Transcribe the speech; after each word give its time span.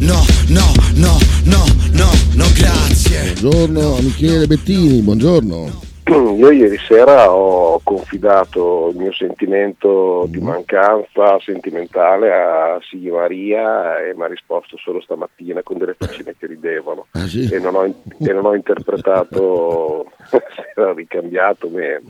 No, 0.00 0.24
no, 0.48 0.72
no, 0.94 1.18
no, 1.44 1.64
no, 1.92 2.10
no, 2.32 2.46
grazie. 2.54 3.34
Buongiorno 3.38 3.98
Michele 4.00 4.46
Bettini, 4.46 5.02
buongiorno. 5.02 5.89
Io 6.10 6.50
ieri 6.50 6.76
sera 6.78 7.30
ho 7.32 7.80
confidato 7.84 8.88
il 8.92 8.96
mio 8.96 9.12
sentimento 9.12 10.24
di 10.28 10.40
mancanza 10.40 11.38
sentimentale 11.40 12.32
a 12.32 12.78
Sigli 12.82 13.10
Maria 13.10 13.98
e 13.98 14.14
mi 14.14 14.22
ha 14.24 14.26
risposto 14.26 14.76
solo 14.76 15.00
stamattina 15.00 15.62
con 15.62 15.78
delle 15.78 15.94
faccine 15.96 16.34
che 16.36 16.46
ridevano 16.46 17.06
Ah, 17.12 17.20
sì? 17.26 17.48
e, 17.52 17.58
non 17.60 17.74
ho, 17.76 17.84
e 17.84 18.32
non 18.32 18.44
ho 18.44 18.54
interpretato 18.54 20.10
se 20.30 20.72
era 20.74 20.92
ricambiato 20.92 21.68
meno. 21.68 22.08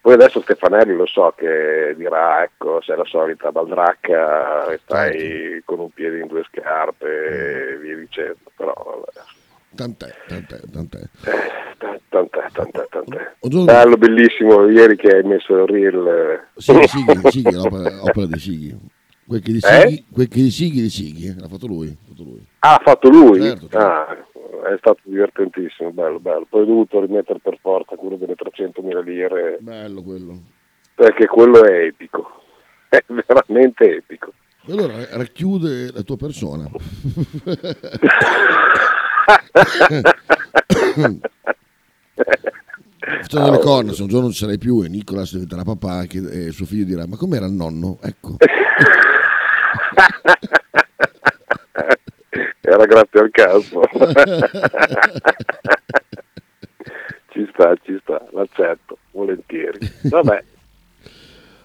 Poi 0.00 0.14
adesso 0.14 0.40
Stefanelli 0.40 0.94
lo 0.94 1.06
so 1.06 1.34
che 1.36 1.94
dirà, 1.96 2.42
ecco, 2.42 2.80
sei 2.80 2.96
la 2.96 3.04
solita 3.04 3.50
baldracca 3.52 4.76
stai 4.78 5.60
con 5.64 5.80
un 5.80 5.90
piede 5.90 6.20
in 6.20 6.26
due 6.28 6.44
scarpe 6.44 7.72
e 7.72 7.76
via 7.78 7.96
dicendo, 7.96 8.50
però 8.56 8.72
vabbè. 8.74 9.26
Tant'è, 9.78 10.12
tant'è, 10.26 10.58
tant'è. 10.72 10.98
Eh, 10.98 12.00
Tant'è, 12.08 12.46
tant'è, 12.52 12.86
tant'è. 12.90 13.34
Buongiorno. 13.38 13.66
Bello, 13.66 13.96
bellissimo, 13.96 14.68
ieri 14.68 14.96
che 14.96 15.18
hai 15.18 15.22
messo 15.22 15.54
il 15.54 15.68
reel. 15.68 16.04
eh. 16.08 16.40
Sighi, 16.60 16.88
Sighi, 16.88 17.30
Sighi, 17.30 17.54
opera, 17.54 18.02
opera 18.02 18.26
di 18.26 18.38
Sighi. 18.40 18.76
Quel 19.24 19.40
che 19.40 19.52
di 19.52 19.58
Eh? 19.58 19.60
Sighi, 19.88 20.04
quel 20.12 20.26
che 20.26 20.40
di 20.42 20.50
Sighi, 20.50 20.80
di 20.80 20.90
Sighi, 20.90 21.32
l'ha 21.38 21.46
fatto 21.46 21.68
lui. 21.68 21.96
fatto 22.08 22.24
lui. 22.24 22.44
Ah, 22.58 22.74
ha 22.74 22.80
fatto 22.82 23.08
lui? 23.08 23.40
Certo, 23.40 23.68
certo. 23.68 23.78
Ah, 23.78 24.16
è 24.72 24.76
stato 24.78 24.98
divertentissimo, 25.04 25.92
bello, 25.92 26.18
bello. 26.18 26.44
Poi 26.50 26.62
ho 26.62 26.64
dovuto 26.64 27.00
rimettere 27.00 27.38
per 27.40 27.56
forza 27.60 27.94
quello 27.94 28.16
delle 28.16 28.34
300.000 28.34 29.00
lire, 29.04 29.58
Bello 29.60 30.02
quello. 30.02 30.36
perché 30.96 31.26
quello 31.26 31.62
è 31.64 31.82
epico. 31.84 32.32
È 32.90 33.04
veramente 33.06 33.98
epico. 33.98 34.32
E 34.66 34.72
allora 34.72 34.94
racchiude 35.12 35.92
la 35.92 36.02
tua 36.02 36.16
persona. 36.16 36.68
Facendo 43.20 43.50
le 43.50 43.58
corna, 43.58 43.92
se 43.92 44.02
un 44.02 44.08
giorno 44.08 44.24
non 44.24 44.32
ci 44.32 44.38
sarai 44.38 44.58
più 44.58 44.82
e 44.82 44.88
Nicolas 44.88 45.32
diventerà 45.32 45.62
papà 45.62 46.04
che, 46.04 46.18
e 46.18 46.50
suo 46.50 46.66
figlio 46.66 46.84
dirà 46.84 47.06
ma 47.06 47.16
com'era 47.16 47.46
il 47.46 47.52
nonno? 47.52 47.98
Ecco. 48.02 48.36
Era 52.60 52.84
grazie 52.84 53.20
al 53.20 53.30
caso. 53.30 53.80
ci 57.32 57.48
sta, 57.52 57.74
ci 57.82 57.98
sta, 58.02 58.22
l'accetto, 58.32 58.98
volentieri. 59.12 59.78
Vabbè, 60.02 60.44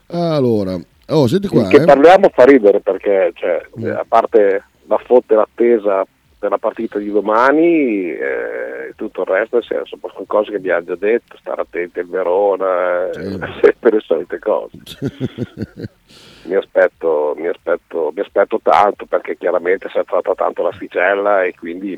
Allora, 0.07 0.79
oh, 1.07 1.27
senti 1.27 1.47
qua, 1.49 1.67
che 1.67 1.81
eh. 1.81 1.85
parliamo 1.85 2.29
fa 2.33 2.45
ridere 2.45 2.79
perché, 2.79 3.33
cioè, 3.35 3.61
a 3.91 4.05
parte 4.07 4.63
la 4.87 4.97
fotte 5.05 5.35
l'attesa 5.35 6.05
per 6.43 6.51
la 6.51 6.57
partita 6.57 6.99
di 6.99 7.09
domani, 7.09 8.11
eh, 8.11 8.91
tutto 8.97 9.21
il 9.21 9.27
resto, 9.27 9.55
nel 9.55 9.63
senso, 9.63 9.97
sono 9.97 10.25
cose 10.27 10.51
che 10.51 10.57
abbiamo 10.57 10.83
già 10.83 10.95
detto, 10.95 11.37
stare 11.37 11.61
attenti 11.61 11.99
al 11.99 12.07
Verona, 12.09 13.09
eh, 13.09 13.13
Sì. 13.13 13.39
sempre 13.63 13.91
le 13.91 13.99
solite 14.01 14.39
cose. 14.39 14.77
mi, 16.43 16.55
aspetto, 16.55 17.33
mi, 17.37 17.47
aspetto, 17.47 18.11
mi 18.13 18.19
aspetto 18.19 18.59
tanto 18.61 19.05
perché 19.05 19.37
chiaramente 19.37 19.87
si 19.87 19.97
è 19.97 20.03
tratta 20.03 20.35
tanto 20.35 20.63
l'asticella 20.63 21.45
e 21.45 21.53
quindi 21.57 21.97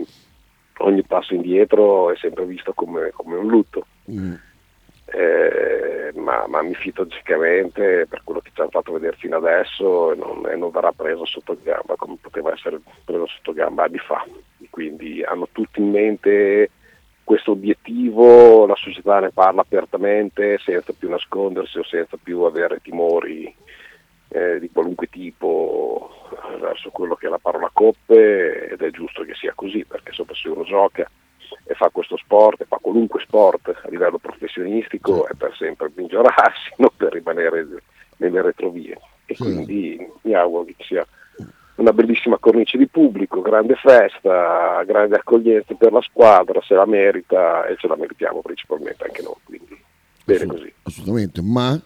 ogni 0.78 1.02
passo 1.02 1.34
indietro 1.34 2.12
è 2.12 2.16
sempre 2.18 2.46
visto 2.46 2.72
come, 2.74 3.09
come 3.16 3.38
un 3.38 3.47
lutto. 3.47 3.88
Mm. 4.12 4.34
Eh, 5.06 6.12
ma, 6.16 6.46
ma 6.48 6.62
mi 6.64 6.74
fido 6.74 7.04
logicamente 7.04 8.08
per 8.08 8.22
quello 8.24 8.40
che 8.40 8.50
ci 8.54 8.60
hanno 8.60 8.72
fatto 8.72 8.94
vedere 8.94 9.16
fino 9.18 9.38
adesso 9.38 10.12
e 10.12 10.16
non, 10.16 10.50
e 10.50 10.56
non 10.56 10.72
verrà 10.72 10.92
preso 10.92 11.26
sotto 11.26 11.58
gamba 11.62 11.96
come 11.96 12.18
poteva 12.20 12.52
essere 12.52 12.80
preso 13.04 13.28
sotto 13.28 13.54
gamba 13.54 13.84
anni 13.84 14.00
fa. 14.00 14.26
Quindi 14.70 15.24
hanno 15.24 15.48
tutti 15.52 15.80
in 15.80 15.92
mente 15.92 16.70
questo 17.24 17.52
obiettivo, 17.52 18.66
la 18.66 18.76
società 18.76 19.20
ne 19.20 19.32
parla 19.32 19.62
apertamente 19.62 20.58
senza 20.60 20.94
più 20.94 21.10
nascondersi 21.10 21.80
o 21.80 21.84
senza 21.84 22.18
più 22.22 22.42
avere 22.42 22.80
timori 22.82 23.54
eh, 24.30 24.60
di 24.60 24.70
qualunque 24.72 25.08
tipo 25.08 26.28
verso 26.60 26.90
quello 26.90 27.16
che 27.16 27.28
è 27.28 27.30
la 27.30 27.40
parola 27.40 27.70
coppe 27.72 28.70
ed 28.70 28.82
è 28.82 28.92
giusto 28.92 29.24
che 29.24 29.34
sia 29.34 29.54
così 29.56 29.86
perché 29.86 30.10
insomma 30.10 30.34
se 30.34 30.50
uno 30.50 30.64
gioca 30.64 31.10
fa 31.76 31.90
questo 31.90 32.18
sport, 32.18 32.62
e 32.62 32.66
fa 32.66 32.78
qualunque 32.82 33.22
sport 33.22 33.68
a 33.70 33.90
livello 33.90 34.18
professionistico 34.18 35.28
è 35.28 35.34
per 35.36 35.56
sempre 35.58 35.92
migliorarsi, 35.96 36.74
non 36.78 36.90
per 36.96 37.14
rimanere 37.14 37.68
nelle 38.18 38.42
retrovie. 38.42 39.00
E 39.26 39.36
quindi 39.36 39.98
mi 40.22 40.34
auguro 40.36 40.66
che 40.66 40.76
sia 40.84 41.06
una 41.76 41.92
bellissima 41.92 42.38
cornice 42.38 42.78
di 42.78 42.88
pubblico, 42.88 43.42
grande 43.42 43.76
festa, 43.76 44.82
grande 44.86 45.16
accoglienza 45.18 45.74
per 45.74 45.92
la 45.92 46.02
squadra, 46.02 46.62
se 46.62 46.74
la 46.74 46.86
merita 46.86 47.66
e 47.66 47.76
ce 47.78 47.88
la 47.88 47.98
meritiamo 47.98 48.42
principalmente 48.42 49.04
anche 49.04 49.22
noi. 49.22 49.36
Quindi 49.44 49.78
bene 50.24 50.40
Assolut- 50.44 50.58
così. 50.60 50.74
Assolutamente, 50.84 51.42
ma 51.42 51.82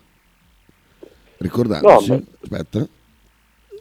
ricordandosi, 1.37 2.11
No, 2.11 2.15
ma- 2.17 2.23
aspetta, 2.41 2.87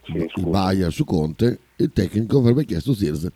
Sì, 0.05 0.17
il. 0.17 0.47
Bayer 0.47 0.93
su 0.93 1.05
Conte, 1.05 1.59
il 1.77 1.93
tecnico 1.93 2.39
avrebbe 2.39 2.65
chiesto 2.65 2.95
Zirze. 2.95 3.31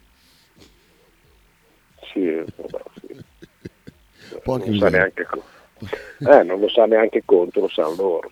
Sì, 2.12 2.44
vabbè, 2.56 2.82
sì. 3.00 3.24
Porca 4.42 4.66
non 4.66 4.78
sa 4.78 4.88
neanche 4.88 5.26
eh, 6.20 6.42
non 6.44 6.60
lo 6.60 6.68
sa 6.68 6.86
neanche 6.86 7.22
Conte, 7.24 7.60
lo 7.60 7.68
sanno 7.68 7.94
loro. 7.96 8.30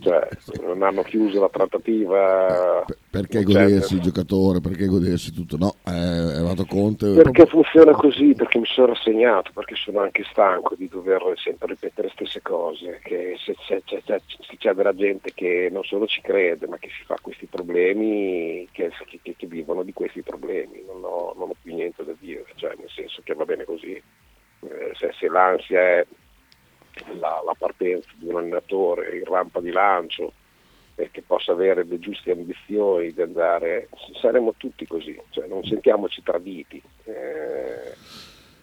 Cioè, 0.00 0.28
non 0.62 0.82
hanno 0.82 1.02
chiuso 1.02 1.40
la 1.40 1.48
trattativa. 1.48 2.84
Per- 2.86 2.98
Perché 3.10 3.42
godersi 3.42 3.94
il 3.94 4.00
giocatore, 4.00 4.60
perché 4.60 4.86
godersi 4.86 5.32
tutto? 5.32 5.56
No, 5.56 5.74
eh, 5.84 5.90
è 5.90 6.34
arrivato 6.36 6.64
Conte. 6.64 7.10
Perché 7.12 7.44
funziona 7.46 7.90
così? 7.92 8.34
Perché 8.34 8.58
mi 8.58 8.66
sono 8.66 8.86
rassegnato, 8.88 9.50
perché 9.52 9.74
sono 9.74 9.98
anche 10.00 10.24
stanco 10.30 10.74
di 10.76 10.88
dover 10.88 11.20
sempre 11.36 11.68
ripetere 11.68 12.06
le 12.06 12.12
stesse 12.14 12.40
cose, 12.40 13.00
che 13.02 13.36
se 13.44 13.54
c'è, 13.56 13.82
c'è- 13.84 14.02
c'è- 14.04 14.20
c'è 14.58 14.72
della 14.74 14.94
gente 14.94 15.32
che 15.34 15.68
non 15.72 15.82
solo 15.84 16.06
ci 16.06 16.20
crede, 16.20 16.66
ma 16.68 16.78
che 16.78 16.88
si 16.88 17.02
fa 17.04 17.16
questi 17.20 17.46
problemi, 17.46 18.68
che, 18.70 18.90
che- 19.22 19.34
che 19.36 19.46
vivono 19.46 19.82
di 19.82 19.92
questi 19.92 20.22
problemi, 20.22 20.82
non 20.86 21.02
ho, 21.02 21.34
non 21.36 21.50
ho 21.50 21.54
più 21.60 21.74
niente 21.74 22.04
da 22.04 22.12
dire, 22.18 22.44
cioè, 22.54 22.74
nel 22.78 22.90
senso 22.94 23.22
che 23.24 23.34
va 23.34 23.44
bene 23.44 23.64
così. 23.64 23.92
Eh, 24.62 24.92
se, 24.94 25.10
se 25.18 25.26
l'ansia 25.28 25.80
è 25.80 26.06
la, 27.18 27.42
la 27.44 27.54
partenza 27.58 28.08
di 28.14 28.28
un 28.28 28.36
allenatore 28.36 29.16
in 29.18 29.24
rampa 29.24 29.60
di 29.60 29.70
lancio 29.70 30.32
e 30.94 31.10
che 31.10 31.22
possa 31.22 31.52
avere 31.52 31.84
le 31.84 31.98
giuste 31.98 32.30
ambizioni 32.32 33.12
di 33.12 33.22
andare, 33.22 33.88
saremo 34.20 34.54
tutti 34.56 34.86
così, 34.86 35.18
cioè 35.30 35.46
non 35.46 35.64
sentiamoci 35.64 36.22
traditi. 36.22 36.80
Eh, 37.04 37.94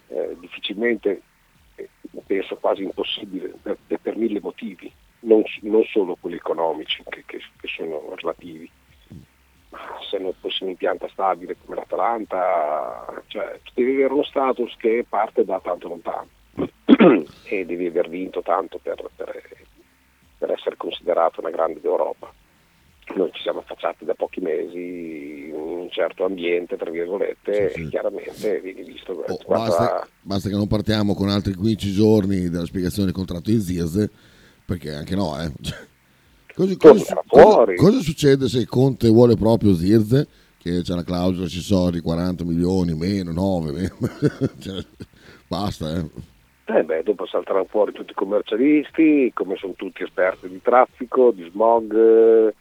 eh, 0.09 0.35
difficilmente, 0.39 1.21
eh, 1.75 1.89
penso 2.25 2.55
quasi 2.57 2.83
impossibile 2.83 3.53
per, 3.61 3.77
per 4.01 4.15
mille 4.15 4.39
motivi, 4.39 4.91
non, 5.21 5.43
non 5.61 5.83
solo 5.85 6.15
quelli 6.19 6.35
economici 6.35 7.03
che, 7.09 7.23
che- 7.25 7.41
che 7.59 7.67
sono 7.67 8.13
relativi. 8.15 8.69
Se 10.09 10.17
non 10.17 10.31
fosse 10.39 10.63
un 10.63 10.69
impianto 10.69 11.07
stabile 11.09 11.57
come 11.63 11.75
l'Atalanta, 11.75 13.21
cioè, 13.27 13.59
devi 13.73 13.95
avere 13.95 14.13
uno 14.13 14.23
status 14.23 14.75
che 14.77 15.05
parte 15.07 15.43
da 15.43 15.59
tanto 15.59 15.87
lontano 15.89 16.27
e 17.43 17.65
devi 17.65 17.85
aver 17.87 18.09
vinto 18.09 18.41
tanto 18.41 18.79
per, 18.81 19.03
per- 19.15 19.65
per 20.37 20.51
essere 20.51 20.75
considerato 20.77 21.39
una 21.41 21.49
grande 21.49 21.79
d'Europa. 21.81 22.31
Noi 23.15 23.31
ci 23.33 23.41
siamo 23.41 23.59
affacciati 23.59 24.03
da 24.05 24.13
pochi 24.13 24.41
mesi 24.41 25.47
in 25.47 25.53
un 25.55 25.89
certo 25.89 26.25
ambiente, 26.25 26.75
tra 26.77 26.91
virgolette, 26.91 27.69
Sì, 27.69 27.73
sì. 27.73 27.85
e 27.85 27.89
chiaramente 27.89 28.59
vieni 28.61 28.83
visto 28.83 29.13
Oh, 29.13 29.37
basta, 29.47 30.07
basta 30.21 30.49
che 30.49 30.55
non 30.55 30.67
partiamo 30.67 31.15
con 31.15 31.29
altri 31.29 31.53
15 31.53 31.91
giorni 31.93 32.49
dalla 32.49 32.65
spiegazione 32.65 33.05
del 33.05 33.15
contratto 33.15 33.49
di 33.49 33.59
Zirze, 33.61 34.09
perché 34.65 34.91
anche 34.93 35.15
no, 35.15 35.41
eh. 35.41 35.51
Cioè, 35.61 35.77
Cosa, 36.53 36.75
cosa- 36.77 37.23
fuori. 37.25 37.75
cosa 37.77 37.99
succede 38.01 38.47
se 38.49 38.65
Conte 38.65 39.07
vuole 39.09 39.35
proprio 39.35 39.73
Zirze? 39.75 40.27
Che 40.57 40.81
c'è 40.81 40.93
la 40.95 41.03
clausola, 41.03 41.47
ci 41.47 41.61
sono 41.61 41.91
di 41.91 42.01
40 42.01 42.43
milioni, 42.43 42.93
meno, 42.93 43.31
9, 43.31 43.71
meno. 43.71 43.95
Cioè, 44.59 44.83
basta, 45.47 45.95
eh. 45.97 46.05
Eh 46.69 46.83
beh, 46.83 47.03
dopo 47.03 47.25
salteranno 47.25 47.63
fuori 47.65 47.93
tutti 47.93 48.11
i 48.11 48.15
commercialisti, 48.15 49.31
come 49.33 49.55
sono 49.55 49.73
tutti 49.73 50.03
esperti 50.03 50.49
di 50.49 50.61
traffico, 50.61 51.31
di 51.31 51.47
smog, 51.49 52.53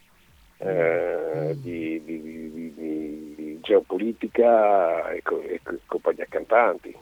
eh, 0.59 1.55
di, 1.57 2.01
di- 2.05 2.21
di- 2.21 2.73
di- 2.73 3.59
geopolitica 3.61 5.09
e, 5.11 5.21
co- 5.21 5.41
e 5.41 5.59
co- 5.61 5.77
compagnia 5.85 6.25
cantanti. 6.29 6.95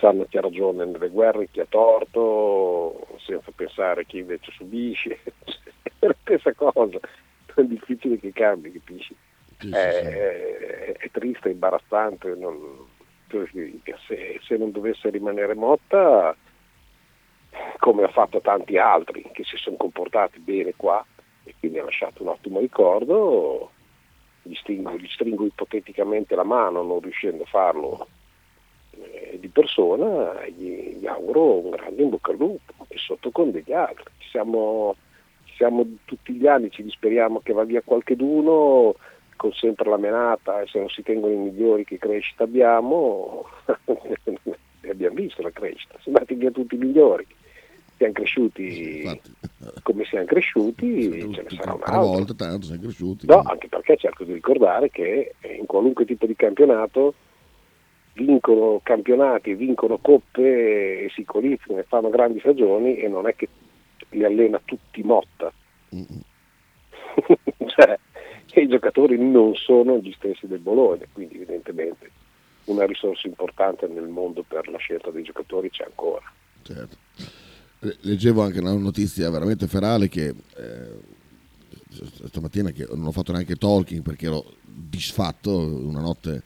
Sanno 0.00 0.24
chi 0.24 0.38
ha 0.38 0.40
ragione 0.40 0.84
nelle 0.84 1.08
guerre, 1.08 1.48
chi 1.52 1.60
ha 1.60 1.66
torto, 1.68 3.06
senza 3.24 3.52
pensare 3.54 4.04
chi 4.06 4.18
invece 4.18 4.50
subisce. 4.56 5.20
è 6.00 6.06
la 6.06 6.16
stessa 6.20 6.52
cosa, 6.54 6.98
è 7.54 7.62
difficile 7.62 8.18
che 8.18 8.32
cambi, 8.32 8.72
capisci? 8.72 9.14
Sì, 9.60 9.68
sì, 9.68 9.72
è, 9.72 9.92
sì. 9.92 10.04
è- 10.18 10.92
è 10.98 11.10
triste, 11.12 11.48
è 11.48 11.52
imbarazzante. 11.52 12.34
non- 12.34 12.94
se, 14.06 14.40
se 14.42 14.56
non 14.56 14.70
dovesse 14.70 15.10
rimanere 15.10 15.54
Motta, 15.54 16.36
come 17.78 18.04
ha 18.04 18.08
fatto 18.08 18.40
tanti 18.40 18.78
altri 18.78 19.28
che 19.32 19.44
si 19.44 19.56
sono 19.56 19.76
comportati 19.76 20.38
bene 20.38 20.74
qua 20.76 21.04
e 21.44 21.54
quindi 21.58 21.78
ha 21.78 21.84
lasciato 21.84 22.22
un 22.22 22.28
ottimo 22.28 22.60
ricordo, 22.60 23.70
gli 24.42 24.54
stringo, 24.54 24.96
gli 24.96 25.08
stringo 25.08 25.44
ipoteticamente 25.44 26.34
la 26.34 26.44
mano 26.44 26.82
non 26.82 27.00
riuscendo 27.00 27.42
a 27.42 27.46
farlo 27.46 28.08
eh, 28.92 29.38
di 29.38 29.48
persona, 29.48 30.46
gli, 30.46 30.98
gli 30.98 31.06
auguro 31.06 31.58
un 31.58 31.70
grande 31.70 32.02
in 32.02 32.10
bocca 32.10 32.30
al 32.30 32.38
lupo 32.38 32.72
e 32.88 32.96
sotto 32.98 33.30
con 33.30 33.50
degli 33.50 33.72
altri. 33.72 34.04
Ci 34.18 34.28
siamo, 34.30 34.96
siamo 35.56 35.86
tutti 36.04 36.32
gli 36.32 36.46
anni, 36.46 36.70
ci 36.70 36.82
disperiamo 36.82 37.40
che 37.40 37.52
va 37.52 37.64
via 37.64 37.82
qualcheduno 37.82 38.94
con 39.36 39.52
sempre 39.52 39.88
la 39.88 39.96
menata 39.96 40.60
e 40.60 40.66
se 40.66 40.78
non 40.78 40.88
si 40.88 41.02
tengono 41.02 41.32
i 41.32 41.36
migliori 41.36 41.84
che 41.84 41.98
crescita 41.98 42.44
abbiamo, 42.44 43.46
abbiamo 44.88 45.14
visto 45.14 45.42
la 45.42 45.50
crescita, 45.50 45.96
sono 46.00 46.16
andati 46.16 46.34
via 46.34 46.50
tutti 46.50 46.74
i 46.74 46.78
migliori, 46.78 47.26
siamo 47.96 48.12
cresciuti 48.12 49.00
Infatti, 49.02 49.32
come 49.82 50.04
siamo 50.04 50.26
cresciuti, 50.26 51.02
siamo 51.02 51.32
ce 51.32 51.42
ne 51.42 51.48
sarà 51.50 51.72
un 51.72 51.80
tre 51.80 51.92
altro. 51.92 52.10
volte 52.10 52.34
tanto, 52.34 52.66
siamo 52.66 52.82
cresciuti. 52.82 53.26
No, 53.26 53.42
anche 53.42 53.68
perché 53.68 53.96
cerco 53.96 54.24
di 54.24 54.32
ricordare 54.32 54.90
che 54.90 55.34
in 55.58 55.66
qualunque 55.66 56.04
tipo 56.04 56.26
di 56.26 56.36
campionato 56.36 57.14
vincono 58.14 58.80
campionati, 58.82 59.54
vincono 59.54 59.98
coppe 59.98 61.04
e 61.04 61.10
si 61.14 61.24
qualificano 61.24 61.80
e 61.80 61.84
fanno 61.84 62.08
grandi 62.08 62.40
stagioni 62.40 62.96
e 62.96 63.08
non 63.08 63.26
è 63.26 63.34
che 63.34 63.48
li 64.10 64.24
allena 64.24 64.60
tutti 64.64 65.02
Motta. 65.02 65.52
Mm-mm. 65.94 66.20
cioè, 67.66 67.98
i 68.60 68.68
giocatori 68.68 69.18
non 69.18 69.54
sono 69.54 69.98
gli 69.98 70.12
stessi 70.16 70.46
del 70.46 70.60
Bologna, 70.60 71.04
quindi 71.12 71.36
evidentemente 71.36 72.10
una 72.64 72.84
risorsa 72.86 73.26
importante 73.28 73.86
nel 73.86 74.08
mondo 74.08 74.42
per 74.42 74.68
la 74.68 74.78
scelta 74.78 75.10
dei 75.10 75.22
giocatori 75.22 75.70
c'è 75.70 75.84
ancora. 75.84 76.24
Certo. 76.62 76.96
Le- 77.80 77.96
Leggevo 78.00 78.42
anche 78.42 78.58
una 78.60 78.74
notizia 78.74 79.30
veramente 79.30 79.66
ferale 79.66 80.08
che 80.08 80.28
eh, 80.56 81.14
stamattina 82.26 82.70
che 82.70 82.86
non 82.90 83.06
ho 83.06 83.12
fatto 83.12 83.32
neanche 83.32 83.54
talking 83.56 84.02
perché 84.02 84.26
ero 84.26 84.44
disfatto, 84.64 85.56
una 85.58 86.00
notte 86.00 86.42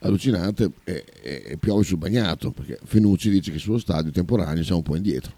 allucinante 0.00 0.70
e, 0.84 1.04
e- 1.22 1.42
e 1.46 1.56
piove 1.56 1.82
sul 1.84 1.98
bagnato 1.98 2.50
perché 2.50 2.78
Fenucci 2.84 3.30
dice 3.30 3.50
che 3.50 3.58
sullo 3.58 3.78
stadio 3.78 4.10
temporaneo 4.10 4.62
siamo 4.62 4.78
un 4.78 4.84
po' 4.84 4.96
indietro. 4.96 5.32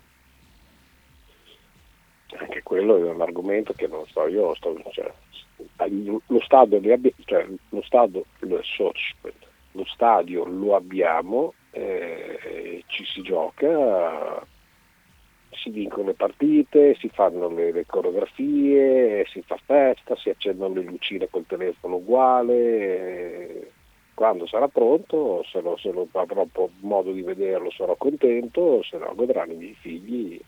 anche 2.39 2.63
quello 2.63 2.97
è 2.97 3.11
un 3.11 3.21
argomento 3.21 3.73
che 3.75 3.87
non 3.87 4.05
so 4.09 4.27
io 4.27 4.55
sto, 4.57 4.75
cioè, 4.93 5.13
lo 6.27 6.41
stadio 6.41 6.79
li 6.79 6.93
abbi- 6.93 7.15
cioè, 7.25 7.47
lo 7.71 7.83
stadio 7.83 8.25
lo, 8.41 8.61
so- 8.63 8.93
lo 9.73 9.85
stadio 9.87 10.45
lo 10.45 10.75
abbiamo 10.77 11.55
eh, 11.71 12.83
ci 12.87 13.05
si 13.05 13.23
gioca 13.23 14.45
si 15.51 15.71
vincono 15.71 16.07
le 16.07 16.15
partite 16.15 16.95
si 16.97 17.09
fanno 17.09 17.49
le, 17.49 17.73
le 17.73 17.87
coreografie 17.87 19.25
si 19.27 19.43
fa 19.43 19.57
festa 19.65 20.17
si 20.17 20.31
accendono 20.31 20.75
le 20.75 20.83
lucine 20.83 21.29
col 21.29 21.47
telefono 21.47 21.97
uguale 21.97 23.73
quando 24.15 24.47
sarà 24.47 24.69
pronto 24.69 25.45
se, 25.45 25.61
lo 25.61 26.09
avrò 26.13 26.47
modo 26.81 27.13
di 27.13 27.23
vederlo 27.23 27.71
sarò 27.71 27.97
contento 27.97 28.83
se 28.83 28.99
no 28.99 29.13
godranno 29.15 29.53
i 29.53 29.57
miei 29.57 29.75
figli 29.75 30.41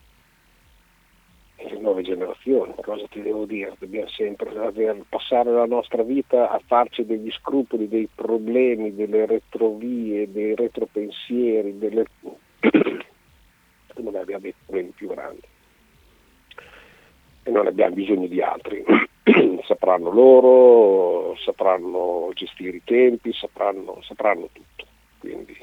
le 1.56 1.78
nuove 1.78 2.02
generazioni, 2.02 2.74
cosa 2.82 3.06
ti 3.08 3.22
devo 3.22 3.44
dire? 3.44 3.74
Dobbiamo 3.78 4.08
sempre 4.08 4.50
aver- 4.50 5.04
passare 5.08 5.50
la 5.50 5.66
nostra 5.66 6.02
vita 6.02 6.50
a 6.50 6.60
farci 6.64 7.04
degli 7.04 7.30
scrupoli, 7.30 7.88
dei 7.88 8.08
problemi, 8.14 8.94
delle 8.94 9.26
retrovie, 9.26 10.30
dei 10.30 10.54
retropensieri, 10.54 11.78
delle... 11.78 12.04
non 13.96 14.14
abbiamo 14.14 14.42
dei 14.42 14.54
problemi 14.64 14.90
più 14.90 15.08
grandi 15.08 15.40
e 17.46 17.50
non 17.50 17.66
abbiamo 17.66 17.94
bisogno 17.94 18.26
di 18.26 18.42
altri. 18.42 18.84
sapranno 19.66 20.10
loro, 20.10 21.36
sapranno 21.36 22.30
gestire 22.34 22.78
i 22.78 22.82
tempi, 22.84 23.32
sapranno, 23.32 24.00
sapranno 24.02 24.48
tutto. 24.52 24.84
Quindi 25.18 25.56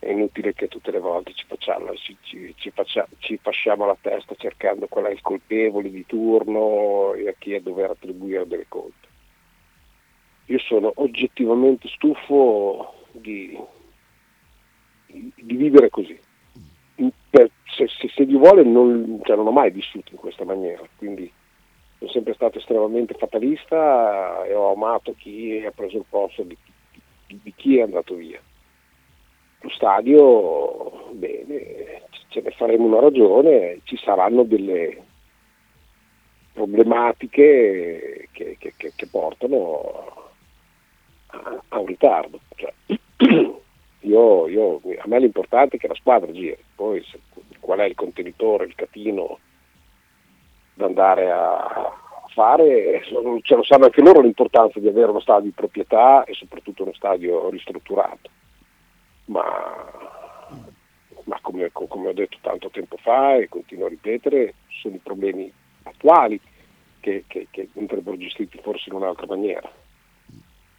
è 0.00 0.10
inutile 0.10 0.54
che 0.54 0.66
tutte 0.66 0.90
le 0.90 0.98
volte 0.98 1.34
ci 1.34 1.44
facciamo, 1.46 1.94
ci, 1.94 2.16
ci- 2.22 2.54
ci 2.56 2.70
faccia- 2.70 3.06
ci 3.18 3.38
fasciamo 3.40 3.84
la 3.84 3.96
testa 4.00 4.34
cercando 4.34 4.86
qual 4.88 5.04
è 5.04 5.10
il 5.10 5.20
colpevole 5.20 5.90
di 5.90 6.06
turno 6.06 7.12
e 7.12 7.28
a 7.28 7.34
chi 7.38 7.52
è 7.52 7.60
dover 7.60 7.90
attribuire 7.90 8.46
delle 8.46 8.64
colpe. 8.66 9.08
Io 10.46 10.58
sono 10.58 10.90
oggettivamente 10.96 11.86
stufo 11.88 12.94
di, 13.12 13.56
di 15.06 15.56
vivere 15.56 15.90
così. 15.90 16.18
Per- 17.28 17.50
se, 17.76 17.86
se, 17.86 18.08
se 18.08 18.24
Dio 18.26 18.38
vuole 18.38 18.62
non, 18.62 19.20
cioè 19.22 19.36
non 19.36 19.46
ho 19.46 19.52
mai 19.52 19.70
vissuto 19.70 20.12
in 20.12 20.18
questa 20.18 20.44
maniera, 20.44 20.82
quindi 20.96 21.30
sono 21.98 22.10
sempre 22.10 22.32
stato 22.32 22.56
estremamente 22.58 23.12
fatalista 23.14 24.44
e 24.44 24.54
ho 24.54 24.72
amato 24.72 25.14
chi 25.16 25.62
ha 25.64 25.70
preso 25.70 25.98
il 25.98 26.04
posto 26.08 26.42
di- 26.42 26.56
di- 27.26 27.38
di 27.42 27.52
chi 27.54 27.76
è 27.76 27.82
andato 27.82 28.14
via 28.14 28.40
lo 29.62 29.68
stadio, 29.70 31.10
bene, 31.12 32.02
ce 32.28 32.40
ne 32.40 32.50
faremo 32.52 32.86
una 32.86 33.00
ragione, 33.00 33.80
ci 33.84 33.96
saranno 33.98 34.42
delle 34.44 35.02
problematiche 36.52 38.28
che, 38.32 38.56
che- 38.58 38.74
che- 38.76 38.92
che 38.94 39.06
portano 39.06 40.28
a, 41.28 41.62
a 41.68 41.78
un 41.78 41.86
ritardo. 41.86 42.40
Cioè, 42.56 42.72
io, 44.00 44.48
io- 44.48 44.80
a 44.98 45.06
me 45.06 45.18
l'importante 45.20 45.76
è 45.76 45.78
che 45.78 45.88
la 45.88 45.94
squadra 45.94 46.32
giri, 46.32 46.56
poi 46.74 47.02
se- 47.04 47.20
qual 47.60 47.80
è 47.80 47.84
il 47.84 47.94
contenitore, 47.94 48.64
il 48.64 48.74
catino 48.74 49.38
da 50.74 50.86
andare 50.86 51.30
a 51.30 51.92
fare, 52.32 53.02
ce 53.42 53.54
lo 53.54 53.62
sanno 53.64 53.84
anche 53.84 54.00
loro 54.00 54.20
l'importanza 54.20 54.78
di 54.80 54.88
avere 54.88 55.10
uno 55.10 55.20
stadio 55.20 55.44
di 55.44 55.50
proprietà 55.54 56.24
e 56.24 56.32
soprattutto 56.34 56.82
uno 56.84 56.94
stadio 56.94 57.50
ristrutturato 57.50 58.30
ma, 59.30 59.42
ma 61.24 61.38
come, 61.42 61.70
co- 61.72 61.86
come 61.86 62.08
ho 62.08 62.12
detto 62.12 62.38
tanto 62.40 62.68
tempo 62.70 62.96
fa 62.96 63.36
e 63.36 63.48
continuo 63.48 63.86
a 63.86 63.88
ripetere, 63.88 64.54
sono 64.82 64.96
i 64.96 65.00
problemi 65.02 65.50
attuali 65.84 66.40
che, 67.00 67.24
che- 67.26 67.46
che 67.50 67.68
andrebbero 67.76 68.16
gestiti 68.16 68.58
forse 68.62 68.88
in 68.90 68.96
un'altra 68.96 69.26
maniera. 69.26 69.70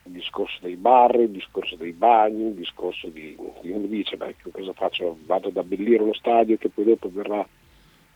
Il 0.04 0.12
discorso 0.14 0.58
dei 0.62 0.76
bar, 0.76 1.16
il 1.20 1.30
discorso 1.30 1.76
dei 1.76 1.94
bagni, 1.94 2.48
il 2.48 2.54
discorso 2.56 3.08
di... 3.08 3.36
Uno 3.38 3.86
dice, 3.88 4.18
beh, 4.18 4.36
cosa 4.52 4.74
faccio? 4.74 5.18
Vado 5.26 5.50
ad 5.50 5.58
abbellire 5.58 6.02
uno 6.04 6.14
stadio 6.14 6.58
che 6.58 6.70
poi 6.70 6.86
dopo 6.86 7.10
verrà 7.14 7.48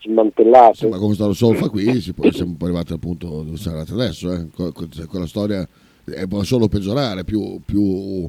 smantellato. 0.01 0.73
Sì, 0.73 0.87
ma 0.87 0.97
come 0.97 1.13
sta 1.13 1.27
lo 1.27 1.33
Solfa 1.33 1.69
qui, 1.69 2.01
si 2.01 2.13
può- 2.13 2.29
siamo 2.31 2.55
arrivati 2.61 2.91
al 2.91 2.99
punto 2.99 3.27
dove 3.27 3.57
siamo 3.57 3.77
arrivati 3.77 4.01
adesso. 4.01 4.31
Eh. 4.33 4.47
Cioè, 4.89 5.05
Quella 5.05 5.27
storia 5.27 5.67
può 6.27 6.43
solo 6.43 6.67
peggiorare, 6.67 7.23
più, 7.23 7.61
più, 7.63 8.27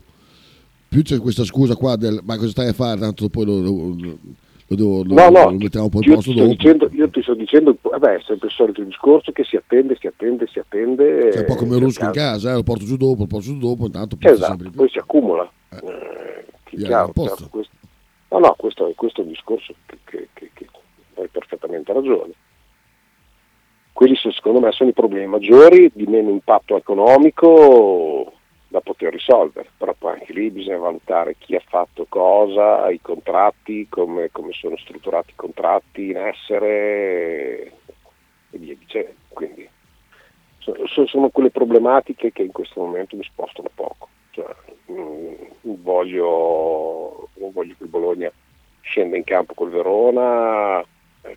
più 0.88 1.02
c'è 1.02 1.18
questa 1.18 1.44
scusa 1.44 1.74
qua 1.76 1.96
del 1.96 2.20
ma 2.24 2.36
cosa 2.36 2.50
stai 2.50 2.68
a 2.68 2.72
fare, 2.72 2.98
tanto 3.00 3.28
poi 3.28 3.44
lo, 3.44 3.60
lo- 3.60 3.94
lo 4.68 4.74
devo- 4.74 5.02
No, 5.04 5.28
no, 5.30 5.50
lo 5.50 5.56
mettiamo 5.58 5.84
un 5.86 5.90
po' 5.90 5.98
al 5.98 6.04
io 6.04 6.14
posto 6.14 6.30
ti, 6.32 6.36
sto 6.36 6.46
dopo. 6.46 6.56
dicendo, 6.56 6.88
io 6.92 7.08
ti 7.10 7.22
sto 7.22 7.34
dicendo, 7.34 7.76
vabbè, 7.80 8.14
è 8.16 8.20
sempre 8.26 8.48
il 8.48 8.52
solito 8.54 8.82
discorso 8.82 9.30
che 9.32 9.44
si 9.44 9.56
attende, 9.56 9.96
si 10.00 10.06
attende, 10.06 10.46
si 10.48 10.58
attende. 10.58 11.30
Cioè, 11.32 11.40
un 11.40 11.46
po' 11.46 11.54
come 11.54 11.76
il 11.76 11.82
rusco 11.82 12.04
in 12.04 12.10
casa, 12.12 12.50
eh, 12.50 12.54
lo 12.54 12.62
porto 12.62 12.84
giù 12.84 12.96
dopo, 12.96 13.20
lo 13.20 13.26
porto 13.26 13.44
giù 13.46 13.58
dopo, 13.58 13.86
intanto 13.86 14.16
poi 14.16 14.32
Esatto, 14.32 14.70
poi 14.74 14.88
si 14.88 14.98
accumula. 14.98 15.48
Eh. 15.70 15.76
Eh, 15.76 16.44
chiaro, 16.76 17.12
chiaro, 17.12 17.48
questo- 17.48 17.76
no, 18.30 18.38
no, 18.38 18.54
questo, 18.58 18.92
questo 18.96 19.20
è 19.20 19.24
un 19.24 19.30
discorso 19.30 19.72
che, 19.86 19.98
che- 20.04 20.28
che- 20.34 20.50
che 20.52 20.66
hai 21.20 21.28
perfettamente 21.28 21.92
ragione. 21.92 22.32
Quelli 23.92 24.14
sono- 24.16 24.34
secondo 24.34 24.60
me 24.60 24.72
sono 24.72 24.90
i 24.90 24.92
problemi 24.92 25.26
maggiori, 25.26 25.90
di 25.94 26.06
meno 26.06 26.28
impatto 26.30 26.76
economico 26.76 28.32
da 28.68 28.80
poter 28.80 29.12
risolvere, 29.12 29.70
però 29.76 29.94
poi 29.96 30.14
anche 30.14 30.32
lì 30.32 30.50
bisogna 30.50 30.78
valutare 30.78 31.36
chi 31.38 31.54
ha 31.54 31.62
fatto 31.64 32.06
cosa, 32.08 32.90
i 32.90 33.00
contratti, 33.00 33.88
come, 33.88 34.30
come 34.32 34.52
sono 34.52 34.76
strutturati 34.76 35.30
i 35.30 35.36
contratti 35.36 36.10
in 36.10 36.16
essere 36.16 37.72
e 38.50 38.58
via 38.58 38.74
dicendo. 38.74 39.14
Quindi 39.28 39.68
so- 40.58 40.86
so- 40.86 41.06
sono 41.06 41.28
quelle 41.28 41.50
problematiche 41.50 42.32
che 42.32 42.42
in 42.42 42.52
questo 42.52 42.80
momento 42.80 43.16
mi 43.16 43.24
spostano 43.24 43.70
poco. 43.74 44.08
Cioè, 44.30 44.54
mm, 44.90 45.34
voglio, 45.82 47.28
non 47.34 47.52
voglio 47.52 47.74
che 47.78 47.84
Bologna 47.84 48.30
scenda 48.80 49.16
in 49.16 49.24
campo 49.24 49.54
col 49.54 49.70
Verona 49.70 50.84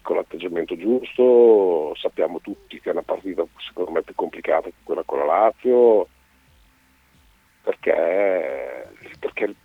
con 0.04 0.18
l'atteggiamento 0.18 0.78
giusto, 0.78 1.96
sappiamo 1.96 2.40
tutti 2.42 2.80
che 2.80 2.90
è 2.90 2.92
una 2.92 3.02
partita 3.02 3.44
secondo 3.58 3.92
me 3.92 4.04
più 4.04 4.14
complicata 4.14 4.70
che 4.70 4.76
quella 4.84 5.02
con 5.04 5.18
la 5.18 5.26
Lazio 5.26 6.08
perché, 7.62 8.88
perché, 9.20 9.56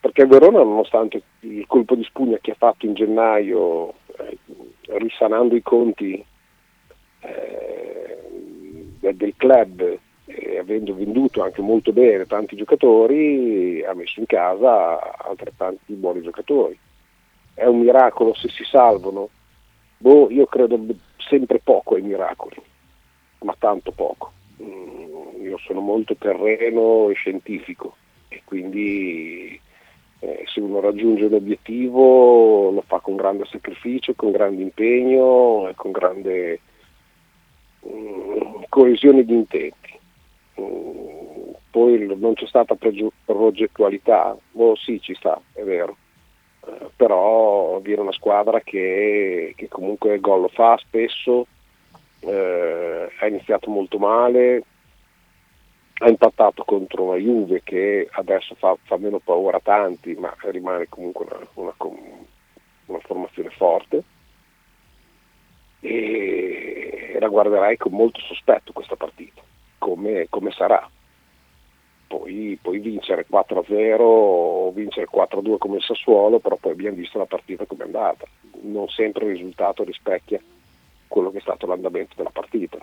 perché 0.00 0.26
Verona 0.26 0.62
nonostante 0.62 1.22
il 1.40 1.66
colpo 1.66 1.94
di 1.94 2.04
spugna 2.04 2.38
che 2.40 2.52
ha 2.52 2.56
fatto 2.56 2.86
in 2.86 2.94
gennaio 2.94 3.94
eh, 4.18 4.38
risanando 4.98 5.54
i 5.54 5.62
conti 5.62 6.24
eh, 7.20 8.18
del 8.98 9.34
club 9.36 9.98
e 10.24 10.58
avendo 10.58 10.94
venduto 10.94 11.42
anche 11.42 11.62
molto 11.62 11.92
bene 11.92 12.26
tanti 12.26 12.56
giocatori 12.56 13.82
ha 13.84 13.94
messo 13.94 14.20
in 14.20 14.26
casa 14.26 15.16
altrettanti 15.18 15.94
buoni 15.94 16.22
giocatori. 16.22 16.78
È 17.54 17.64
un 17.64 17.80
miracolo 17.80 18.34
se 18.34 18.48
si 18.48 18.64
salvano. 18.64 19.30
Boh 19.96 20.30
io 20.30 20.46
credo 20.46 20.78
sempre 21.16 21.58
poco 21.58 21.96
ai 21.96 22.02
miracoli 22.02 22.56
ma 23.40 23.54
tanto 23.58 23.90
poco 23.92 24.32
io 24.62 25.58
sono 25.58 25.80
molto 25.80 26.14
terreno 26.16 27.08
e 27.10 27.14
scientifico 27.14 27.96
e 28.28 28.42
quindi 28.44 29.60
eh, 30.20 30.44
se 30.46 30.60
uno 30.60 30.80
raggiunge 30.80 31.24
un 31.24 31.34
obiettivo 31.34 32.70
lo 32.70 32.82
fa 32.86 32.98
con 32.98 33.16
grande 33.16 33.44
sacrificio, 33.46 34.14
con 34.14 34.32
grande 34.32 34.62
impegno 34.62 35.68
e 35.68 35.74
con 35.74 35.92
grande 35.92 36.60
mm, 37.86 38.62
coesione 38.68 39.24
di 39.24 39.34
intenti. 39.34 39.98
Mm, 40.60 40.98
poi 41.70 42.16
non 42.18 42.34
c'è 42.34 42.46
stata 42.46 42.76
progettualità, 43.24 44.36
oh 44.52 44.76
sì 44.76 45.00
ci 45.00 45.14
sta, 45.14 45.40
è 45.52 45.62
vero, 45.62 45.96
eh, 46.66 46.90
però 46.96 47.78
viene 47.78 48.00
una 48.00 48.12
squadra 48.12 48.60
che, 48.60 49.52
che 49.54 49.68
comunque 49.68 50.18
gol 50.18 50.40
lo 50.42 50.48
fa 50.48 50.76
spesso, 50.78 51.46
eh, 52.20 53.12
ha 53.18 53.26
iniziato 53.26 53.70
molto 53.70 53.98
male, 53.98 54.62
ha 56.00 56.08
impattato 56.08 56.64
contro 56.64 57.04
una 57.04 57.16
Juve 57.16 57.62
che 57.62 58.08
adesso 58.12 58.54
fa, 58.54 58.76
fa 58.82 58.96
meno 58.96 59.18
paura 59.18 59.56
a 59.58 59.62
tanti, 59.62 60.14
ma 60.14 60.34
rimane 60.42 60.88
comunque 60.88 61.26
una, 61.26 61.46
una, 61.54 61.74
una 62.86 62.98
formazione 63.00 63.50
forte. 63.50 64.02
E 65.80 67.16
la 67.18 67.28
guarderai 67.28 67.76
con 67.76 67.92
molto 67.92 68.20
sospetto 68.20 68.72
questa 68.72 68.96
partita, 68.96 69.42
come, 69.78 70.26
come 70.28 70.50
sarà. 70.50 70.88
Poi, 72.06 72.58
poi, 72.60 72.78
vincere 72.78 73.26
4-0 73.30 73.96
o 74.00 74.72
vincere 74.72 75.06
4-2 75.12 75.58
come 75.58 75.76
il 75.76 75.82
Sassuolo, 75.82 76.38
però 76.38 76.56
poi 76.56 76.72
abbiamo 76.72 76.96
visto 76.96 77.18
la 77.18 77.26
partita 77.26 77.66
come 77.66 77.82
è 77.82 77.86
andata. 77.86 78.26
Non 78.62 78.88
sempre 78.88 79.26
il 79.26 79.32
risultato 79.32 79.84
rispecchia 79.84 80.40
quello 81.08 81.30
che 81.30 81.38
è 81.38 81.42
stato 81.42 81.66
l'andamento 81.66 82.14
della 82.16 82.30
partita. 82.30 82.78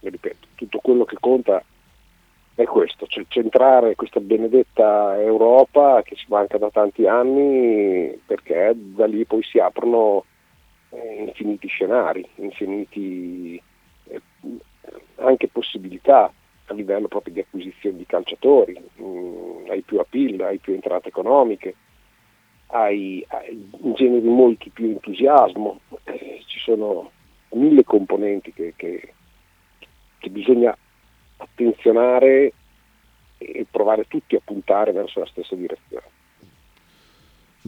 E 0.00 0.10
ripeto, 0.10 0.46
tutto 0.54 0.78
quello 0.78 1.04
che 1.04 1.16
conta 1.20 1.62
è 2.54 2.64
questo, 2.64 3.06
cioè 3.06 3.24
centrare 3.28 3.94
questa 3.94 4.20
benedetta 4.20 5.20
Europa 5.20 6.02
che 6.02 6.16
ci 6.16 6.26
manca 6.28 6.58
da 6.58 6.70
tanti 6.70 7.06
anni 7.06 8.18
perché 8.26 8.72
da 8.74 9.06
lì 9.06 9.24
poi 9.24 9.42
si 9.44 9.58
aprono 9.60 10.24
eh, 10.90 11.22
infiniti 11.22 11.68
scenari, 11.68 12.26
infiniti 12.36 13.62
eh, 14.08 14.20
anche 15.16 15.48
possibilità 15.48 16.32
a 16.66 16.74
livello 16.74 17.08
proprio 17.08 17.34
di 17.34 17.40
acquisizione 17.40 17.96
di 17.96 18.06
calciatori, 18.06 18.76
mm, 19.00 19.70
hai 19.70 19.82
più 19.82 19.98
appeal, 19.98 20.40
hai 20.40 20.58
più 20.58 20.74
entrate 20.74 21.08
economiche, 21.08 21.74
hai, 22.68 23.24
hai 23.28 23.68
in 23.82 23.94
genere 23.94 24.26
molti 24.26 24.70
più 24.70 24.86
entusiasmo, 24.86 25.80
eh, 26.04 26.42
ci 26.46 26.58
sono 26.60 27.10
mille 27.50 27.84
componenti 27.84 28.52
che, 28.52 28.74
che 28.76 29.12
che 30.18 30.30
bisogna 30.30 30.76
attenzionare 31.38 32.52
e 33.38 33.66
provare 33.70 34.04
tutti 34.08 34.34
a 34.34 34.40
puntare 34.44 34.92
verso 34.92 35.20
la 35.20 35.26
stessa 35.26 35.54
direzione. 35.54 36.16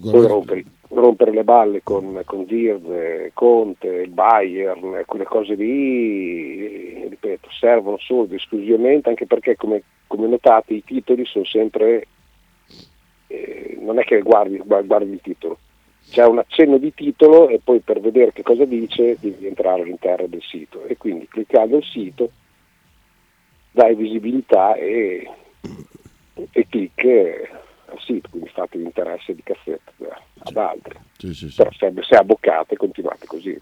Poi 0.00 0.26
rompere, 0.26 0.64
rompere, 0.88 1.30
le 1.32 1.44
balle 1.44 1.82
con, 1.82 2.22
con 2.24 2.44
Dirze, 2.44 3.30
Conte, 3.34 3.86
il 3.86 4.10
Bayern, 4.10 5.02
quelle 5.04 5.24
cose 5.24 5.54
lì, 5.54 7.06
ripeto, 7.08 7.50
servono 7.50 7.98
solo 7.98 8.24
ed 8.24 8.32
esclusivamente 8.32 9.10
anche 9.10 9.26
perché 9.26 9.56
come, 9.56 9.82
come 10.06 10.26
notate 10.26 10.74
i 10.74 10.84
titoli 10.84 11.24
sono 11.26 11.44
sempre, 11.44 12.06
eh, 13.30 13.78
non 13.80 13.98
è 13.98 14.04
che 14.04 14.20
guardi, 14.22 14.58
guardi 14.58 15.12
il 15.12 15.20
titolo, 15.22 15.58
c'è 16.10 16.26
un 16.26 16.38
accenno 16.38 16.78
di 16.78 16.92
titolo 16.92 17.48
e 17.48 17.60
poi 17.62 17.78
per 17.78 18.00
vedere 18.00 18.32
che 18.32 18.42
cosa 18.42 18.64
dice 18.64 19.16
devi 19.20 19.46
entrare 19.46 19.82
all'interno 19.82 20.26
del 20.26 20.42
sito 20.42 20.84
e 20.84 20.96
quindi 20.96 21.28
cliccando 21.28 21.76
il 21.76 21.84
sito 21.84 22.30
dai 23.70 23.94
visibilità 23.94 24.74
e, 24.74 25.30
e 26.50 26.66
clic 26.68 27.04
al 27.86 28.00
sito, 28.00 28.28
quindi 28.30 28.48
fate 28.48 28.78
l'interesse 28.78 29.34
di 29.34 29.42
cassetta 29.44 29.92
ad 30.38 30.56
altri. 30.56 30.98
Sì, 31.16 31.32
sì, 31.32 31.48
sì. 31.50 31.56
Però 31.56 31.70
se, 31.70 31.92
se 32.02 32.16
abboccate 32.16 32.76
continuate 32.76 33.26
così. 33.26 33.60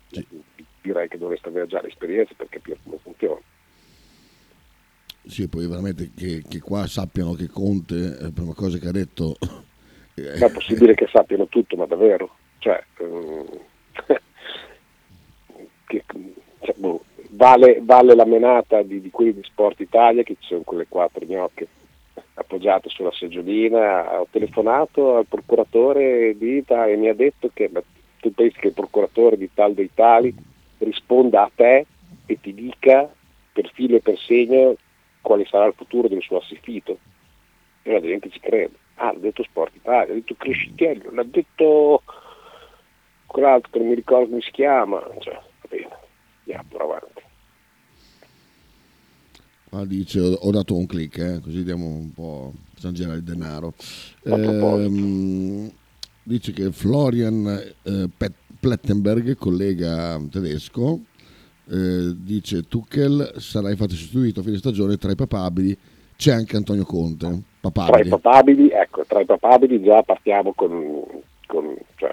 Direi 0.81 1.09
che 1.09 1.19
dovreste 1.19 1.49
avere 1.49 1.67
già 1.67 1.83
l'esperienza 1.83 2.33
per 2.35 2.49
capire 2.49 2.79
come 2.83 2.97
funziona. 3.03 3.41
Sì, 5.29 5.47
poi 5.47 5.67
veramente 5.67 6.11
che, 6.17 6.43
che 6.49 6.59
qua 6.61 6.87
sappiano 6.87 7.35
che 7.35 7.49
Conte, 7.49 8.17
la 8.19 8.29
eh, 8.29 8.33
prima 8.33 8.55
cosa 8.55 8.79
che 8.79 8.89
ha 8.89 8.93
detto... 8.93 9.37
È 10.15 10.51
possibile 10.51 10.95
che 10.95 11.07
sappiano 11.07 11.47
tutto, 11.49 11.77
ma 11.77 11.85
davvero? 11.85 12.35
Cioè, 12.59 12.83
um, 13.01 13.47
che, 15.87 16.03
cioè, 16.61 16.75
boh, 16.77 17.05
vale, 17.33 17.79
vale, 17.83 18.15
la 18.15 18.25
menata 18.25 18.83
di, 18.83 19.03
di, 19.03 19.11
quelli 19.11 19.35
di 19.35 19.43
Sport 19.45 19.81
Italia 19.81 20.23
che 20.23 20.37
ci 20.41 20.47
sono 20.47 20.63
quelle 20.63 20.87
quattro 20.89 21.25
gnocche 21.25 21.69
appoggiate 22.35 22.89
sulla 22.89 23.13
seggiolina. 23.13 24.21
Ho 24.21 24.27
telefonato 24.31 25.19
al 25.19 25.27
procuratore 25.27 26.37
di 26.39 26.57
Ita 26.57 26.87
e 26.87 26.97
mi 26.97 27.09
ha 27.09 27.15
detto 27.15 27.51
che 27.53 27.69
beh, 27.69 27.85
tu 28.21 28.33
pensi 28.33 28.59
che 28.59 28.69
il 28.69 28.73
procuratore 28.73 29.37
di 29.37 29.51
tal 29.53 29.75
dei 29.75 29.91
tali 29.93 30.35
risponda 30.79 31.43
a 31.43 31.51
te 31.55 31.85
e 32.25 32.41
ti 32.41 32.55
dica 32.55 33.09
per 33.53 33.71
filo 33.75 33.97
e 33.97 34.01
per 34.01 34.19
segno 34.19 34.75
quale 35.29 35.45
sarà 35.45 35.67
il 35.67 35.75
futuro 35.77 36.09
del 36.09 36.23
suo 36.23 36.39
assistito. 36.39 36.99
E 37.83 37.93
la 37.93 38.01
gente 38.01 38.31
ci 38.31 38.41
crede. 38.41 38.73
Ah, 38.95 39.13
l'ha 39.13 39.19
detto 39.19 39.43
Sport 39.43 39.77
Italia, 39.77 40.09
l'ha 40.09 40.15
detto 40.15 40.35
Crescitiello, 40.35 41.11
l'ha 41.11 41.23
detto 41.23 42.03
quell'altro 43.27 43.71
che 43.71 43.79
non 43.79 43.89
mi 43.89 43.95
ricordo 43.95 44.31
come 44.31 44.41
si 44.41 44.51
chiama. 44.51 45.07
Cioè, 45.19 45.35
va 45.35 45.69
bene, 45.69 45.97
andiamo 46.41 46.65
pure 46.69 46.83
avanti. 46.83 47.23
Ah, 49.71 49.85
dice 49.85 50.21
ho 50.21 50.51
dato 50.51 50.75
un 50.75 50.87
click, 50.87 51.19
eh, 51.19 51.41
così 51.41 51.63
diamo 51.63 51.85
un 51.85 52.11
po', 52.15 52.55
facciamo 52.73 52.95
girare 52.95 53.19
il 53.19 53.23
denaro. 53.23 53.75
Eh, 54.25 55.73
dice 56.23 56.53
che 56.53 56.73
Florian 56.73 57.75
eh, 57.83 58.09
Plettenberg, 58.59 59.37
collega 59.37 60.19
tedesco, 60.31 61.01
eh, 61.71 62.15
dice 62.17 62.67
Tuchel 62.69 63.35
sarà 63.37 63.71
infatti 63.71 63.95
sostituito 63.95 64.41
a 64.41 64.43
fine 64.43 64.57
stagione 64.57 64.97
tra 64.97 65.11
i 65.11 65.17
papabili 65.17 65.77
c'è 66.19 66.33
anche 66.33 66.57
Antonio 66.57 66.85
Conte. 66.85 67.43
Papabili. 67.61 67.93
Tra 67.93 68.05
i 68.05 68.21
papabili, 68.21 68.71
ecco, 68.71 69.05
tra 69.07 69.21
i 69.21 69.25
papabili 69.25 69.81
già 69.81 70.03
partiamo 70.03 70.53
con, 70.53 71.05
con 71.47 71.77
cioè, 71.95 72.13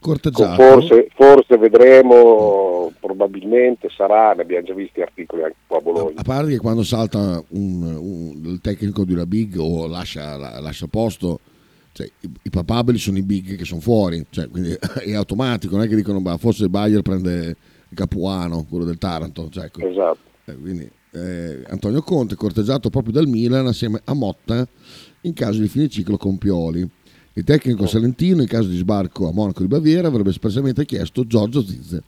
corteggiato. 0.00 0.62
Forse, 0.62 1.08
forse, 1.14 1.56
vedremo, 1.56 2.92
probabilmente 3.00 3.88
sarà, 3.88 4.34
ne 4.34 4.42
abbiamo 4.42 4.66
già 4.66 4.74
visti 4.74 5.00
articoli 5.00 5.44
anche 5.44 5.56
qua 5.66 5.78
a 5.78 5.80
Bologna. 5.80 6.20
A 6.20 6.24
parte 6.24 6.50
che 6.50 6.58
quando 6.58 6.82
salta 6.82 7.42
un, 7.48 7.82
un, 7.82 8.42
il 8.44 8.60
tecnico 8.60 9.04
di 9.04 9.14
una 9.14 9.24
big 9.24 9.56
o 9.58 9.86
lascia, 9.86 10.36
lascia 10.36 10.86
posto, 10.86 11.40
cioè, 11.92 12.06
i, 12.20 12.30
i, 12.42 12.50
papabili 12.50 12.98
sono 12.98 13.16
i 13.16 13.22
big 13.22 13.56
che 13.56 13.64
sono 13.64 13.80
fuori, 13.80 14.22
cioè, 14.28 14.50
quindi 14.50 14.76
è 15.06 15.14
automatico, 15.14 15.76
non 15.76 15.86
è 15.86 15.88
che 15.88 15.96
dicono 15.96 16.20
bah, 16.20 16.36
forse 16.36 16.64
il 16.64 16.70
Bayer 16.70 17.00
prende 17.00 17.56
Capuano, 17.94 18.64
quello 18.68 18.84
del 18.84 18.98
Taranto. 18.98 19.48
Cioè, 19.50 19.66
ecco. 19.66 19.86
Esatto. 19.86 20.18
Eh, 20.44 20.56
quindi, 20.56 20.90
eh, 21.12 21.62
Antonio 21.68 22.02
Conte, 22.02 22.34
corteggiato 22.34 22.90
proprio 22.90 23.12
dal 23.12 23.26
Milan 23.26 23.66
assieme 23.66 24.00
a 24.04 24.14
Motta 24.14 24.66
in 25.22 25.32
caso 25.32 25.60
di 25.60 25.68
fine 25.68 25.88
ciclo 25.88 26.16
con 26.16 26.38
Pioli 26.38 26.88
il 27.38 27.44
tecnico 27.44 27.86
salentino, 27.86 28.42
in 28.42 28.48
caso 28.48 28.66
di 28.66 28.76
sbarco 28.76 29.28
a 29.28 29.32
Monaco 29.32 29.62
di 29.62 29.68
Baviera, 29.68 30.08
avrebbe 30.08 30.30
espressamente 30.30 30.84
chiesto 30.84 31.24
Giorgio 31.24 31.64
Zizze, 31.64 32.02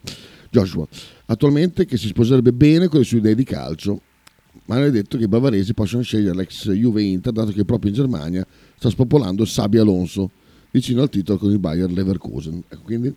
Joshua, 0.49 0.85
attualmente 1.27 1.85
che 1.85 1.95
si 1.95 2.07
sposerebbe 2.07 2.51
bene 2.51 2.89
con 2.89 2.99
le 2.99 3.05
sue 3.05 3.19
idee 3.19 3.33
di 3.33 3.45
calcio, 3.45 4.01
ma 4.65 4.75
non 4.75 4.83
è 4.83 4.91
detto 4.91 5.17
che 5.17 5.23
i 5.23 5.29
bavaresi 5.29 5.73
possano 5.73 6.03
scegliere 6.03 6.35
l'ex 6.35 6.69
Juve 6.71 7.03
Inter, 7.03 7.31
dato 7.31 7.51
che 7.51 7.63
proprio 7.63 7.91
in 7.91 7.95
Germania 7.95 8.45
sta 8.75 8.89
spopolando 8.89 9.45
Sabi 9.45 9.77
Alonso, 9.77 10.29
vicino 10.69 11.01
al 11.01 11.09
titolo 11.09 11.37
con 11.37 11.49
il 11.49 11.59
Bayer 11.59 11.89
Leverkusen. 11.89 12.63
Ecco, 12.67 12.81
quindi... 12.83 13.15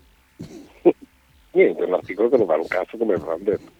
Niente, 1.54 1.82
è 1.82 1.86
un 1.86 1.94
articolo 1.94 2.28
che 2.28 2.36
non 2.36 2.46
vale 2.46 2.60
un 2.60 2.68
cazzo 2.68 2.96
come 2.96 3.14
avevamo 3.14 3.42
detto 3.42 3.72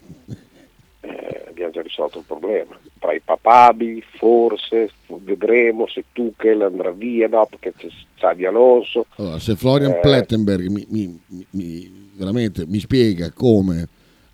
eh, 1.05 1.45
abbiamo 1.47 1.71
già 1.71 1.81
risolto 1.81 2.19
il 2.19 2.25
problema. 2.25 2.77
Tra 2.99 3.13
i 3.13 3.21
papabili, 3.23 4.03
forse, 4.17 4.91
vedremo 5.07 5.87
se 5.87 6.05
Tuchel 6.11 6.61
andrà 6.61 6.91
via, 6.91 7.27
no, 7.27 7.47
perché 7.47 7.73
c'è 7.77 7.87
Xavi 8.15 8.45
Alonso. 8.45 9.05
Allora, 9.17 9.39
se 9.39 9.55
Florian 9.55 9.91
eh, 9.91 9.99
Plettenberg 9.99 10.67
mi, 10.67 10.85
mi, 10.89 11.19
mi, 11.51 12.09
veramente 12.13 12.65
mi 12.65 12.79
spiega 12.79 13.31
come 13.31 13.87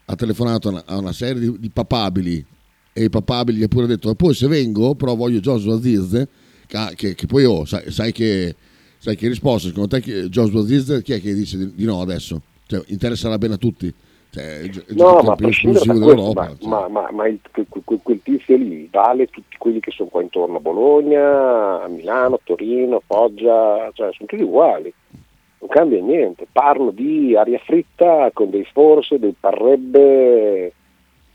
ha 0.05 0.15
telefonato 0.15 0.69
a 0.69 0.71
una, 0.71 0.83
a 0.85 0.97
una 0.97 1.13
serie 1.13 1.41
di, 1.41 1.59
di, 1.59 1.69
papabili 1.69 2.45
e 2.93 3.03
i 3.03 3.09
papabili 3.09 3.59
gli 3.59 3.63
ha 3.63 3.67
pure 3.67 3.87
detto, 3.87 4.13
poi 4.15 4.33
se 4.33 4.47
vengo, 4.47 4.95
però 4.95 5.15
voglio 5.15 5.39
Joshua 5.39 5.79
Zirze, 5.79 6.27
che, 6.67 6.77
che, 6.95 7.15
che 7.15 7.25
poi 7.25 7.45
oh, 7.45 7.65
sai, 7.65 7.91
sai, 7.91 8.11
che, 8.11 8.55
sai 8.97 9.15
che 9.15 9.27
risposta, 9.27 9.69
secondo 9.69 9.87
te 9.87 10.29
Joshua 10.29 10.65
Zirze 10.65 11.01
chi 11.01 11.13
è 11.13 11.21
che 11.21 11.33
dice 11.33 11.57
di, 11.57 11.73
di 11.75 11.85
no 11.85 12.01
adesso? 12.01 12.41
Cioè, 12.71 12.83
interesserà 12.87 13.37
bene 13.37 13.55
a 13.55 13.57
tutti. 13.57 13.93
Cioè, 14.29 14.61
No, 14.95 15.19
ma 15.23 15.33
a 15.33 15.35
prescindere 15.35 15.83
da 15.85 15.93
questo, 16.05 16.31
ma, 16.31 16.55
cioè. 16.57 16.67
ma, 16.69 16.87
ma, 16.87 17.09
ma 17.11 17.27
il- 17.27 17.39
quel, 17.51 17.99
quel- 18.01 18.21
tizio 18.23 18.55
lì 18.55 18.87
vale 18.89 19.27
tutti 19.27 19.57
quelli 19.57 19.81
che 19.81 19.91
sono 19.91 20.07
qua 20.07 20.21
intorno 20.21 20.55
a 20.55 20.59
Bologna, 20.61 21.83
a 21.83 21.87
Milano, 21.89 22.39
Torino, 22.41 23.01
Foggia, 23.05 23.89
cioè 23.93 24.13
sono 24.13 24.27
tutti 24.29 24.41
uguali, 24.41 24.93
non 25.59 25.69
cambia 25.69 26.01
niente. 26.01 26.47
Parlo 26.49 26.91
di 26.91 27.35
aria 27.35 27.59
fritta 27.59 28.29
con 28.31 28.49
dei 28.49 28.63
forse, 28.71 29.19
dei 29.19 29.35
parrebbe, 29.37 30.71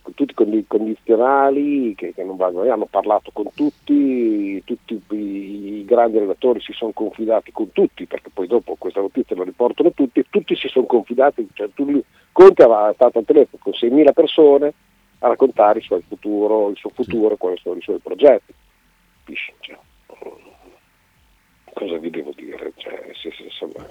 con 0.07 0.15
tutti 0.15 0.35
dei 0.45 0.65
condizionali 0.69 1.95
che, 1.97 2.15
che 2.15 2.23
non 2.23 2.37
vanno. 2.37 2.63
Hanno 2.71 2.87
parlato 2.87 3.31
con 3.33 3.47
tutti, 3.55 4.63
tutti 4.65 5.03
i, 5.11 5.79
i 5.79 5.85
grandi 5.85 6.19
relatori 6.19 6.61
si 6.61 6.73
sono 6.73 6.93
confidati 6.93 7.51
con 7.51 7.73
tutti, 7.73 8.07
perché 8.07 8.31
poi 8.33 8.47
dopo 8.47 8.77
questa 8.79 9.01
notizia 9.01 9.35
la 9.35 9.43
riportano 9.43 9.91
tutti 9.91 10.21
e 10.21 10.27
tutti 10.31 10.55
si 10.55 10.69
sono 10.69 10.87
confidati. 10.87 11.49
Cioè, 11.53 11.71
tu- 11.75 12.05
Conte 12.31 12.63
aveva 12.63 12.93
stato 12.95 13.19
al 13.19 13.25
telefono 13.25 13.61
con 13.61 13.73
6.000 13.73 14.13
persone 14.13 14.75
a 15.21 15.29
raccontare 15.29 15.79
il 15.81 15.85
suo 15.85 16.01
futuro, 16.07 16.69
il 16.69 16.77
suo 16.77 16.91
futuro 16.91 17.35
e 17.35 17.39
quali 17.39 17.57
sono 17.57 17.77
i 17.77 17.83
suoi 17.83 17.99
progetti. 17.99 18.55
Capisci? 19.25 19.53
Cioè, 19.59 19.79
cosa 21.75 21.97
vi 21.97 22.11
devo 22.11 22.33
dire? 22.37 22.73
Cioè, 22.77 23.11
se, 23.21 23.33
se- 23.33 23.43
insomma, 23.43 23.85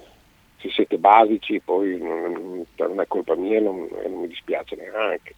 se 0.60 0.70
siete 0.70 0.98
basici 0.98 1.60
poi 1.60 1.98
non, 1.98 2.66
non 2.78 3.02
è 3.02 3.08
colpa 3.08 3.36
mia 3.36 3.60
non, 3.60 3.86
e 4.02 4.08
non 4.08 4.22
mi 4.22 4.28
dispiace 4.28 4.78
neanche. 4.78 5.36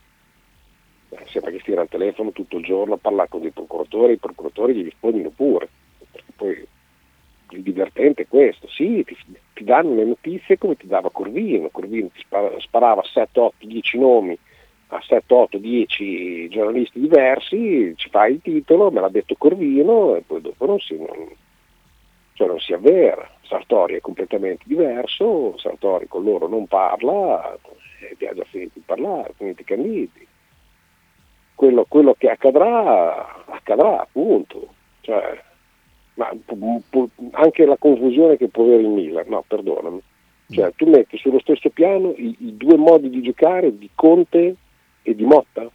Eh, 1.09 1.25
Sembra 1.25 1.51
che 1.51 1.59
stiano 1.59 1.81
al 1.81 1.89
telefono 1.89 2.31
tutto 2.31 2.57
il 2.57 2.65
giorno 2.65 2.95
a 2.95 2.97
parlare 2.97 3.29
con 3.29 3.41
dei 3.41 3.51
procuratori, 3.51 4.13
i 4.13 4.17
procuratori 4.17 4.73
gli 4.73 4.83
rispondono 4.83 5.29
pure. 5.29 5.69
Poi 6.35 6.67
il 7.51 7.61
divertente 7.61 8.23
è 8.23 8.27
questo, 8.27 8.67
sì, 8.67 9.03
ti, 9.05 9.15
ti 9.53 9.63
danno 9.63 9.95
le 9.95 10.05
notizie 10.05 10.57
come 10.57 10.75
ti 10.75 10.87
dava 10.87 11.09
Corvino, 11.09 11.69
Corvino 11.69 12.09
ti 12.09 12.19
spara- 12.19 12.59
sparava 12.59 13.01
7, 13.03 13.39
8, 13.39 13.65
10 13.65 13.97
nomi 13.97 14.37
a 14.87 15.01
7, 15.01 15.33
8, 15.33 15.57
10 15.57 16.49
giornalisti 16.49 16.99
diversi, 16.99 17.93
ci 17.95 18.09
fai 18.09 18.33
il 18.33 18.41
titolo, 18.41 18.91
me 18.91 18.99
l'ha 18.99 19.09
detto 19.09 19.35
Corvino 19.37 20.15
e 20.15 20.21
poi 20.21 20.41
dopo 20.41 20.65
non 20.65 20.79
si, 20.79 20.97
non, 20.97 21.29
cioè 22.33 22.47
non 22.47 22.59
si 22.59 22.73
avvera. 22.73 23.29
Sartori 23.47 23.95
è 23.95 24.01
completamente 24.01 24.63
diverso, 24.65 25.57
Sartori 25.57 26.07
con 26.07 26.23
loro 26.23 26.47
non 26.47 26.67
parla 26.67 27.57
e 28.01 28.15
vi 28.17 28.25
ha 28.27 28.33
già 28.33 28.43
finito 28.43 28.73
di 28.75 28.83
parlare, 28.85 29.33
finiti 29.37 29.61
i 29.61 29.65
candidi. 29.65 30.26
Quello, 31.57 31.85
quello 31.89 32.13
che 32.13 32.29
accadrà, 32.29 33.43
accadrà, 33.47 34.01
appunto. 34.01 34.67
Cioè, 35.01 35.41
ma 36.13 36.31
pu- 36.45 36.83
pu- 36.87 37.09
anche 37.31 37.65
la 37.65 37.77
confusione 37.77 38.37
che 38.37 38.47
può 38.47 38.63
avere 38.63 38.83
il 38.83 38.89
Milan, 38.89 39.25
no, 39.27 39.43
perdonami. 39.47 39.99
Cioè, 40.51 40.71
tu 40.75 40.87
metti 40.87 41.17
sullo 41.17 41.39
stesso 41.39 41.71
piano 41.71 42.13
i, 42.15 42.35
i 42.41 42.57
due 42.57 42.77
modi 42.77 43.09
di 43.09 43.23
giocare 43.23 43.75
di 43.75 43.89
Conte 43.95 44.55
e 45.01 45.15
di 45.15 45.23
Motta. 45.23 45.67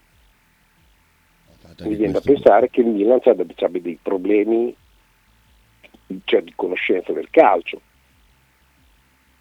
Mi 1.80 1.96
viene 1.96 2.12
da 2.12 2.20
pensare 2.20 2.70
che 2.70 2.80
il 2.80 2.86
Milan 2.86 3.18
c'ha 3.18 3.34
dei 3.34 3.98
problemi 4.00 4.72
cioè, 6.22 6.42
di 6.42 6.52
conoscenza 6.54 7.12
del 7.12 7.28
calcio. 7.28 7.80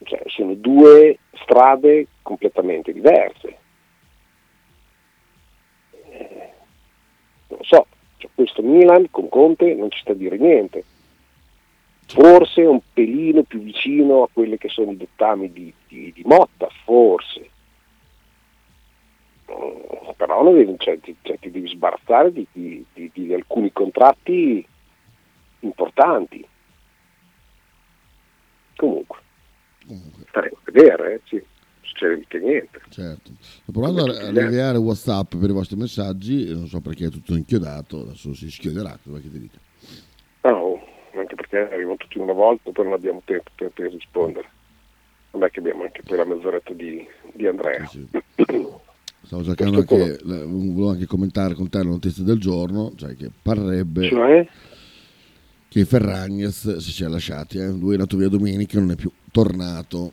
Cioè, 0.01 0.23
sono 0.25 0.55
due 0.55 1.19
strade 1.33 2.07
completamente 2.23 2.91
diverse. 2.93 3.57
Non 7.51 7.59
lo 7.59 7.63
so, 7.65 7.87
cioè, 8.17 8.29
questo 8.33 8.61
Milan 8.61 9.09
con 9.11 9.27
Conte 9.27 9.73
non 9.75 9.91
ci 9.91 9.99
sta 9.99 10.11
a 10.13 10.15
dire 10.15 10.37
niente. 10.37 10.83
Forse 12.07 12.61
un 12.61 12.79
pelino 12.93 13.43
più 13.43 13.59
vicino 13.59 14.23
a 14.23 14.29
quelli 14.31 14.57
che 14.57 14.69
sono 14.69 14.91
i 14.91 14.97
dettami 14.97 15.51
di, 15.51 15.73
di- 15.87 16.11
di 16.13 16.21
Motta, 16.25 16.69
forse. 16.85 17.49
Mm, 19.51 20.09
Però 20.15 20.51
devi- 20.53 20.75
cioè, 20.77 20.99
ti, 20.99 21.15
cioè, 21.21 21.37
ti 21.39 21.51
devi 21.51 21.67
sbarazzare 21.67 22.31
di, 22.31 22.45
di- 22.51 23.33
alcuni 23.33 23.71
contratti 23.73 24.65
importanti. 25.59 26.45
Comunque, 28.75 29.17
staremo 30.29 30.55
a 30.57 30.71
vedere, 30.71 31.13
eh, 31.15 31.21
sì, 31.25 31.43
succede 32.01 32.15
mica 32.17 32.37
niente. 32.39 32.81
Certo. 32.89 33.31
Sto 33.39 33.71
provando 33.71 34.05
a, 34.05 34.27
a 34.27 34.27
inviare 34.27 34.77
WhatsApp 34.77 35.35
per 35.35 35.49
i 35.49 35.53
vostri 35.53 35.77
messaggi, 35.77 36.51
non 36.51 36.67
so 36.67 36.79
perché 36.81 37.07
è 37.07 37.09
tutto 37.09 37.35
inchiodato, 37.35 38.01
adesso 38.01 38.33
si 38.33 38.49
schioderà, 38.49 38.97
cosa 39.03 39.19
che 39.19 39.31
ti 39.31 39.39
dica? 39.39 39.57
No, 40.43 40.81
anche 41.15 41.35
perché 41.35 41.57
arrivano 41.71 41.97
tutti 41.97 42.17
una 42.17 42.33
volta, 42.33 42.71
poi 42.71 42.85
non 42.85 42.93
abbiamo 42.93 43.21
tempo 43.23 43.51
per, 43.55 43.69
per 43.69 43.91
rispondere. 43.91 44.49
Vabbè 45.31 45.49
che 45.49 45.59
abbiamo 45.59 45.83
anche 45.83 46.01
poi 46.03 46.17
la 46.17 46.25
mezz'oretta 46.25 46.73
di, 46.73 47.07
di 47.33 47.47
Andrea. 47.47 47.89
Stavo 49.23 49.43
cercando 49.43 49.77
anche, 49.77 50.19
la- 50.23 50.43
volevo 50.43 50.89
anche 50.89 51.05
commentare 51.05 51.53
con 51.53 51.69
te 51.69 51.77
la 51.77 51.89
notizia 51.89 52.23
del 52.23 52.39
giorno, 52.39 52.91
cioè 52.95 53.15
che 53.15 53.29
parrebbe 53.41 54.07
Cioè? 54.09 54.47
che 55.69 55.85
Ferragnez 55.85 56.77
si 56.77 56.91
sia 56.91 57.07
lasciati, 57.07 57.59
eh. 57.59 57.67
lui 57.67 57.91
è 57.91 57.93
andato 57.93 58.17
via 58.17 58.27
domenica 58.27 58.77
e 58.77 58.81
non 58.81 58.91
è 58.91 58.95
più 58.95 59.09
tornato. 59.31 60.11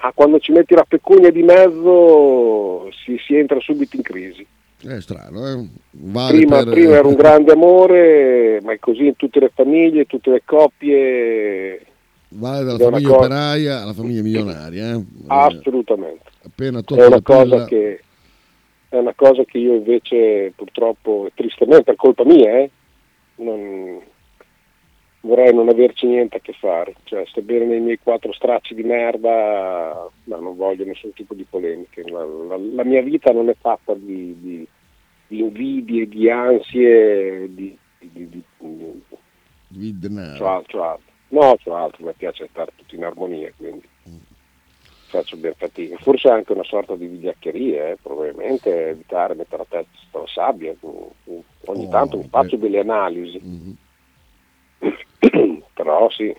Ah, 0.00 0.12
quando 0.14 0.38
ci 0.38 0.52
metti 0.52 0.74
la 0.74 0.84
pecunia 0.88 1.30
di 1.30 1.42
mezzo 1.42 2.88
si, 3.04 3.16
si 3.26 3.34
entra 3.36 3.58
subito 3.60 3.96
in 3.96 4.02
crisi. 4.02 4.46
È 4.80 5.00
strano, 5.00 5.46
eh? 5.48 5.66
Vale 5.90 6.36
Prima, 6.36 6.62
per- 6.62 6.72
prima 6.72 6.94
era 6.96 7.08
un 7.08 7.14
grande 7.16 7.52
amore, 7.52 8.60
ma 8.62 8.72
è 8.72 8.78
così 8.78 9.06
in 9.06 9.16
tutte 9.16 9.40
le 9.40 9.50
famiglie, 9.52 10.04
tutte 10.06 10.30
le 10.30 10.42
coppie. 10.44 11.80
Vale 12.30 12.64
dalla 12.64 12.78
è 12.78 12.82
una 12.82 12.90
famiglia 12.90 13.08
cosa- 13.08 13.18
operaia 13.24 13.82
alla 13.82 13.92
famiglia 13.94 14.22
milionaria. 14.22 14.92
eh. 14.94 15.02
Assolutamente. 15.26 16.22
Appena 16.44 16.78
È 16.78 16.82
tocca 16.84 17.06
una, 17.06 17.16
la 17.16 17.22
cosa 17.22 17.42
pilla, 17.44 17.64
che, 17.64 18.00
è 18.90 18.96
una 18.96 19.14
cosa 19.16 19.44
che 19.44 19.58
io 19.58 19.74
invece 19.74 20.52
purtroppo, 20.54 21.28
tristemente, 21.34 21.82
per 21.82 21.96
colpa 21.96 22.24
mia, 22.24 22.58
eh, 22.58 22.70
non, 23.36 23.98
vorrei 25.20 25.52
non 25.54 25.68
averci 25.68 26.06
niente 26.06 26.36
a 26.36 26.40
che 26.40 26.52
fare. 26.52 26.94
Cioè, 27.04 27.24
sto 27.26 27.42
bene 27.42 27.64
nei 27.66 27.80
miei 27.80 27.98
quattro 27.98 28.32
stracci 28.32 28.74
di 28.74 28.82
merda, 28.82 30.08
ma 30.24 30.36
non 30.36 30.56
voglio 30.56 30.84
nessun 30.84 31.12
tipo 31.12 31.34
di 31.34 31.44
polemiche. 31.48 32.02
La, 32.08 32.24
la- 32.24 32.56
la 32.56 32.84
mia 32.84 33.02
vita 33.02 33.32
non 33.32 33.48
è 33.48 33.56
fatta 33.60 33.94
di, 33.94 34.36
di- 34.40 34.66
di 35.26 35.40
invidie, 35.40 36.08
di 36.08 36.30
ansie, 36.30 37.52
di, 37.54 37.76
di, 37.98 38.28
di- 38.28 38.28
di- 38.58 39.02
di 39.68 39.98
denaro. 39.98 40.38
c'ho 40.38 40.46
altro, 40.48 40.82
altro. 40.84 41.12
No, 41.30 41.56
c'ho 41.62 41.74
altro, 41.74 42.06
mi 42.06 42.12
piace 42.16 42.48
stare 42.50 42.72
tutti 42.74 42.94
in 42.94 43.04
armonia, 43.04 43.52
quindi 43.56 43.86
faccio 45.08 45.36
ben 45.36 45.52
fatica. 45.56 45.96
Forse 45.98 46.28
anche 46.28 46.52
una 46.52 46.64
sorta 46.64 46.94
di 46.96 47.06
vigliaccheria, 47.06 47.88
eh, 47.90 47.96
probabilmente 48.00 48.88
evitare 48.88 49.34
mettere 49.34 49.64
la 49.68 49.82
testa 49.82 49.98
sotto 50.04 50.18
la 50.20 50.26
sabbia. 50.26 50.74
Ogni 51.66 51.84
Oh, 51.84 51.88
tanto 51.90 52.16
mi 52.18 52.28
faccio 52.30 52.56
delle 52.56 52.78
analisi, 52.80 53.38
Mhm. 53.42 53.76
Però 55.78 56.10
sì, 56.10 56.34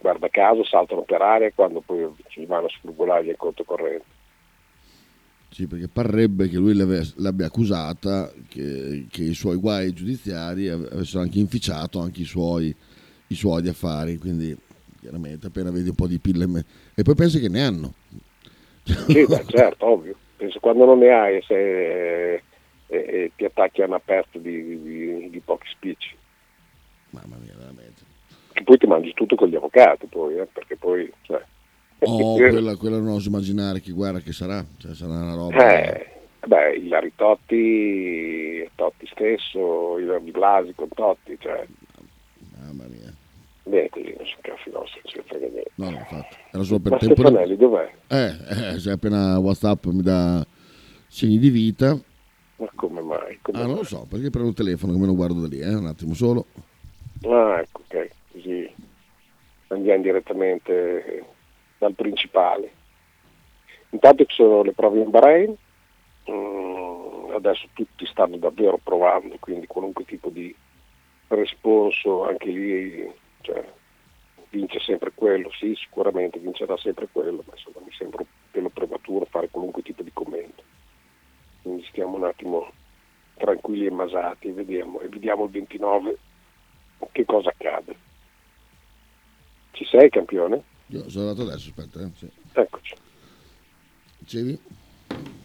guarda 0.00 0.28
caso 0.30 0.64
saltano 0.64 1.02
per 1.02 1.20
aria 1.20 1.52
quando 1.52 1.82
poi 1.82 2.10
ci 2.28 2.46
vanno 2.46 2.64
a 2.66 2.70
sfrugolare 2.70 3.26
il 3.26 3.36
conto 3.36 3.62
corrente. 3.64 4.06
Sì, 5.50 5.66
perché 5.66 5.88
parrebbe 5.88 6.48
che 6.48 6.56
lui 6.56 6.74
l'abbia 6.74 7.46
accusata 7.46 8.32
che, 8.48 9.06
che 9.10 9.22
i 9.22 9.34
suoi 9.34 9.56
guai 9.56 9.92
giudiziari 9.92 10.68
ave- 10.68 10.88
avessero 10.92 11.22
anche 11.22 11.38
inficiato 11.38 12.00
anche 12.00 12.22
i 12.22 12.24
suoi, 12.24 12.74
i 13.28 13.34
suoi 13.34 13.66
affari, 13.68 14.16
quindi 14.18 14.56
chiaramente 15.00 15.46
appena 15.48 15.70
vedi 15.70 15.88
un 15.90 15.94
po' 15.94 16.06
di 16.06 16.18
pille... 16.18 16.46
me- 16.46 16.64
E 16.94 17.02
poi 17.02 17.14
pensi 17.14 17.38
che 17.40 17.48
ne 17.48 17.62
hanno. 17.62 17.92
Sì, 19.10 19.26
beh, 19.26 19.44
certo, 19.46 19.86
ovvio. 19.86 20.16
Penso 20.36 20.60
quando 20.60 20.84
non 20.84 20.98
ne 20.98 21.10
hai 21.10 21.42
se, 21.42 22.34
e, 22.34 22.42
e 22.86 23.32
ti 23.36 23.44
attacchi 23.44 23.82
a 23.82 23.86
una 23.86 24.00
peste 24.00 24.40
di, 24.40 24.82
di- 24.82 25.30
di 25.30 25.40
pochi 25.40 25.66
spicci. 25.70 26.17
Mamma 27.10 27.36
mia, 27.42 27.54
veramente. 27.56 28.02
Che 28.52 28.62
poi 28.64 28.76
ti 28.78 28.86
mangi 28.86 29.12
tutto 29.14 29.36
con 29.36 29.48
gli 29.48 29.54
avvocati, 29.56 30.06
poi, 30.06 30.38
eh, 30.38 30.46
perché 30.46 30.76
poi... 30.76 31.10
Cioè, 31.22 31.42
Oh, 32.00 32.34
quella, 32.38 32.76
quella 32.76 32.98
non 32.98 33.08
oso 33.08 33.28
immaginare 33.28 33.80
che 33.80 33.90
guerra 33.92 34.20
che 34.20 34.32
sarà. 34.32 34.64
Cioè, 34.78 34.94
sarà 34.94 35.14
una 35.14 35.34
roba... 35.34 35.80
Eh, 35.82 36.06
beh, 36.46 36.76
Ilari 36.76 37.12
Totti, 37.16 38.68
Totti 38.76 39.06
stesso, 39.10 39.98
il 39.98 40.20
Di 40.22 40.30
Blasi 40.30 40.74
con 40.74 40.88
Totti, 40.94 41.36
cioè, 41.40 41.66
Mamma 42.60 42.84
mia. 42.88 43.12
beh, 43.64 43.88
così 43.90 44.14
non 44.16 44.26
sono 44.26 44.38
caffi 44.42 44.70
nostri, 44.70 45.00
non 45.02 45.12
si 45.12 45.20
frega 45.26 45.46
niente. 45.48 45.70
No, 45.74 45.90
no, 45.90 45.96
infatti. 45.98 46.36
Era 46.52 46.62
solo 46.62 46.78
per 46.78 46.92
Ma 46.92 46.98
tempo... 46.98 47.14
Stefanelli 47.14 47.56
dov'è? 47.56 47.92
Eh, 48.08 48.36
eh, 48.74 48.78
se 48.78 48.90
appena 48.92 49.38
Whatsapp 49.38 49.84
mi 49.86 50.02
dà 50.02 50.46
segni 51.08 51.38
di 51.38 51.50
vita... 51.50 51.98
Ma 52.56 52.68
come 52.76 53.00
mai? 53.00 53.38
Come 53.42 53.58
Ah, 53.58 53.62
non 53.62 53.70
mai? 53.70 53.78
lo 53.78 53.84
so, 53.84 54.06
perché 54.08 54.30
prendo 54.30 54.50
il 54.50 54.54
telefono 54.56 54.92
che 54.92 54.98
me 55.00 55.06
lo 55.06 55.14
guardo 55.16 55.40
da 55.40 55.48
lì, 55.48 55.58
eh, 55.58 55.74
un 55.74 55.86
attimo 55.86 56.14
solo. 56.14 56.46
Ah, 57.24 57.58
ecco, 57.60 57.82
ok, 57.82 58.10
così 58.32 58.76
andiamo 59.68 60.02
direttamente 60.02 61.24
dal 61.78 61.94
principale. 61.94 62.72
Intanto 63.90 64.24
ci 64.26 64.36
sono 64.36 64.62
le 64.62 64.72
prove 64.72 65.00
in 65.00 65.10
Bahrain, 65.10 65.56
mm, 66.30 67.30
adesso 67.34 67.68
tutti 67.72 68.06
stanno 68.06 68.36
davvero 68.36 68.78
provando, 68.82 69.36
quindi 69.40 69.66
qualunque 69.66 70.04
tipo 70.04 70.28
di 70.30 70.54
responso 71.28 72.24
anche 72.24 72.46
lì 72.50 73.12
cioè, 73.42 73.64
vince 74.50 74.78
sempre 74.80 75.12
quello, 75.14 75.50
sì 75.52 75.74
sicuramente 75.74 76.38
vincerà 76.38 76.76
sempre 76.76 77.08
quello, 77.10 77.42
ma 77.46 77.52
insomma 77.54 77.80
mi 77.84 77.92
sembra 77.92 78.20
un 78.22 78.26
pelo 78.50 78.68
prematuro 78.68 79.24
fare 79.26 79.48
qualunque 79.50 79.82
tipo 79.82 80.02
di 80.02 80.12
commento. 80.12 80.62
Quindi 81.62 81.84
stiamo 81.86 82.16
un 82.16 82.24
attimo 82.24 82.70
tranquilli 83.36 83.86
e 83.86 83.90
masati 83.90 84.50
vediamo, 84.52 85.00
e 85.00 85.08
vediamo 85.08 85.44
il 85.44 85.50
29 85.50 86.18
che 87.12 87.24
cosa 87.24 87.50
accade. 87.50 87.96
Ci 89.72 89.84
sei 89.84 90.08
campione? 90.10 90.62
Io 90.86 91.08
sono 91.08 91.28
arrivato 91.28 91.48
adesso, 91.48 91.70
aspetta. 91.70 92.00
Eh. 92.00 92.10
Sì. 92.16 92.28
Eccoci. 92.52 92.94
Dicevi? 94.18 94.58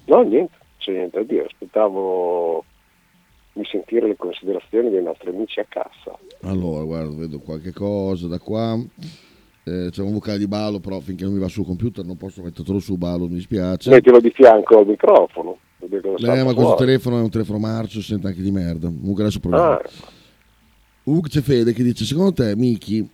No, 0.06 0.22
niente, 0.22 0.54
c'è 0.78 0.92
niente 0.92 1.18
da 1.18 1.24
dire, 1.24 1.46
aspettavo 1.46 2.66
di 3.54 3.64
sentire 3.66 4.08
le 4.08 4.16
considerazioni 4.16 4.90
dei 4.90 5.04
nostri 5.04 5.30
amici 5.30 5.60
a 5.60 5.66
cassa. 5.68 6.18
Allora, 6.42 6.84
guarda, 6.84 7.16
vedo 7.16 7.40
qualche 7.40 7.72
cosa 7.72 8.28
da 8.28 8.40
qua. 8.40 8.78
Eh, 9.66 9.90
c'è 9.92 10.02
un 10.02 10.12
vocale 10.12 10.40
di 10.40 10.48
ballo, 10.48 10.80
però 10.80 11.00
finché 11.00 11.24
non 11.24 11.34
mi 11.34 11.40
va 11.40 11.48
sul 11.48 11.66
computer 11.66 12.04
non 12.04 12.18
posso 12.18 12.42
metterlo 12.42 12.80
su 12.80 12.98
ballo, 12.98 13.28
mi 13.28 13.36
dispiace. 13.36 13.90
Mettilo 13.90 14.20
di 14.20 14.32
fianco 14.32 14.80
al 14.80 14.88
microfono. 14.88 15.58
Eh, 15.80 16.44
ma 16.44 16.54
questo 16.54 16.76
telefono 16.76 17.20
è 17.20 17.22
un 17.22 17.30
telefono 17.30 17.60
marcio, 17.60 18.02
sente 18.02 18.28
anche 18.28 18.42
di 18.42 18.52
merda. 18.52 18.88
Comunque 18.88 19.24
adesso 19.24 19.40
proviamo. 19.40 19.72
Ah. 19.72 19.82
Comunque 21.04 21.30
c'è 21.30 21.42
Fede 21.42 21.74
che 21.74 21.84
dice, 21.84 22.06
secondo 22.06 22.32
te, 22.32 22.56
Miki, 22.56 23.08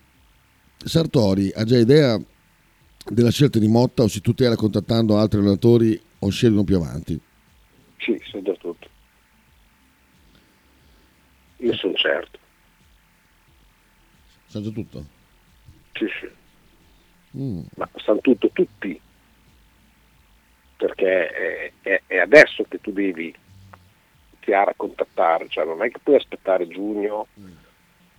Sartori 0.77 1.51
ha 1.53 1.63
già 1.63 1.77
idea 1.77 2.19
della 3.05 3.31
scelta 3.31 3.57
di 3.57 3.67
Motta 3.67 4.03
o 4.03 4.07
si 4.07 4.21
tutela 4.21 4.55
contattando 4.55 5.17
altri 5.17 5.39
allenatori 5.39 5.99
o 6.19 6.29
scelgono 6.29 6.63
più 6.63 6.75
avanti? 6.75 7.19
Sì, 7.97 8.21
so 8.23 8.41
già 8.41 8.53
tutto. 8.53 8.87
Io 11.57 11.73
sono 11.75 11.93
certo. 11.95 12.39
Sa 14.45 14.61
già 14.61 14.69
tutto? 14.69 15.05
Sì, 15.93 16.05
sì. 16.19 16.29
Mm. 17.37 17.61
Ma 17.75 17.89
sanno 17.95 18.19
tutto 18.21 18.49
tutti. 18.53 18.99
Perché 20.77 21.27
è, 21.27 21.71
è, 21.81 22.01
è, 22.05 22.17
adesso 22.17 22.63
che 22.69 22.79
tu 22.79 22.91
devi 22.91 23.35
iniziare 24.31 24.71
a 24.71 24.75
contattare, 24.77 25.49
cioè 25.49 25.65
non 25.65 25.83
è 25.83 25.89
che 25.89 25.99
puoi 26.01 26.15
aspettare 26.15 26.67
giugno 26.67 27.27
mm. 27.39 27.67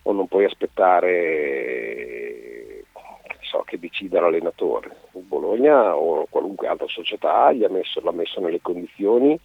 O 0.02 0.12
non 0.12 0.26
puoi 0.28 0.44
aspettare 0.44 2.20
so, 3.50 3.62
che 3.66 3.78
decida 3.78 4.20
l'allenatore. 4.20 4.96
Il 5.14 5.22
Bologna 5.22 5.96
o 5.96 6.26
qualunque 6.30 6.68
altra 6.68 6.86
società 6.86 7.52
gli 7.52 7.64
ha 7.64 7.68
messo, 7.68 8.00
l'ha 8.00 8.12
messo 8.12 8.40
nelle 8.40 8.60
condizioni 8.60 9.38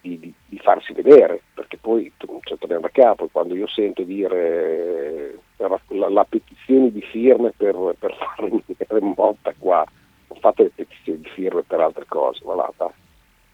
di, 0.00 0.18
di, 0.18 0.32
di, 0.46 0.58
farsi 0.58 0.92
vedere, 0.92 1.42
perché 1.54 1.76
poi 1.78 2.12
cioè, 2.16 2.58
torniamo 2.58 2.86
a 2.86 2.90
capo, 2.90 3.28
quando 3.32 3.54
io 3.54 3.66
sento 3.66 4.02
dire 4.02 5.38
la, 5.56 5.80
la, 5.88 6.08
la 6.08 6.24
petizione 6.24 6.92
di 6.92 7.02
firme 7.02 7.52
per, 7.56 7.74
per 7.98 8.14
far 8.14 8.48
venire 8.48 9.14
Motta 9.16 9.54
qua, 9.58 9.84
ho 10.28 10.34
fatto 10.34 10.62
le 10.62 10.70
petizioni 10.74 11.20
di 11.20 11.28
firme 11.30 11.62
per 11.62 11.80
altre 11.80 12.04
cose, 12.06 12.40
voilà, 12.44 12.70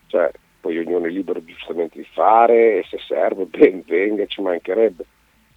cioè, 0.08 0.30
poi 0.60 0.78
ognuno 0.78 1.06
è 1.06 1.10
libero 1.10 1.42
giustamente 1.44 1.98
di 1.98 2.06
fare 2.12 2.78
e 2.78 2.84
se 2.88 2.98
serve 2.98 3.46
ben 3.46 3.82
venga, 3.86 4.26
ci 4.26 4.42
mancherebbe, 4.42 5.04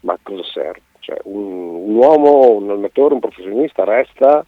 ma 0.05 0.17
cosa 0.21 0.43
serve? 0.43 0.81
Cioè, 0.99 1.19
un, 1.23 1.89
un 1.89 1.95
uomo, 1.95 2.51
un 2.51 2.69
allenatore, 2.69 3.15
un 3.15 3.19
professionista 3.19 3.83
resta, 3.83 4.45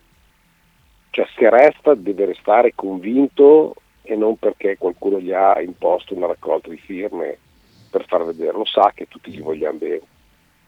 cioè 1.10 1.28
se 1.36 1.50
resta 1.50 1.94
deve 1.96 2.26
restare 2.26 2.74
convinto 2.74 3.76
e 4.04 4.16
non 4.16 4.38
perché 4.38 4.78
qualcuno 4.78 5.20
gli 5.20 5.34
ha 5.34 5.60
imposto 5.62 6.16
una 6.16 6.28
raccolta 6.28 6.70
di 6.70 6.78
firme 6.78 7.38
per 7.90 8.06
far 8.06 8.24
vedere, 8.24 8.54
lo 8.54 8.66
sa 8.66 8.92
che 8.94 9.08
tutti 9.08 9.32
gli 9.32 9.42
vogliamo 9.42 9.80
bene, 9.80 10.02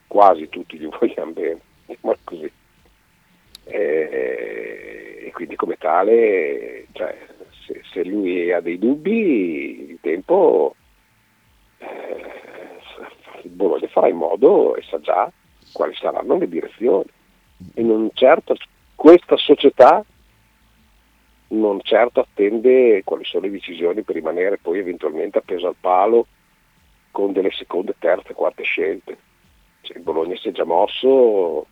quasi 0.07 0.49
tutti 0.49 0.77
gli 0.77 0.89
vogliamo 0.99 1.31
bene, 1.31 1.59
ma 2.01 2.15
così. 2.23 2.51
E, 3.65 5.23
e 5.25 5.31
quindi 5.33 5.55
come 5.55 5.75
tale, 5.77 6.87
cioè, 6.93 7.15
se, 7.65 7.81
se, 7.91 8.03
lui 8.03 8.51
ha 8.51 8.59
dei 8.59 8.79
dubbi, 8.79 9.91
il 9.91 9.97
tempo 10.01 10.75
Bologna 13.59 13.87
farà 13.87 14.07
in 14.07 14.15
modo 14.15 14.75
e 14.75 14.83
sa 14.83 14.99
già 15.01 15.29
quali 15.73 15.93
saranno 15.95 16.37
le 16.37 16.47
direzioni. 16.47 17.09
E 17.73 17.81
non 17.81 18.09
certo 18.13 18.55
questa 18.95 19.35
società 19.35 20.03
non 21.49 21.81
certo 21.81 22.21
attende 22.21 23.01
quali 23.03 23.25
sono 23.25 23.45
le 23.45 23.51
decisioni 23.51 24.03
per 24.03 24.15
rimanere 24.15 24.59
poi 24.59 24.79
eventualmente 24.79 25.39
appeso 25.39 25.67
al 25.67 25.75
palo 25.79 26.27
con 27.11 27.33
delle 27.33 27.51
seconde, 27.51 27.95
terze, 27.97 28.33
quarte 28.33 28.63
scelte. 28.63 29.17
Cioè, 29.81 29.97
il 29.97 30.03
Bologna 30.03 30.37
si 30.37 30.49
è 30.49 30.51
già 30.51 30.63
mosso 30.63 31.65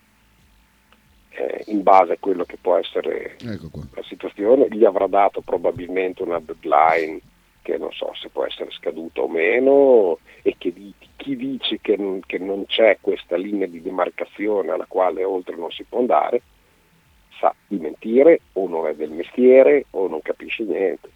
eh, 1.30 1.64
in 1.68 1.84
base 1.84 2.14
a 2.14 2.18
quello 2.20 2.44
che 2.44 2.58
può 2.60 2.76
essere 2.76 3.38
ecco 3.38 3.70
la 3.94 4.04
situazione, 4.04 4.68
gli 4.70 4.84
avrà 4.84 5.08
dato 5.08 5.42
probabilmente 5.42 6.24
una 6.24 6.40
deadline 6.40 7.22
che 7.68 7.78
non 7.78 7.92
so 7.92 8.14
se 8.14 8.30
può 8.30 8.46
essere 8.46 8.72
scaduta 8.72 9.20
o 9.20 9.28
meno 9.28 10.20
e 10.42 10.56
che 10.58 10.72
di, 10.72 10.94
chi 11.18 11.36
dice 11.36 11.80
che, 11.82 11.98
che 12.26 12.38
non 12.38 12.66
c'è 12.66 12.98
questa 13.02 13.36
linea 13.36 13.68
di 13.68 13.82
demarcazione 13.82 14.72
alla 14.72 14.86
quale 14.88 15.26
oltre 15.26 15.58
non 15.58 15.70
si 15.70 15.84
può 15.84 16.00
andare 16.00 16.42
sa 17.38 17.54
di 17.68 17.78
mentire 17.78 18.40
o 18.54 18.70
non 18.70 18.88
è 18.88 18.96
del 18.96 19.12
mestiere 19.12 19.86
o 19.92 20.08
non 20.08 20.22
capisce 20.22 20.64
niente. 20.64 21.10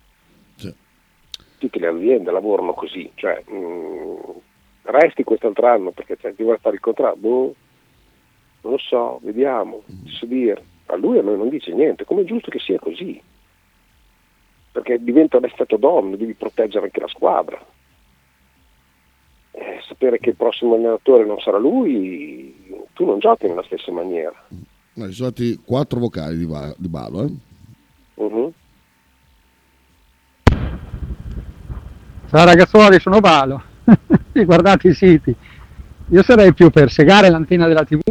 Sì. 0.56 0.76
Tutte 1.58 1.80
le 1.80 1.88
aziende 1.88 2.32
lavorano 2.32 2.74
così, 2.74 3.10
cioè 3.16 3.42
mh, 3.48 3.56
mm, 3.56 4.16
resti 4.84 5.24
quest'altro 5.24 5.68
anno 5.68 5.92
perché 5.92 6.18
cioè, 6.20 6.36
ti 6.36 6.44
vuoi 6.44 6.58
fare 6.60 6.76
il 6.76 6.82
contratto, 6.82 7.18
boh, 7.18 7.56
non 8.64 8.74
lo 8.74 8.78
so, 8.78 9.20
vediamo, 9.24 9.84
mm. 9.90 10.06
so 10.08 10.26
dire. 10.26 10.62
A 10.88 10.98
lui 10.98 11.18
a 11.18 11.22
noi 11.22 11.38
non 11.38 11.48
dice 11.48 11.72
niente, 11.72 12.04
come 12.04 12.24
è 12.24 12.26
giusto 12.26 12.52
che 12.52 12.60
sia 12.60 12.78
così, 12.78 13.20
perché 14.72 15.04
diventa 15.04 15.38
un 15.38 15.46
effetto 15.46 15.78
domino, 15.78 16.16
devi 16.16 16.34
proteggere 16.34 16.86
anche 16.86 17.00
la 17.00 17.08
squadra. 17.08 17.60
Eh, 19.52 19.80
sapere 19.88 20.18
che 20.20 20.30
il 20.30 20.36
prossimo 20.36 20.76
allenatore 20.76 21.26
non 21.26 21.40
sarà 21.40 21.58
lui, 21.58 22.88
tu 22.94 23.06
non 23.06 23.20
giochi 23.20 23.48
nella 23.48 23.64
stessa 23.64 23.92
maniera. 23.92 24.34
No, 24.94 25.08
ci 25.08 25.14
sono 25.14 25.30
stati 25.30 25.62
quattro 25.64 26.00
vocali 26.00 26.38
di, 26.38 26.46
va- 26.46 26.74
di 26.78 26.88
Balo. 26.88 27.24
Eh? 27.24 27.32
Uh-huh. 28.16 28.54
Ciao 32.30 32.46
ragazzuoli, 32.46 33.00
sono 33.00 33.20
Balo. 33.20 33.62
Guardate 34.32 34.88
i 34.88 34.94
siti. 34.94 35.36
Io 36.08 36.24
sarei 36.24 36.54
più 36.54 36.70
per 36.70 36.90
segare 36.90 37.30
l'antenna 37.30 37.68
della 37.68 37.84
TV 37.84 38.02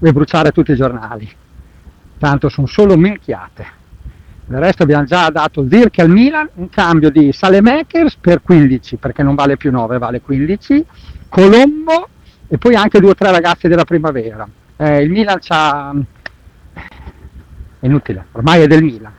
e 0.00 0.12
bruciare 0.12 0.50
tutti 0.50 0.72
i 0.72 0.76
giornali. 0.76 1.30
Tanto 2.18 2.48
sono 2.50 2.66
solo 2.66 2.96
minchiate. 2.96 3.77
Del 4.48 4.60
resto 4.60 4.82
abbiamo 4.82 5.04
già 5.04 5.28
dato 5.28 5.60
il 5.60 5.68
Dirk 5.68 5.98
al 5.98 6.08
Milan, 6.08 6.48
un 6.54 6.70
cambio 6.70 7.10
di 7.10 7.32
Salemakers 7.32 8.16
per 8.16 8.40
15, 8.40 8.96
perché 8.96 9.22
non 9.22 9.34
vale 9.34 9.58
più 9.58 9.70
9, 9.70 9.98
vale 9.98 10.22
15, 10.22 10.86
Colombo 11.28 12.08
e 12.48 12.56
poi 12.56 12.74
anche 12.74 12.98
due 12.98 13.10
o 13.10 13.14
tre 13.14 13.30
ragazzi 13.30 13.68
della 13.68 13.84
primavera. 13.84 14.48
Eh, 14.78 15.02
il 15.02 15.10
Milan 15.10 15.36
c'ha... 15.38 15.94
è 16.72 17.84
inutile, 17.84 18.24
ormai 18.32 18.62
è 18.62 18.66
del 18.66 18.82
Milan. 18.82 19.12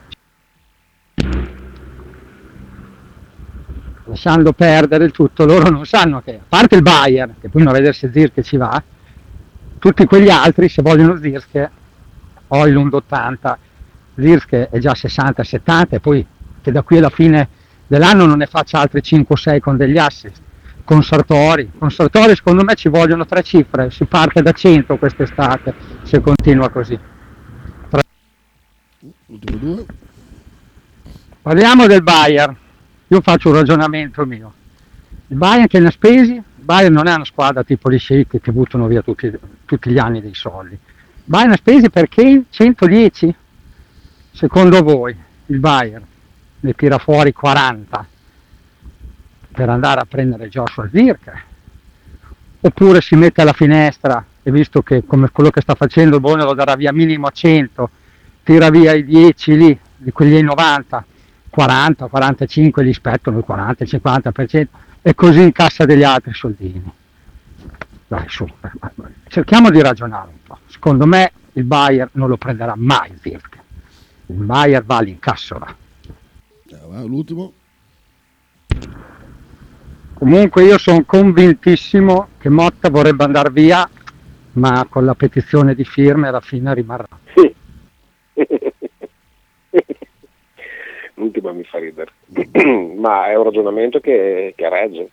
Lasciando 4.06 4.52
perdere 4.52 5.04
il 5.04 5.12
tutto, 5.12 5.44
loro 5.44 5.70
non 5.70 5.86
sanno 5.86 6.22
che, 6.22 6.34
a 6.34 6.44
parte 6.48 6.74
il 6.74 6.82
Bayern, 6.82 7.36
che 7.40 7.48
poi 7.48 7.62
non 7.62 7.92
se 7.92 8.10
Dirk 8.10 8.40
ci 8.40 8.56
va, 8.56 8.82
tutti 9.78 10.04
quegli 10.06 10.28
altri, 10.28 10.68
se 10.68 10.82
vogliono 10.82 11.14
Dirk, 11.14 11.70
ho 12.48 12.66
il 12.66 12.76
1,80 12.76 13.56
l'IRS 14.14 14.46
è 14.70 14.78
già 14.78 14.92
60-70 14.92 15.86
e 15.90 16.00
poi 16.00 16.26
che 16.60 16.72
da 16.72 16.82
qui 16.82 16.98
alla 16.98 17.10
fine 17.10 17.48
dell'anno 17.86 18.26
non 18.26 18.38
ne 18.38 18.46
faccia 18.46 18.78
altri 18.78 19.00
5-6 19.00 19.60
con 19.60 19.76
degli 19.76 19.98
assist. 19.98 20.40
Con 20.84 21.02
Sartori, 21.02 21.70
con 21.78 21.90
Sartori 21.90 22.34
secondo 22.34 22.64
me 22.64 22.74
ci 22.74 22.88
vogliono 22.88 23.24
tre 23.24 23.42
cifre, 23.42 23.90
si 23.90 24.04
parte 24.06 24.42
da 24.42 24.52
100 24.52 24.96
quest'estate 24.96 25.74
se 26.02 26.20
continua 26.20 26.68
così. 26.68 26.98
Tre. 27.88 28.02
Parliamo 31.42 31.86
del 31.86 32.02
Bayern, 32.02 32.56
io 33.08 33.20
faccio 33.20 33.48
un 33.48 33.54
ragionamento 33.54 34.26
mio. 34.26 34.52
Il 35.28 35.36
Bayern 35.36 35.68
che 35.68 35.78
ne 35.78 35.88
ha 35.88 35.90
spesi, 35.90 36.32
il 36.34 36.44
Bayern 36.56 36.92
non 36.92 37.06
è 37.06 37.14
una 37.14 37.24
squadra 37.24 37.62
tipo 37.62 37.90
gli 37.90 37.98
Sheikh 37.98 38.40
che 38.40 38.52
buttano 38.52 38.86
via 38.88 39.02
tutti, 39.02 39.32
tutti 39.64 39.90
gli 39.90 39.98
anni 39.98 40.20
dei 40.20 40.34
soldi. 40.34 40.74
Il 40.74 41.22
Bayern 41.24 41.52
ha 41.52 41.56
spesi 41.56 41.88
per 41.88 42.08
Kane 42.08 42.44
110, 42.50 43.34
Secondo 44.40 44.80
voi 44.80 45.14
il 45.46 45.58
Bayern 45.58 46.02
ne 46.60 46.72
tira 46.72 46.96
fuori 46.96 47.30
40? 47.30 48.06
per 49.52 49.68
andare 49.68 50.00
a 50.00 50.06
prendere 50.06 50.48
Joshua 50.48 50.88
Zirka 50.90 51.38
oppure 52.60 53.02
si 53.02 53.16
mette 53.16 53.42
alla 53.42 53.52
finestra 53.52 54.24
e 54.42 54.50
visto 54.50 54.80
che 54.80 55.04
come 55.04 55.28
quello 55.30 55.50
che 55.50 55.60
sta 55.60 55.74
facendo 55.74 56.14
il 56.14 56.22
Bone 56.22 56.42
lo 56.42 56.54
darà 56.54 56.74
via 56.74 56.90
minimo 56.90 57.26
a 57.26 57.30
100 57.30 57.90
tira 58.42 58.70
via 58.70 58.94
i 58.94 59.04
10 59.04 59.56
lì 59.58 59.78
di 59.94 60.10
quelli 60.10 60.36
ai 60.36 60.42
90 60.42 61.04
40, 61.50 62.06
45 62.06 62.82
gli 62.82 62.94
spettano 62.94 63.36
il 63.36 63.44
40, 63.44 63.84
il 63.84 63.90
50% 63.92 64.66
e 65.02 65.14
così 65.14 65.42
incassa 65.42 65.84
degli 65.84 66.04
altri 66.04 66.32
soldini. 66.32 66.90
Dai, 68.06 68.24
su, 68.28 68.48
cerchiamo 69.28 69.68
di 69.70 69.82
ragionare 69.82 70.28
un 70.28 70.42
po'. 70.44 70.58
Secondo 70.66 71.06
me 71.06 71.32
il 71.54 71.64
Bayer 71.64 72.08
non 72.12 72.28
lo 72.28 72.36
prenderà 72.38 72.72
mai 72.76 73.12
Wirtz. 73.22 73.58
Il 74.30 74.44
Bayer 74.44 74.84
va 74.84 74.98
all'incasso 74.98 75.58
là. 75.58 75.74
Eh, 76.68 77.04
l'ultimo. 77.04 77.52
Comunque 80.14 80.62
io 80.62 80.78
sono 80.78 81.04
convintissimo 81.04 82.28
che 82.38 82.48
Motta 82.48 82.90
vorrebbe 82.90 83.24
andare 83.24 83.50
via, 83.50 83.88
ma 84.52 84.86
con 84.88 85.04
la 85.04 85.14
petizione 85.14 85.74
di 85.74 85.84
firme 85.84 86.28
alla 86.28 86.40
fine 86.40 86.72
rimarrà. 86.74 87.08
Sì. 87.34 87.52
L'ultima 91.14 91.50
mi 91.52 91.64
fa 91.64 91.78
ridere, 91.78 92.12
ma 92.96 93.26
è 93.26 93.34
un 93.34 93.44
ragionamento 93.44 93.98
che, 93.98 94.54
che 94.56 94.68
regge, 94.68 95.10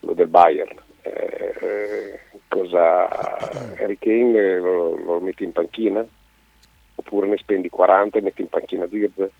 lo 0.00 0.12
del 0.12 0.28
Bayern. 0.28 0.84
Eh, 1.02 2.20
cosa 2.48 3.08
Harry 3.78 3.98
Kane 3.98 4.58
lo, 4.58 4.96
lo, 4.96 5.20
metti 5.20 5.42
in 5.44 5.52
panchina? 5.52 6.06
Oppure 7.06 7.28
ne 7.28 7.36
spendi 7.36 7.68
40 7.68 8.18
e 8.18 8.20
metti 8.20 8.42
in 8.42 8.48
panchina 8.48 8.86
Dirk? 8.86 9.30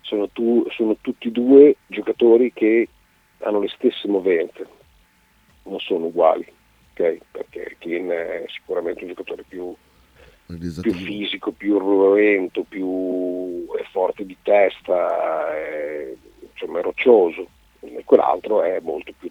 Sono, 0.00 0.28
tu, 0.30 0.66
sono 0.70 0.96
tutti 1.00 1.28
e 1.28 1.30
due 1.30 1.76
giocatori 1.86 2.52
che 2.52 2.88
hanno 3.38 3.60
le 3.60 3.68
stesse 3.68 4.08
movenze, 4.08 4.66
non 5.62 5.78
sono 5.78 6.06
uguali, 6.06 6.44
okay? 6.90 7.20
perché 7.30 7.76
Kane 7.78 8.42
è 8.42 8.44
sicuramente 8.48 9.02
un 9.02 9.10
giocatore 9.10 9.44
più, 9.46 9.72
più 10.46 10.92
fisico, 10.92 11.52
più 11.52 11.78
ruento, 11.78 12.64
più 12.68 13.66
è 13.78 13.84
forte 13.92 14.26
di 14.26 14.36
testa, 14.42 15.54
è, 15.54 16.12
insomma, 16.50 16.80
è 16.80 16.82
roccioso, 16.82 17.46
e 17.78 18.02
quell'altro 18.04 18.62
è 18.62 18.80
molto 18.80 19.12
più 19.16 19.30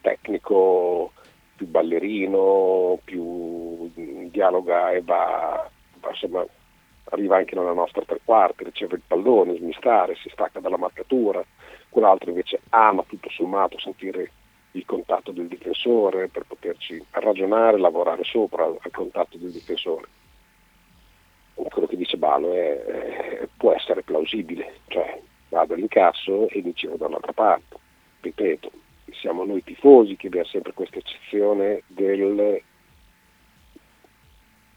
tecnico, 0.00 1.12
più 1.54 1.68
ballerino, 1.68 2.98
più 3.04 3.90
dialoga 4.30 4.90
e 4.90 5.02
va 5.02 5.70
insomma, 6.10 6.44
arriva 7.10 7.36
anche 7.36 7.54
nella 7.54 7.72
nostra 7.72 8.02
tre 8.02 8.20
quarti, 8.24 8.64
riceve 8.64 8.96
il 8.96 9.02
pallone, 9.06 9.56
smistare, 9.56 10.16
si 10.16 10.28
stacca 10.28 10.60
dalla 10.60 10.76
marcatura, 10.76 11.44
quell'altro 11.88 12.30
invece 12.30 12.60
ama 12.70 13.02
tutto 13.06 13.30
sommato 13.30 13.78
sentire 13.78 14.30
il 14.72 14.84
contatto 14.84 15.32
del 15.32 15.48
difensore 15.48 16.28
per 16.28 16.44
poterci 16.46 17.02
ragionare, 17.10 17.78
lavorare 17.78 18.24
sopra 18.24 18.64
al 18.64 18.90
contatto 18.92 19.36
del 19.38 19.50
difensore. 19.50 20.06
Quello 21.54 21.88
che 21.88 21.96
dice 21.96 22.16
Balo 22.16 22.52
è, 22.52 22.84
è, 22.84 23.48
può 23.56 23.72
essere 23.72 24.02
plausibile, 24.02 24.80
cioè 24.88 25.20
vado 25.48 25.74
all'incasso 25.74 26.48
e 26.48 26.62
mi 26.62 26.72
giro 26.72 26.96
dall'altra 26.96 27.32
parte. 27.32 27.76
Ripeto, 28.20 28.70
siamo 29.12 29.44
noi 29.44 29.64
tifosi 29.64 30.16
che 30.16 30.28
abbiamo 30.28 30.46
sempre 30.46 30.72
questa 30.72 30.98
eccezione 30.98 31.82
del 31.86 32.62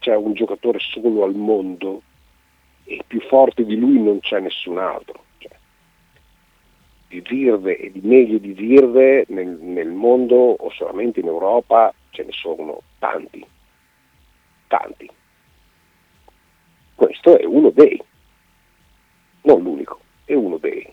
c'è 0.02 0.16
un 0.16 0.32
giocatore 0.34 0.80
solo 0.80 1.22
al 1.22 1.34
mondo 1.36 2.02
e 2.84 3.04
più 3.06 3.20
forte 3.20 3.64
di 3.64 3.76
lui 3.76 4.02
non 4.02 4.18
c'è 4.18 4.40
nessun 4.40 4.78
altro. 4.78 5.24
Cioè, 5.38 5.52
di 7.06 7.22
Zirve 7.24 7.78
e 7.78 7.92
di 7.92 8.00
meglio 8.02 8.38
di 8.38 8.52
Zirve 8.56 9.26
nel, 9.28 9.46
nel 9.46 9.90
mondo 9.90 10.34
o 10.34 10.70
solamente 10.70 11.20
in 11.20 11.26
Europa 11.26 11.94
ce 12.10 12.24
ne 12.24 12.32
sono 12.32 12.82
tanti, 12.98 13.46
tanti. 14.66 15.08
Questo 16.96 17.38
è 17.38 17.44
uno 17.44 17.70
dei, 17.70 18.02
non 19.42 19.62
l'unico, 19.62 20.00
è 20.24 20.34
uno 20.34 20.56
dei. 20.56 20.92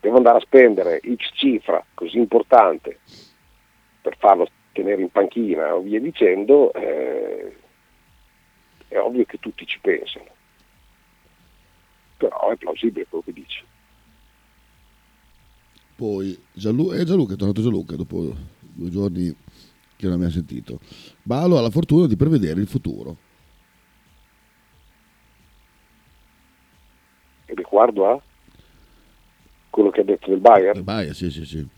Devo 0.00 0.16
andare 0.16 0.38
a 0.38 0.40
spendere 0.40 1.00
X 1.00 1.30
cifra 1.34 1.84
così 1.92 2.16
importante 2.16 3.00
per 4.00 4.16
farlo 4.16 4.48
tenere 4.78 5.02
in 5.02 5.10
panchina 5.10 5.74
o 5.74 5.80
via 5.80 5.98
dicendo, 5.98 6.72
eh, 6.72 7.56
è 8.86 8.96
ovvio 8.96 9.24
che 9.24 9.38
tutti 9.40 9.66
ci 9.66 9.80
pensano, 9.80 10.26
però 12.16 12.50
è 12.50 12.56
plausibile 12.56 13.06
quello 13.08 13.24
che 13.24 13.32
dice. 13.32 13.64
Poi 15.96 16.40
Gianlu- 16.52 16.92
è 16.92 17.02
Gianluca, 17.02 17.34
è 17.34 17.36
tornato 17.36 17.60
Gianluca 17.60 17.96
dopo 17.96 18.32
due 18.60 18.88
giorni 18.88 19.34
che 19.96 20.06
non 20.06 20.20
mi 20.20 20.26
ha 20.26 20.30
sentito. 20.30 20.78
Balo 21.24 21.58
ha 21.58 21.60
la 21.60 21.70
fortuna 21.70 22.06
di 22.06 22.14
prevedere 22.14 22.60
il 22.60 22.68
futuro. 22.68 23.16
E 27.46 27.54
riguardo 27.54 28.06
a 28.08 28.22
quello 29.70 29.90
che 29.90 30.02
ha 30.02 30.04
detto 30.04 30.30
del 30.30 30.38
Bayern? 30.38 30.74
Del 30.74 30.84
Bayern, 30.84 31.14
sì, 31.14 31.32
sì, 31.32 31.44
sì 31.44 31.77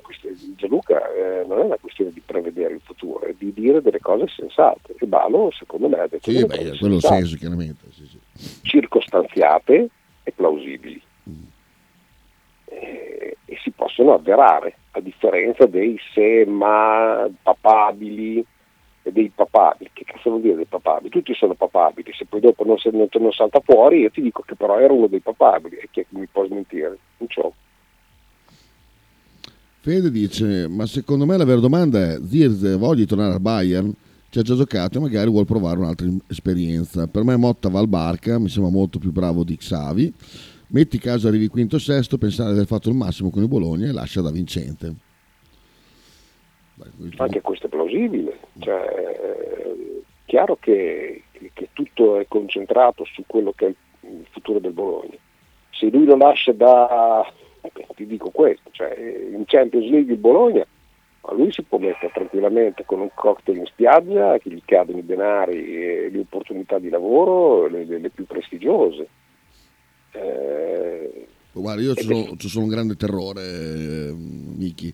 questione, 0.00 0.36
Gianluca, 0.56 1.12
eh, 1.12 1.44
non 1.46 1.58
è 1.58 1.62
una 1.62 1.78
questione 1.78 2.12
di 2.12 2.22
prevedere 2.24 2.74
il 2.74 2.80
futuro, 2.82 3.26
è 3.26 3.34
di 3.36 3.52
dire 3.52 3.82
delle 3.82 4.00
cose 4.00 4.26
sensate. 4.28 4.94
E 4.98 5.06
Balo, 5.06 5.50
secondo 5.52 5.88
me, 5.88 5.98
ha 5.98 6.06
detto 6.06 6.30
sì, 6.30 6.44
beh, 6.44 6.76
quello 6.78 7.00
senso, 7.00 7.36
chiaramente. 7.36 7.86
Sì, 7.90 8.06
sì. 8.06 8.60
Circostanziate 8.62 9.88
e 10.22 10.32
plausibili. 10.32 11.00
Mm. 11.28 11.42
E, 12.66 13.36
e, 13.44 13.58
si 13.62 13.70
possono 13.70 14.14
avverare, 14.14 14.76
a 14.92 15.00
differenza 15.00 15.66
dei 15.66 15.98
se, 16.12 16.44
ma, 16.46 17.28
papabili 17.42 18.44
e 19.02 19.12
dei 19.12 19.30
papabili. 19.34 19.90
Che 19.92 20.04
cazzo 20.04 20.30
vuol 20.30 20.42
dire 20.42 20.56
dei 20.56 20.66
papabili? 20.66 21.10
Tutti 21.10 21.34
sono 21.34 21.54
papabili, 21.54 22.12
se 22.12 22.24
poi 22.24 22.40
dopo 22.40 22.64
non, 22.64 22.76
non, 22.92 23.08
non 23.10 23.32
salta 23.32 23.60
fuori, 23.60 24.00
io 24.00 24.10
ti 24.10 24.22
dico 24.22 24.42
che 24.42 24.54
però 24.54 24.78
era 24.78 24.92
uno 24.92 25.08
dei 25.08 25.20
papabili 25.20 25.76
e 25.76 25.88
chi 25.90 26.06
mi 26.10 26.26
può 26.26 26.46
smentire? 26.46 26.98
Non 27.18 27.28
c'ho. 27.28 27.52
Fede 29.84 30.10
dice, 30.10 30.66
ma 30.66 30.86
secondo 30.86 31.26
me 31.26 31.36
la 31.36 31.44
vera 31.44 31.60
domanda 31.60 32.12
è, 32.12 32.18
Zirze 32.24 32.74
voglia 32.76 33.04
tornare 33.04 33.34
al 33.34 33.40
Bayern? 33.42 33.92
Ci 34.30 34.38
ha 34.38 34.42
già 34.42 34.54
giocato 34.54 34.96
e 34.96 35.00
magari 35.02 35.28
vuole 35.28 35.44
provare 35.44 35.78
un'altra 35.78 36.08
esperienza. 36.26 37.06
Per 37.06 37.22
me 37.22 37.36
Motta 37.36 37.68
va 37.68 37.80
al 37.80 37.86
Barca, 37.86 38.38
mi 38.38 38.48
sembra 38.48 38.72
molto 38.72 38.98
più 38.98 39.12
bravo 39.12 39.44
di 39.44 39.58
Xavi. 39.58 40.10
Metti 40.68 40.96
caso 40.96 41.28
arrivi 41.28 41.48
quinto 41.48 41.76
o 41.76 41.78
sesto, 41.78 42.16
pensare 42.16 42.48
di 42.48 42.54
aver 42.54 42.66
fatto 42.66 42.88
il 42.88 42.94
massimo 42.94 43.28
con 43.28 43.42
il 43.42 43.48
Bologna 43.48 43.86
e 43.86 43.92
lascia 43.92 44.22
da 44.22 44.30
vincente. 44.30 44.94
Anche 47.18 47.42
questo 47.42 47.66
è 47.66 47.68
plausibile. 47.68 48.38
Cioè, 48.60 48.80
è 48.80 49.74
chiaro 50.24 50.56
che, 50.62 51.24
che 51.52 51.68
tutto 51.74 52.18
è 52.18 52.24
concentrato 52.26 53.04
su 53.04 53.22
quello 53.26 53.52
che 53.54 53.66
è 53.66 53.74
il 54.08 54.24
futuro 54.30 54.60
del 54.60 54.72
Bologna. 54.72 55.18
Se 55.72 55.90
lui 55.90 56.06
lo 56.06 56.16
lascia 56.16 56.52
da 56.52 57.30
ti 57.94 58.06
dico 58.06 58.30
questo, 58.30 58.70
cioè, 58.72 58.94
in 59.32 59.44
Champions 59.46 59.90
League 59.90 60.12
il 60.12 60.18
Bologna, 60.18 60.66
ma 61.22 61.32
lui 61.32 61.52
si 61.52 61.62
può 61.62 61.78
mettere 61.78 62.10
tranquillamente 62.12 62.84
con 62.84 63.00
un 63.00 63.10
cocktail 63.14 63.58
in 63.58 63.66
spiaggia 63.66 64.38
che 64.38 64.50
gli 64.50 64.62
cadono 64.64 64.98
i 64.98 65.06
denari 65.06 65.76
e 65.76 66.10
le 66.10 66.18
opportunità 66.18 66.78
di 66.78 66.88
lavoro 66.88 67.66
le, 67.66 67.84
le, 67.84 67.98
le 67.98 68.10
più 68.10 68.26
prestigiose. 68.26 69.08
Eh, 70.12 71.26
Guarda, 71.52 71.82
io 71.82 71.92
ho 71.92 72.36
solo 72.38 72.64
un 72.64 72.68
grande 72.68 72.96
terrore, 72.96 73.42
eh, 73.42 74.12
Miki, 74.12 74.92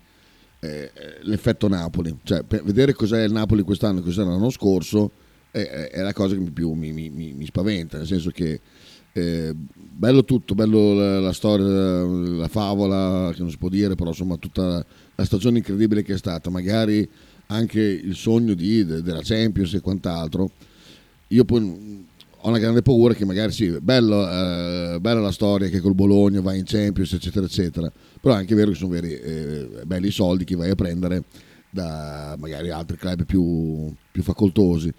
eh, 0.61 0.91
l'effetto 1.23 1.69
Napoli, 1.69 2.19
cioè 2.23 2.43
vedere 2.45 2.93
cos'è 2.93 3.25
il 3.25 3.33
Napoli 3.33 3.63
quest'anno 3.63 4.01
e 4.01 4.03
cos'era 4.03 4.29
l'anno 4.29 4.51
scorso 4.51 5.11
è, 5.51 5.89
è 5.91 6.01
la 6.01 6.13
cosa 6.13 6.37
che 6.37 6.51
più 6.53 6.73
mi, 6.73 6.93
mi, 6.93 7.09
mi, 7.09 7.33
mi 7.33 7.47
spaventa, 7.47 7.97
nel 7.97 8.07
senso 8.07 8.31
che 8.31 8.61
bello 10.01 10.25
tutto, 10.25 10.55
bello 10.55 10.95
la, 10.95 11.21
la, 11.21 11.33
storia, 11.33 11.67
la 11.67 12.49
favola 12.49 13.31
che 13.35 13.41
non 13.41 13.51
si 13.51 13.59
può 13.59 13.69
dire, 13.69 13.95
però 13.95 14.11
insomma 14.11 14.37
tutta 14.37 14.67
la, 14.67 14.87
la 15.15 15.25
stagione 15.25 15.59
incredibile 15.59 16.03
che 16.03 16.15
è 16.15 16.19
stata, 16.19 16.49
magari 16.49 17.09
anche 17.47 17.81
il 17.81 18.15
sogno 18.15 18.55
di, 18.55 18.85
de, 18.85 19.03
della 19.03 19.21
Champions 19.23 19.75
e 19.75 19.81
quant'altro. 19.81 20.51
Io 21.29 21.45
poi 21.45 22.07
ho 22.43 22.49
una 22.49 22.59
grande 22.59 22.81
paura 22.81 23.13
che 23.13 23.27
magari 23.27 23.53
sì, 23.53 23.69
bello, 23.81 24.27
eh, 24.27 24.99
bella 25.01 25.21
la 25.21 25.33
storia 25.33 25.69
che 25.69 25.81
col 25.81 25.95
Bologna 25.95 26.41
vai 26.41 26.59
in 26.59 26.65
Champions, 26.65 27.13
eccetera, 27.13 27.45
eccetera, 27.45 27.93
però 28.21 28.35
è 28.35 28.39
anche 28.39 28.55
vero 28.55 28.71
che 28.71 28.77
sono 28.77 28.91
veri, 28.91 29.13
eh, 29.13 29.69
belli 29.85 30.11
soldi 30.11 30.45
che 30.45 30.57
vai 30.57 30.71
a 30.71 30.75
prendere 30.75 31.25
da 31.69 32.37
magari 32.39 32.71
altri 32.71 32.97
club 32.97 33.25
più, 33.25 33.93
più 34.11 34.23
facoltosi 34.23 34.93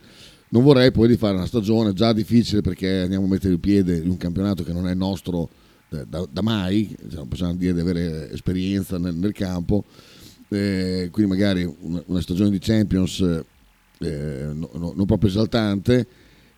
non 0.51 0.63
vorrei 0.63 0.91
poi 0.91 1.07
di 1.07 1.17
fare 1.17 1.35
una 1.35 1.45
stagione 1.45 1.93
già 1.93 2.13
difficile 2.13 2.61
perché 2.61 3.01
andiamo 3.01 3.25
a 3.25 3.29
mettere 3.29 3.53
il 3.53 3.59
piede 3.59 3.97
in 3.97 4.09
un 4.09 4.17
campionato 4.17 4.63
che 4.63 4.73
non 4.73 4.87
è 4.87 4.93
nostro 4.93 5.49
eh, 5.89 6.05
da, 6.05 6.25
da, 6.29 6.41
mai, 6.41 6.95
non 7.11 7.27
possiamo 7.27 7.55
dire 7.55 7.73
di 7.73 7.79
avere 7.79 8.29
esperienza 8.31 8.97
nel, 8.97 9.13
nel 9.15 9.31
campo, 9.31 9.85
eh, 10.49 11.09
quindi 11.11 11.31
magari 11.31 11.63
una, 11.63 12.03
una, 12.05 12.21
stagione 12.21 12.49
di 12.49 12.59
Champions 12.59 13.21
eh, 13.99 14.49
no, 14.53 14.69
no, 14.73 14.93
non 14.93 15.05
proprio 15.05 15.29
esaltante 15.29 16.05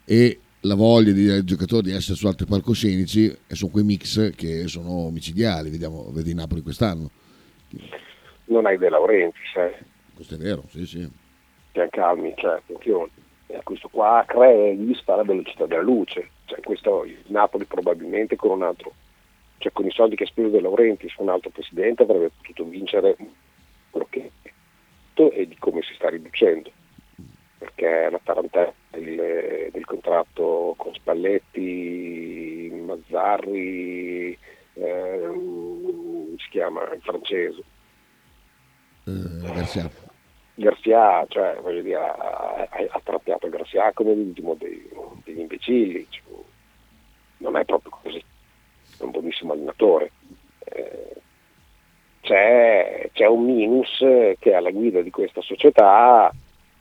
e 0.06 0.40
la 0.62 0.76
voglia 0.76 1.12
di 1.12 1.44
giocatori 1.44 1.90
di 1.90 1.96
essere 1.96 2.16
su 2.16 2.26
altri 2.26 2.48
palcoscenici 2.48 3.26
e 3.26 3.56
sono 3.56 3.72
quei 3.72 3.84
mix 3.84 4.34
che 4.34 4.68
sono 4.68 5.10
micidiali, 5.12 5.70
vediamo, 5.70 6.10
vedi 6.12 6.34
Napoli 6.34 6.62
quest'anno. 6.62 7.12
Non 8.46 8.66
hai 8.66 8.78
De 8.78 8.90
Laurenti, 8.90 9.38
sai. 9.54 9.72
Questo 10.16 10.36
è 10.36 10.38
vero, 10.38 10.64
sì, 10.70 10.86
sì. 10.86 11.12
Ti 11.72 11.80
calmi, 11.92 12.34
cioè, 12.38 12.56
attenzione 12.58 13.10
questo 13.62 13.90
qua 13.90 14.24
crea 14.26 14.74
gli 14.74 14.98
alla 15.06 15.24
velocità 15.24 15.66
della 15.66 15.82
luce. 15.82 16.30
Cioè, 16.46 16.60
questo, 16.62 17.06
Napoli 17.28 17.66
probabilmente 17.66 18.36
con 18.36 18.52
un 18.52 18.64
altro, 18.64 18.94
cioè 19.58 19.72
con 19.72 19.86
i 19.86 19.92
soldi 19.92 20.16
che 20.16 20.24
ha 20.24 20.28
speso 20.28 20.50
De 20.50 20.62
Laurentiis, 20.62 21.16
un 21.18 21.30
altro 21.30 21.50
presidente 21.52 22.04
avrebbe 22.04 22.32
potuto 22.38 22.64
vincere 22.66 23.16
quello 23.92 24.08
che 24.10 24.32
e 25.16 25.48
di 25.48 25.56
come 25.60 25.84
si 25.84 25.94
sta 25.94 26.10
riducendo 26.10 26.72
perché 27.64 28.04
è 28.04 28.08
una 28.08 28.20
tarantella 28.22 28.74
del, 28.90 29.70
del 29.72 29.86
contratto 29.86 30.74
con 30.78 30.94
Spalletti, 30.94 32.70
Mazzarri, 32.86 34.38
eh, 34.74 35.30
si 36.38 36.50
chiama 36.50 36.94
in 36.94 37.00
francese. 37.00 37.64
Eh, 39.06 40.12
Garcia. 40.56 41.26
Cioè, 41.28 41.58
voglio 41.62 41.82
dire, 41.82 41.96
ha, 41.96 42.68
ha 42.70 43.02
trattato 43.04 43.50
Garcia 43.50 43.92
come 43.94 44.14
l'ultimo 44.14 44.56
dei, 44.56 44.90
degli 45.24 45.40
imbecilli, 45.40 46.08
cioè, 46.10 46.24
non 47.38 47.58
è 47.58 47.66
proprio 47.66 47.98
così, 48.02 48.24
è 49.00 49.04
un 49.04 49.12
buonissimo 49.12 49.54
allenatore. 49.54 50.12
Eh, 50.66 51.16
c'è, 52.22 53.10
c'è, 53.12 53.28
un 53.28 53.44
minus 53.44 53.98
che 53.98 54.38
è 54.40 54.54
alla 54.54 54.72
guida 54.72 55.02
di 55.02 55.10
questa 55.10 55.42
società 55.42 56.34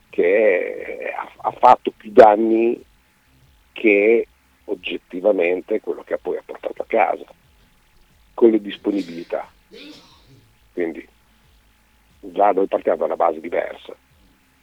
che 0.08 1.12
ha, 1.16 1.48
ha 1.48 1.50
fatto 1.50 1.90
più 1.90 2.12
danni 2.12 2.80
che 3.72 4.28
oggettivamente 4.66 5.80
quello 5.80 6.02
che 6.04 6.16
poi 6.18 6.36
ha 6.36 6.42
portato 6.44 6.82
a 6.82 6.86
casa, 6.86 7.24
con 8.34 8.50
le 8.50 8.60
disponibilità. 8.60 9.50
Quindi 10.72 11.06
già 12.22 12.52
noi 12.52 12.66
partiamo 12.66 12.98
da 12.98 13.04
una 13.04 13.16
base 13.16 13.40
diversa. 13.40 13.94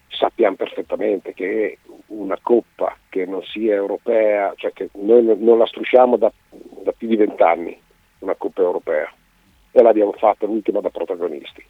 Sappiamo 0.07 0.55
perfettamente 0.55 1.33
che 1.33 1.79
una 2.07 2.37
coppa 2.41 2.97
che 3.09 3.25
non 3.25 3.43
sia 3.43 3.75
europea, 3.75 4.53
cioè 4.55 4.73
che 4.73 4.89
noi 4.93 5.23
non 5.37 5.57
la 5.57 5.65
strusciamo 5.65 6.17
da, 6.17 6.31
da 6.49 6.91
più 6.91 7.07
di 7.07 7.15
vent'anni, 7.15 7.79
una 8.19 8.35
coppa 8.35 8.61
europea, 8.61 9.11
e 9.71 9.81
l'abbiamo 9.81 10.13
fatta 10.13 10.45
l'ultima 10.45 10.81
da 10.81 10.89
protagonisti 10.89 11.63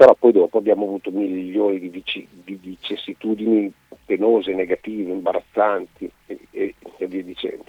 però 0.00 0.14
poi 0.14 0.32
dopo 0.32 0.56
abbiamo 0.56 0.86
avuto 0.86 1.10
milioni 1.10 1.78
di, 1.78 1.90
vici, 1.90 2.26
di 2.30 2.54
vicissitudini 2.54 3.70
penose, 4.06 4.54
negative, 4.54 5.12
imbarazzanti 5.12 6.10
e, 6.24 6.38
e, 6.52 6.74
e, 6.96 7.06
via 7.06 7.22
dicendo. 7.22 7.66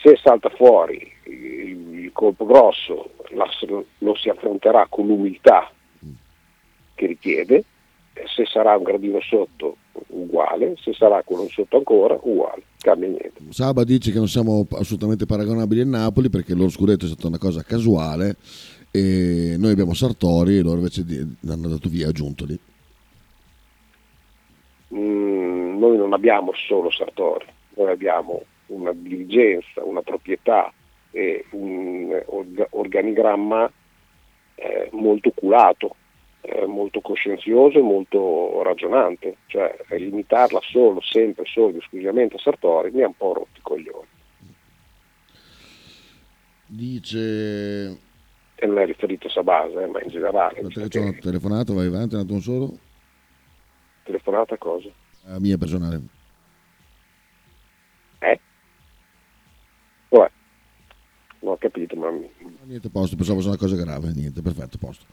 Se 0.00 0.18
salta 0.22 0.48
fuori 0.50 1.12
il, 1.24 1.94
il 2.04 2.10
colpo 2.12 2.46
grosso, 2.46 3.10
la, 3.30 3.46
lo 3.98 4.14
si 4.14 4.28
affronterà 4.28 4.86
con 4.88 5.06
l'umiltà 5.06 5.70
che 6.94 7.06
richiede, 7.06 7.64
se 8.34 8.44
sarà 8.46 8.76
un 8.76 8.82
gradino 8.82 9.20
sotto 9.20 9.76
uguale, 10.08 10.74
se 10.80 10.92
sarà 10.92 11.22
quello 11.22 11.48
sotto 11.48 11.76
ancora 11.76 12.18
uguale, 12.20 12.62
cambia 12.78 13.08
niente. 13.08 13.40
Saba 13.50 13.84
dice 13.84 14.10
che 14.10 14.18
non 14.18 14.28
siamo 14.28 14.66
assolutamente 14.72 15.26
paragonabili 15.26 15.80
a 15.80 15.84
Napoli 15.84 16.28
perché 16.28 16.54
lo 16.54 16.68
scudetto 16.68 17.04
è 17.04 17.08
stata 17.08 17.28
una 17.28 17.38
cosa 17.38 17.62
casuale 17.62 18.36
e 18.90 19.54
noi 19.58 19.72
abbiamo 19.72 19.94
Sartori 19.94 20.58
e 20.58 20.62
loro 20.62 20.78
invece 20.78 21.04
hanno 21.48 21.68
dato 21.68 21.88
via 21.88 22.10
Giuntoli. 22.10 22.58
Mm, 24.94 25.78
noi 25.78 25.96
non 25.96 26.12
abbiamo 26.12 26.52
solo 26.54 26.90
Sartori, 26.90 27.46
noi 27.74 27.90
abbiamo 27.90 28.42
una 28.68 28.92
dirigenza, 28.92 29.84
una 29.84 30.02
proprietà 30.02 30.72
e 31.10 31.44
un 31.50 32.22
organigramma 32.70 33.70
eh, 34.54 34.88
molto 34.92 35.30
curato, 35.30 35.96
eh, 36.40 36.66
molto 36.66 37.00
coscienzioso 37.00 37.78
e 37.78 37.82
molto 37.82 38.62
ragionante, 38.62 39.36
cioè 39.46 39.76
limitarla 39.90 40.60
solo, 40.62 41.00
sempre, 41.00 41.44
solo, 41.46 41.78
esclusivamente 41.78 42.36
a 42.36 42.40
Sartori 42.40 42.90
mi 42.90 43.02
ha 43.02 43.06
un 43.06 43.16
po' 43.16 43.34
rotto 43.34 43.58
i 43.58 43.62
coglioni. 43.62 44.06
Dice 46.66 48.06
e 48.60 48.66
non 48.66 48.78
è 48.80 48.86
riferito 48.86 49.28
a 49.28 49.30
Sabasa, 49.30 49.80
eh, 49.82 49.86
ma 49.86 50.02
in 50.02 50.08
generale. 50.08 50.60
Ma 50.62 50.68
c'è 50.68 51.00
una 51.00 51.12
telefonata, 51.12 51.72
vai 51.72 51.86
avanti 51.86 52.16
un 52.16 52.22
attimo 52.22 52.40
solo. 52.40 52.76
Telefonata 54.02 54.56
cosa? 54.56 54.88
A 55.26 55.38
mia 55.38 55.56
personale. 55.56 56.00
Eh? 58.18 58.40
Vabbè, 60.08 60.30
non 61.40 61.52
ho 61.52 61.56
capito, 61.56 61.96
ma... 61.96 62.10
Niente, 62.64 62.90
posto, 62.90 63.16
pensavo 63.16 63.38
fosse 63.38 63.48
una 63.48 63.58
cosa 63.58 63.76
grave, 63.76 64.12
niente, 64.14 64.42
perfetto, 64.42 64.76
posto. 64.78 65.04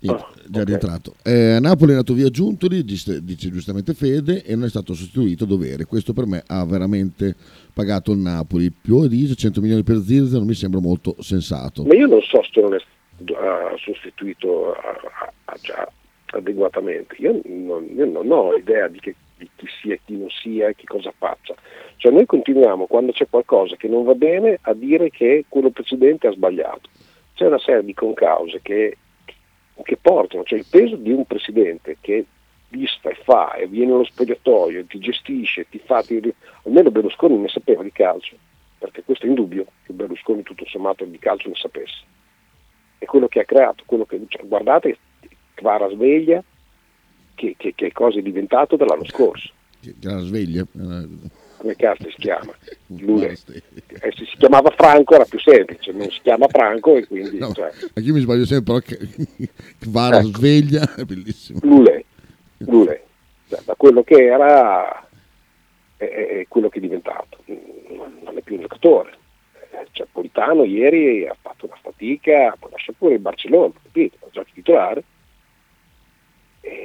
Niente, 0.00 0.22
Ah, 0.22 0.32
già 0.48 0.60
ok. 0.60 0.66
rientrato. 0.66 1.14
Eh, 1.24 1.52
a 1.52 1.60
Napoli 1.60 1.90
è 1.90 1.94
andato 1.94 2.14
via 2.14 2.28
Giuntoli, 2.30 2.84
dice, 2.84 3.24
dice 3.24 3.50
giustamente 3.50 3.94
Fede, 3.94 4.44
e 4.44 4.54
non 4.54 4.64
è 4.64 4.68
stato 4.68 4.94
sostituito 4.94 5.44
a 5.44 5.46
dovere. 5.46 5.84
Questo 5.86 6.12
per 6.12 6.26
me 6.26 6.42
ha 6.46 6.64
veramente 6.64 7.34
pagato 7.72 8.12
il 8.12 8.18
Napoli. 8.18 8.70
Più 8.70 9.06
di 9.08 9.34
100 9.34 9.60
milioni 9.60 9.82
per 9.82 9.98
Zirza 9.98 10.36
non 10.38 10.46
mi 10.46 10.54
sembra 10.54 10.80
molto 10.80 11.16
sensato. 11.20 11.84
Ma 11.84 11.94
io 11.94 12.06
non 12.06 12.20
so 12.22 12.42
se 12.42 12.60
non 12.60 12.74
è 12.74 12.78
stato 12.78 13.76
sostituito 13.78 14.72
ah, 14.72 15.32
ah, 15.46 15.56
già 15.60 15.90
adeguatamente. 16.26 17.16
Io 17.18 17.40
non, 17.44 17.84
io 17.94 18.04
non 18.06 18.30
ho 18.30 18.54
idea 18.54 18.86
di, 18.88 19.00
che, 19.00 19.14
di 19.38 19.48
chi 19.56 19.66
sia 19.80 19.94
e 19.94 20.00
chi 20.04 20.16
non 20.16 20.28
sia 20.28 20.68
e 20.68 20.74
che 20.74 20.84
cosa 20.84 21.12
faccia. 21.16 21.54
Cioè 21.96 22.12
noi 22.12 22.26
continuiamo 22.26 22.86
quando 22.86 23.12
c'è 23.12 23.28
qualcosa 23.30 23.76
che 23.76 23.88
non 23.88 24.04
va 24.04 24.14
bene 24.14 24.58
a 24.62 24.74
dire 24.74 25.10
che 25.10 25.44
quello 25.48 25.70
precedente 25.70 26.26
ha 26.26 26.32
sbagliato. 26.32 26.90
C'è 27.34 27.46
una 27.46 27.58
serie 27.58 27.84
di 27.84 27.94
concause 27.94 28.60
che, 28.60 28.98
che 29.82 29.96
portano, 29.96 30.42
cioè 30.42 30.58
il 30.58 30.66
peso 30.68 30.96
di 30.96 31.12
un 31.12 31.24
presidente 31.24 31.96
che 32.00 32.26
vista 32.68 33.08
e 33.08 33.14
fa 33.22 33.54
e 33.54 33.66
viene 33.66 33.92
allo 33.92 34.04
spogliatoio, 34.04 34.84
ti 34.86 34.98
gestisce, 34.98 35.66
ti 35.70 35.78
fa, 35.78 36.02
ti... 36.02 36.20
almeno 36.64 36.90
Berlusconi 36.90 37.36
ne 37.36 37.48
sapeva 37.48 37.82
di 37.82 37.92
calcio, 37.92 38.36
perché 38.78 39.02
questo 39.04 39.24
è 39.24 39.28
indubbio 39.28 39.64
che 39.84 39.92
Berlusconi 39.92 40.42
tutto 40.42 40.66
sommato 40.66 41.04
di 41.04 41.18
calcio 41.18 41.48
ne 41.48 41.54
sapesse. 41.54 42.04
È 42.98 43.04
quello 43.04 43.28
che 43.28 43.40
ha 43.40 43.44
creato, 43.44 43.84
quello 43.86 44.04
che, 44.04 44.20
cioè, 44.28 44.44
guardate 44.46 44.98
Kvara 45.54 45.88
sveglia, 45.88 46.42
che, 47.38 47.54
che, 47.56 47.72
che 47.76 47.92
cosa 47.92 48.18
è 48.18 48.22
diventato 48.22 48.74
dall'anno 48.76 49.04
scorso, 49.06 49.50
la 50.00 50.18
sveglia. 50.18 50.66
come 51.56 51.76
cazzo 51.76 52.10
si 52.10 52.16
chiama? 52.18 52.52
Lui, 52.98 53.22
eh, 53.24 53.36
se 53.36 54.24
si 54.24 54.36
chiamava 54.38 54.70
Franco 54.76 55.14
era 55.14 55.24
più 55.24 55.38
semplice, 55.38 55.92
non 55.92 56.10
si 56.10 56.18
chiama 56.22 56.48
Franco 56.48 56.96
e 56.96 57.06
quindi... 57.06 57.38
No, 57.38 57.52
cioè, 57.52 57.70
io 58.00 58.12
mi 58.14 58.20
sbaglio 58.20 58.44
sempre, 58.44 58.80
però 58.80 58.84
che 58.84 59.48
Kvara 59.78 60.18
Ecco. 60.18 60.26
sveglia, 60.38 60.94
è 60.96 61.04
bellissimo. 61.04 61.60
Lule, 61.62 62.04
Lule, 62.58 63.04
cioè, 63.48 63.60
da 63.64 63.74
quello 63.76 64.02
che 64.02 64.24
era 64.24 65.06
è, 65.96 66.04
è- 66.04 66.46
quello 66.48 66.68
che 66.68 66.78
è 66.78 66.82
diventato, 66.82 67.38
non 67.46 68.36
è 68.36 68.40
più 68.42 68.56
un 68.56 68.62
giocatore. 68.62 69.16
Eh, 69.72 69.86
Cioè, 69.92 70.06
Politano 70.10 70.64
ieri 70.64 71.26
ha 71.26 71.36
fatto 71.40 71.66
una 71.66 71.78
fatica, 71.80 72.56
poi 72.58 72.70
lascia 72.72 72.92
pure 72.96 73.14
il 73.14 73.20
Barcellona, 73.20 73.72
capito? 73.82 74.16
Ha 74.24 74.28
giochi 74.32 74.52
titolare 74.54 75.02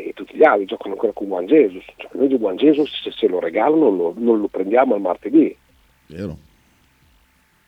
e 0.07 0.11
tutti 0.13 0.35
gli 0.35 0.43
altri 0.43 0.65
giocano 0.65 0.93
ancora 0.93 1.11
con 1.13 1.27
Juan 1.27 1.45
Jesus. 1.45 1.83
Cioè, 1.95 2.09
noi 2.13 2.27
di 2.27 2.37
Juan 2.37 2.55
Jesus 2.55 2.89
se, 3.01 3.11
se 3.11 3.27
lo 3.27 3.39
regalano 3.39 3.89
lo- 3.89 4.13
non 4.17 4.39
lo 4.39 4.47
prendiamo 4.47 4.93
al 4.95 5.01
martedì. 5.01 5.55
Vero. 6.07 6.37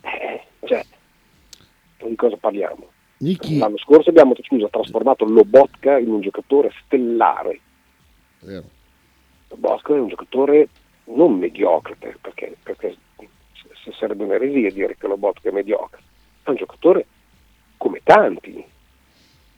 Eh, 0.01 0.41
cioè, 0.65 0.83
di 2.07 2.15
cosa 2.15 2.37
parliamo? 2.37 2.89
Niki, 3.17 3.57
L'anno 3.57 3.77
scorso 3.77 4.09
abbiamo 4.09 4.35
scusa, 4.41 4.67
trasformato 4.69 5.25
Lobotka 5.25 5.97
in 5.97 6.09
un 6.09 6.21
giocatore 6.21 6.71
stellare. 6.85 7.59
vero. 8.41 8.63
Bosco 9.55 9.95
è 9.95 9.99
un 9.99 10.09
giocatore 10.09 10.67
non 11.05 11.37
mediocre, 11.37 11.95
per- 11.95 12.17
perché, 12.19 12.55
perché 12.61 12.97
sarebbe 13.97 14.23
un'eresia 14.25 14.69
dire 14.71 14.97
che 14.97 15.07
Lobotka 15.07 15.47
è 15.47 15.51
mediocre, 15.53 16.01
è 16.43 16.49
un 16.49 16.55
giocatore 16.57 17.05
come 17.77 18.01
tanti. 18.03 18.63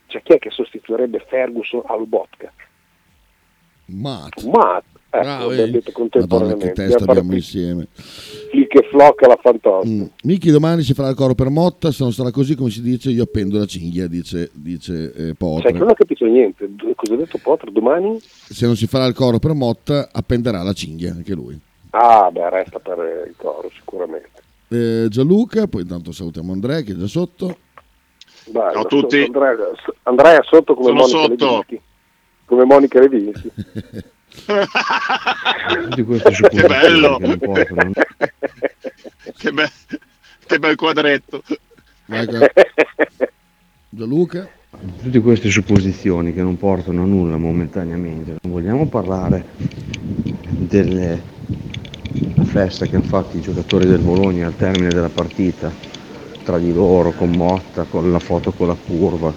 Cioè 0.08 0.22
chi 0.24 0.34
è 0.34 0.40
che 0.40 0.50
sostituirebbe 0.50 1.26
Ferguson 1.28 1.82
a 1.86 1.96
Lobotka? 1.96 2.52
Matt. 3.88 4.44
Ma 4.44 4.78
ecco, 4.78 5.20
Bravo, 5.22 5.50
l'abbiamo 5.50 5.64
eh. 5.64 5.72
detto 5.72 5.92
Madonna 5.92 5.92
che 5.92 5.92
contemporaneamente. 5.92 6.74
testa 6.74 6.94
Abbiamo 6.96 7.12
abbiamo 7.12 7.34
insieme. 7.36 7.88
Flick 8.50 8.76
e 8.76 8.88
Flock 8.90 9.24
alla 9.24 9.38
Fantozzi. 9.42 9.90
Mm. 9.90 10.04
Miki 10.24 10.52
domani 10.52 10.82
si 10.82 10.94
farà 10.94 11.10
il 11.10 11.16
coro 11.16 11.36
per 11.36 11.50
Motta, 11.50 11.92
se 11.92 12.04
non 12.04 12.12
sarà 12.12 12.32
così 12.32 12.56
come 12.56 12.70
si 12.70 12.82
dice 12.82 13.10
io 13.10 13.24
appendo 13.24 13.58
la 13.58 13.66
cinghia, 13.66 14.08
dice, 14.08 14.50
dice 14.54 15.14
eh, 15.14 15.34
Potre. 15.36 15.72
che 15.72 15.78
non 15.78 15.90
ho 15.90 15.94
capito 15.94 16.26
niente. 16.26 16.70
Cosa 16.96 17.14
ha 17.14 17.18
detto 17.18 17.40
Potter? 17.42 17.72
Domani? 17.72 18.20
Se 18.20 18.66
non 18.66 18.76
si 18.76 18.88
farà 18.88 19.06
il 19.06 19.14
coro 19.14 19.40
per 19.40 19.54
Motta 19.54 20.10
appenderà 20.12 20.62
la 20.64 20.74
cinghia 20.74 21.12
anche 21.12 21.34
lui. 21.34 21.58
Ah, 21.92 22.30
beh, 22.32 22.50
resta 22.50 22.80
per 22.80 23.00
eh, 23.00 23.30
il 23.30 23.36
coro 23.38 23.70
sicuramente. 23.74 24.30
Eh, 24.70 25.08
Gianluca, 25.10 25.68
poi 25.68 25.84
intanto 25.84 26.12
salutiamo 26.12 26.52
Andrea 26.52 26.82
che 26.82 26.92
è 26.92 26.96
già 26.96 27.08
sotto. 27.08 27.58
Dai, 28.50 28.74
Ciao 28.74 28.82
a 28.82 28.86
tutti. 28.86 29.22
Andrea, 29.24 29.56
Andrea 30.04 30.42
sotto 30.44 30.74
come 30.74 30.88
Sono 30.88 31.00
Monica 31.02 31.18
sotto. 31.20 31.46
Levinsky. 31.46 31.82
Come 32.46 32.64
Monica 32.66 33.00
Levinsky. 33.00 33.52
Che 35.98 36.04
bello! 36.68 37.18
che 39.38 39.52
be- 39.52 39.72
che 40.46 40.60
bel 40.60 40.76
quadretto. 40.76 41.42
Qua. 41.48 41.58
Gianluca, 43.90 44.48
tutte 45.02 45.20
queste 45.22 45.50
supposizioni 45.50 46.34
che 46.34 46.42
non 46.42 46.58
portano 46.58 47.02
a 47.04 47.06
nulla 47.06 47.38
momentaneamente 47.38 48.36
non 48.42 48.52
vogliamo 48.54 48.88
parlare 48.88 49.46
delle 50.52 51.22
la 52.36 52.44
festa 52.44 52.86
che 52.86 52.96
hanno 52.96 53.06
fatto 53.06 53.38
i 53.38 53.42
giocatori 53.42 53.86
del 53.86 54.00
Bologna 54.00 54.48
al 54.48 54.56
termine 54.56 54.90
della 54.90 55.10
partita, 55.10 55.72
tra 56.48 56.58
di 56.60 56.74
loro, 56.74 57.12
con 57.12 57.32
Motta, 57.32 57.84
con 57.84 58.10
la 58.10 58.20
foto 58.20 58.54
con 58.54 58.68
la 58.68 58.78
curva 58.86 59.34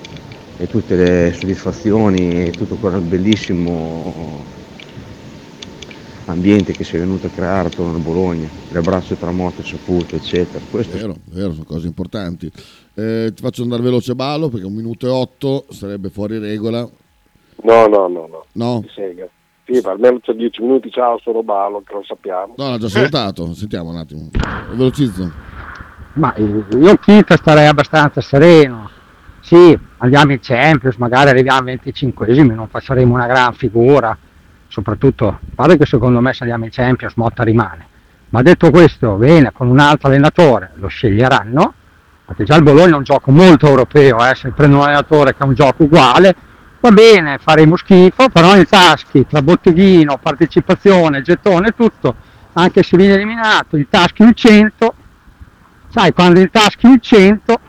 e 0.57 0.69
tutte 0.69 0.95
le 0.95 1.33
soddisfazioni 1.33 2.45
e 2.47 2.51
tutto 2.53 2.77
quel 2.77 3.01
bellissimo 3.01 4.45
ambiente 6.27 6.73
che 6.73 6.85
si 6.85 6.95
è 6.95 7.01
venuto 7.01 7.27
a 7.27 7.31
creare 7.31 7.67
attorno 7.67 7.97
a 7.97 7.99
Bologna, 7.99 8.49
l'abbraccio 8.71 9.17
tra 9.17 9.33
Motta 9.33 9.61
e 9.61 9.65
Saputo, 9.65 10.15
eccetera. 10.15 10.65
Questo 10.71 10.97
Vero, 10.97 11.17
vero, 11.25 11.51
sono 11.51 11.65
cose 11.65 11.89
importanti. 11.89 12.49
Eh, 12.95 13.33
ti 13.35 13.43
faccio 13.43 13.63
andare 13.63 13.83
veloce 13.83 14.13
a 14.13 14.15
ballo 14.15 14.49
perché 14.49 14.67
un 14.67 14.75
minuto 14.75 15.09
e 15.09 15.11
otto 15.11 15.65
sarebbe 15.71 16.11
fuori 16.11 16.39
regola. 16.39 16.89
No, 17.63 17.87
no, 17.89 18.07
no, 18.07 18.29
no. 18.29 18.45
No? 18.53 18.85
Sì, 18.95 19.81
ma 19.83 19.91
almeno 19.91 20.21
c'è 20.21 20.33
10 20.33 20.63
minuti, 20.63 20.93
ciao, 20.93 21.19
sono 21.19 21.43
Balo, 21.43 21.83
che 21.85 21.93
lo 21.93 22.05
sappiamo. 22.05 22.55
No, 22.57 22.71
l'ha 22.71 22.79
già 22.79 22.89
salutato. 22.89 23.53
Sentiamo 23.55 23.91
un 23.91 23.97
attimo. 23.97 24.29
Velocizzo. 24.71 25.50
Ma 26.21 26.35
io 26.37 26.97
Kita 26.99 27.35
starei 27.39 27.67
abbastanza 27.67 28.21
sereno. 28.21 28.91
Sì, 29.41 29.77
andiamo 29.97 30.33
in 30.33 30.39
Champions, 30.43 30.97
magari 30.97 31.31
arriviamo 31.31 31.71
ai 31.71 31.81
25esimi, 31.83 32.53
non 32.53 32.69
faremo 32.69 33.15
una 33.15 33.27
gran 33.27 33.55
figura. 33.55 34.15
Soprattutto, 34.69 35.29
a 35.29 35.39
parte 35.55 35.79
che 35.79 35.87
secondo 35.87 36.21
me 36.21 36.35
se 36.35 36.43
andiamo 36.43 36.67
in 36.67 36.71
Champions 36.71 37.15
Motta 37.17 37.43
rimane. 37.43 37.87
Ma 38.29 38.43
detto 38.43 38.71
questo, 38.71 39.15
bene, 39.15 39.51
con 39.51 39.69
un 39.69 39.79
altro 39.79 40.09
allenatore 40.09 40.73
lo 40.75 40.89
sceglieranno, 40.89 41.73
perché 42.27 42.45
già 42.45 42.55
il 42.57 42.65
Bologna 42.65 42.93
è 42.93 42.99
un 42.99 43.03
gioco 43.03 43.31
molto 43.31 43.67
europeo, 43.67 44.19
eh, 44.29 44.35
se 44.35 44.51
prendo 44.51 44.77
un 44.77 44.83
allenatore 44.83 45.35
che 45.35 45.43
ha 45.43 45.47
un 45.47 45.55
gioco 45.55 45.85
uguale, 45.85 46.37
va 46.81 46.91
bene, 46.91 47.39
faremo 47.39 47.77
schifo, 47.77 48.29
però 48.29 48.57
i 48.57 48.67
taschi 48.67 49.27
tra 49.27 49.41
botteghino, 49.41 50.19
partecipazione, 50.19 51.23
gettone, 51.23 51.71
tutto, 51.71 52.15
anche 52.53 52.83
se 52.83 52.99
viene 52.99 53.15
eliminato, 53.15 53.79
il 53.79 53.87
taschi 53.89 54.23
il 54.23 54.35
100, 54.35 54.95
sai, 55.91 56.13
quando 56.13 56.41
il 56.41 56.51
taschi 56.51 56.87
il 56.87 57.01
100, 57.01 57.61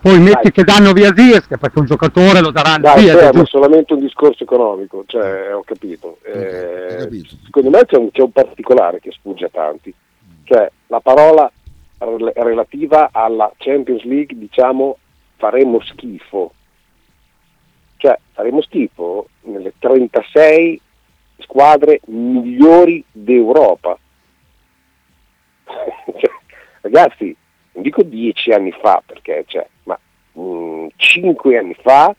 poi 0.00 0.18
metti 0.18 0.50
che 0.50 0.64
danno 0.64 0.92
via 0.92 1.14
Zirke, 1.14 1.56
perché 1.56 1.78
un 1.78 1.86
giocatore 1.86 2.40
lo 2.40 2.50
daranno 2.50 2.82
Dai, 2.82 3.04
via, 3.04 3.16
fermo, 3.16 3.42
è 3.42 3.46
solamente 3.46 3.94
un 3.94 4.00
discorso 4.00 4.42
economico, 4.42 5.04
cioè, 5.06 5.54
ho 5.54 5.62
capito. 5.64 6.18
Eh, 6.22 6.86
hai 6.90 6.96
capito. 6.98 7.36
Secondo 7.44 7.70
me 7.70 7.84
c'è 7.86 7.96
un, 7.96 8.10
c'è 8.10 8.20
un 8.20 8.32
particolare 8.32 9.00
che 9.00 9.12
sfugge 9.12 9.46
a 9.46 9.50
tanti, 9.50 9.94
cioè 10.44 10.70
la 10.88 11.00
parola 11.00 11.50
rel- 11.98 12.32
relativa 12.34 13.08
alla 13.12 13.50
Champions 13.56 14.02
League, 14.02 14.36
diciamo, 14.36 14.98
faremo 15.36 15.80
schifo. 15.80 16.52
Cioè, 17.96 18.18
faremo 18.32 18.60
schifo 18.60 19.28
nelle 19.44 19.72
36 19.78 20.80
squadre 21.38 22.00
migliori 22.06 23.02
d'Europa. 23.10 23.98
Ragazzi, 26.84 27.34
non 27.72 27.82
dico 27.82 28.02
dieci 28.02 28.52
anni 28.52 28.70
fa, 28.70 29.02
perché 29.04 29.44
cioè, 29.46 29.66
ma 29.84 29.98
mm, 30.38 30.88
cinque 30.96 31.56
anni 31.56 31.74
fa 31.80 32.14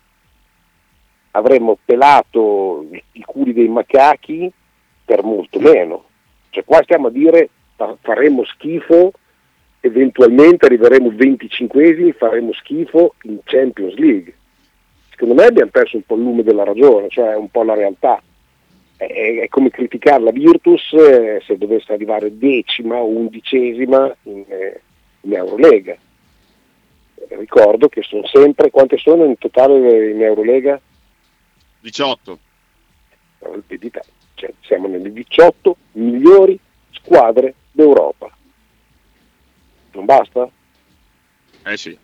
avremmo 1.32 1.78
pelato 1.86 2.88
i, 3.11 3.22
culi 3.22 3.53
dei 3.53 3.68
macachi 3.68 4.51
per 5.05 5.22
molto 5.22 5.59
meno. 5.59 6.05
Cioè 6.49 6.66
qua 6.66 6.82
stiamo 6.82 7.07
a 7.07 7.11
dire 7.11 7.49
fa- 7.76 7.95
faremo 8.01 8.43
schifo, 8.43 9.11
eventualmente 9.82 10.66
arriveremo 10.66 11.09
25esimi, 11.09 12.13
faremo 12.13 12.51
schifo 12.53 13.13
in 13.26 13.38
Champions 13.43 13.93
League. 13.97 14.34
Secondo 15.11 15.36
me 15.36 15.45
abbiamo 15.45 15.70
perso 15.70 15.97
un 15.97 16.03
po' 16.07 16.16
il 16.16 16.24
lume 16.24 16.41
della 16.41 16.63
ragione, 16.63 17.07
cioè 17.09 17.36
un 17.36 17.51
po' 17.51 17.61
la 17.61 17.76
realtà. 17.76 18.20
È, 18.98 19.48
come 19.50 19.70
criticare 19.70 20.24
la 20.24 20.32
Virtus 20.32 20.93
eh, 20.93 21.41
se 21.46 21.58
dovesse 21.58 21.91
arrivare 21.91 22.38
decima 22.38 22.96
o 22.96 23.08
undicesima 23.08 24.16
in, 24.24 24.46
eh, 24.48 24.82
in 25.22 25.34
Eurolega. 25.34 25.93
Eh, 25.93 27.36
Ricordo 27.38 27.89
che 27.89 28.02
sono 28.04 28.26
sempre, 28.28 28.70
quante 28.70 28.98
sono 28.98 29.26
in 29.26 29.38
totale 29.38 30.12
in 30.12 30.22
Eurolega? 30.22 30.80
18. 31.82 32.39
Eh, 33.39 33.62
vedi 33.68 33.91
te, 33.91 34.02
cioè, 34.36 34.54
siamo 34.62 34.88
nelle 34.88 35.12
18 35.12 35.76
migliori 35.93 36.58
squadre 36.91 37.54
d'Europa. 37.72 38.30
Non 39.91 40.06
basta? 40.06 40.50
Eh 41.66 41.78
sì. 41.78 41.98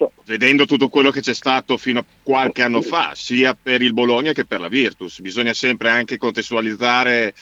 So. 0.00 0.12
Vedendo 0.24 0.64
tutto 0.64 0.88
quello 0.88 1.10
che 1.10 1.20
c'è 1.20 1.34
stato 1.34 1.76
fino 1.76 1.98
a 1.98 2.04
qualche 2.22 2.62
anno 2.62 2.80
fa, 2.80 3.12
sia 3.14 3.54
per 3.54 3.82
il 3.82 3.92
Bologna 3.92 4.32
che 4.32 4.46
per 4.46 4.58
la 4.58 4.68
Virtus, 4.68 5.20
bisogna 5.20 5.52
sempre 5.52 5.90
anche 5.90 6.16
contestualizzare 6.16 7.34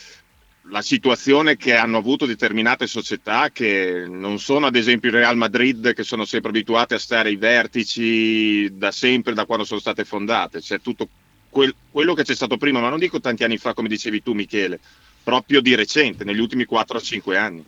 la 0.71 0.83
situazione 0.83 1.57
che 1.57 1.77
hanno 1.77 1.99
avuto 1.99 2.27
determinate 2.27 2.89
società 2.89 3.51
che 3.51 4.07
non 4.09 4.41
sono 4.41 4.67
ad 4.67 4.75
esempio 4.75 5.09
il 5.11 5.15
Real 5.15 5.37
Madrid 5.37 5.93
che 5.95 6.03
sono 6.03 6.25
sempre 6.25 6.51
abituate 6.51 6.97
a 6.97 6.99
stare 6.99 7.29
ai 7.29 7.37
vertici 7.37 8.77
da 8.77 8.91
sempre, 8.91 9.35
da 9.35 9.47
quando 9.47 9.65
sono 9.65 9.79
state 9.79 10.05
fondate. 10.05 10.59
C'è 10.59 10.81
tutto 10.81 11.09
quel- 11.51 11.75
quello 11.93 12.13
che 12.15 12.25
c'è 12.25 12.35
stato 12.35 12.57
prima, 12.57 12.81
ma 12.81 12.89
non 12.89 12.99
dico 12.99 13.21
tanti 13.21 13.45
anni 13.45 13.57
fa 13.57 13.73
come 13.73 13.87
dicevi 13.87 14.21
tu 14.21 14.33
Michele, 14.33 14.81
proprio 15.23 15.61
di 15.61 15.77
recente, 15.77 16.25
negli 16.25 16.41
ultimi 16.41 16.67
4-5 16.67 17.37
anni. 17.37 17.65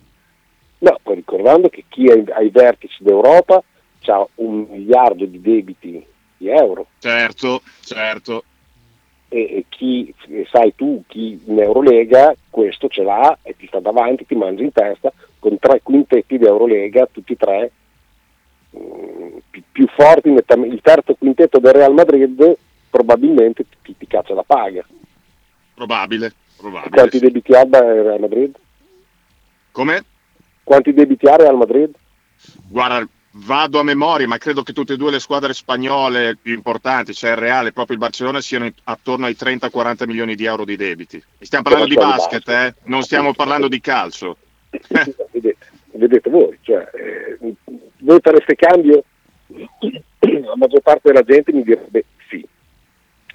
No, 0.78 0.98
poi 1.00 1.14
ricordando 1.14 1.68
che 1.68 1.84
chi 1.88 2.08
è 2.08 2.24
ai 2.32 2.50
vertici 2.50 3.04
d'Europa 3.04 3.62
ha 4.06 4.26
un 4.36 4.66
miliardo 4.70 5.24
di 5.24 5.40
debiti 5.40 6.04
di 6.36 6.48
euro 6.48 6.86
Certo, 6.98 7.62
certo. 7.80 8.44
e, 9.28 9.38
e 9.40 9.64
chi, 9.68 10.12
e 10.28 10.46
sai 10.50 10.74
tu, 10.74 11.02
chi 11.06 11.40
in 11.44 11.58
Eurolega 11.58 12.34
questo 12.48 12.88
ce 12.88 13.02
l'ha 13.02 13.38
e 13.42 13.54
ti 13.56 13.66
sta 13.66 13.80
davanti, 13.80 14.26
ti 14.26 14.34
mangia 14.34 14.62
in 14.62 14.72
testa 14.72 15.12
con 15.38 15.58
tre 15.58 15.80
quintetti 15.82 16.38
di 16.38 16.44
Eurolega, 16.44 17.08
tutti 17.10 17.32
e 17.32 17.36
tre 17.36 17.72
mm, 18.76 19.38
più, 19.70 19.86
forti, 19.88 20.28
il 20.28 20.80
terzo 20.82 21.14
quintetto 21.14 21.58
del 21.58 21.72
Real 21.72 21.92
Madrid 21.92 22.56
probabilmente 22.90 23.64
ti, 23.82 23.94
ti 23.96 24.06
caccia 24.06 24.34
la 24.34 24.42
paga. 24.42 24.84
Probabile, 25.74 26.34
probabile. 26.56 26.90
Quanti 26.90 27.18
sì. 27.18 27.24
debiti 27.24 27.54
ha 27.54 27.62
il 27.62 27.70
Real 27.70 28.20
Madrid? 28.20 28.54
Come? 29.72 30.04
Quanti 30.64 30.92
debiti 30.92 31.26
ha 31.26 31.34
il 31.34 31.38
Real 31.38 31.56
Madrid? 31.56 31.94
Guarda, 32.68 33.08
vado 33.32 33.78
a 33.78 33.84
memoria, 33.84 34.26
ma 34.26 34.38
credo 34.38 34.62
che 34.62 34.72
tutte 34.72 34.94
e 34.94 34.96
due 34.96 35.10
le 35.10 35.20
squadre 35.20 35.52
spagnole 35.52 36.36
più 36.36 36.52
importanti, 36.54 37.14
cioè 37.14 37.30
il 37.30 37.36
Reale 37.36 37.68
e 37.68 37.72
proprio 37.72 37.96
il 37.96 38.02
Barcellona, 38.02 38.40
siano 38.40 38.68
attorno 38.84 39.26
ai 39.26 39.36
30-40 39.38 40.06
milioni 40.06 40.34
di 40.34 40.44
euro 40.44 40.64
di 40.64 40.76
debiti. 40.76 41.22
Stiamo 41.38 41.64
parlando 41.64 41.88
di 41.88 41.94
basket. 41.94 42.48
eh? 42.48 42.74
non 42.84 43.02
stiamo 43.02 43.32
parlando 43.34 43.68
di 43.68 43.80
calcio. 43.80 44.36
vedete, 45.32 45.56
vedete 45.92 46.30
voi, 46.30 46.58
cioè, 46.62 46.88
eh, 46.94 47.38
voi 47.98 48.18
fareste 48.20 48.54
cambio? 48.56 49.04
La 50.20 50.56
maggior 50.56 50.80
parte 50.80 51.08
della 51.08 51.22
gente 51.22 51.52
mi 51.52 51.62
direbbe 51.62 52.04
sì, 52.28 52.46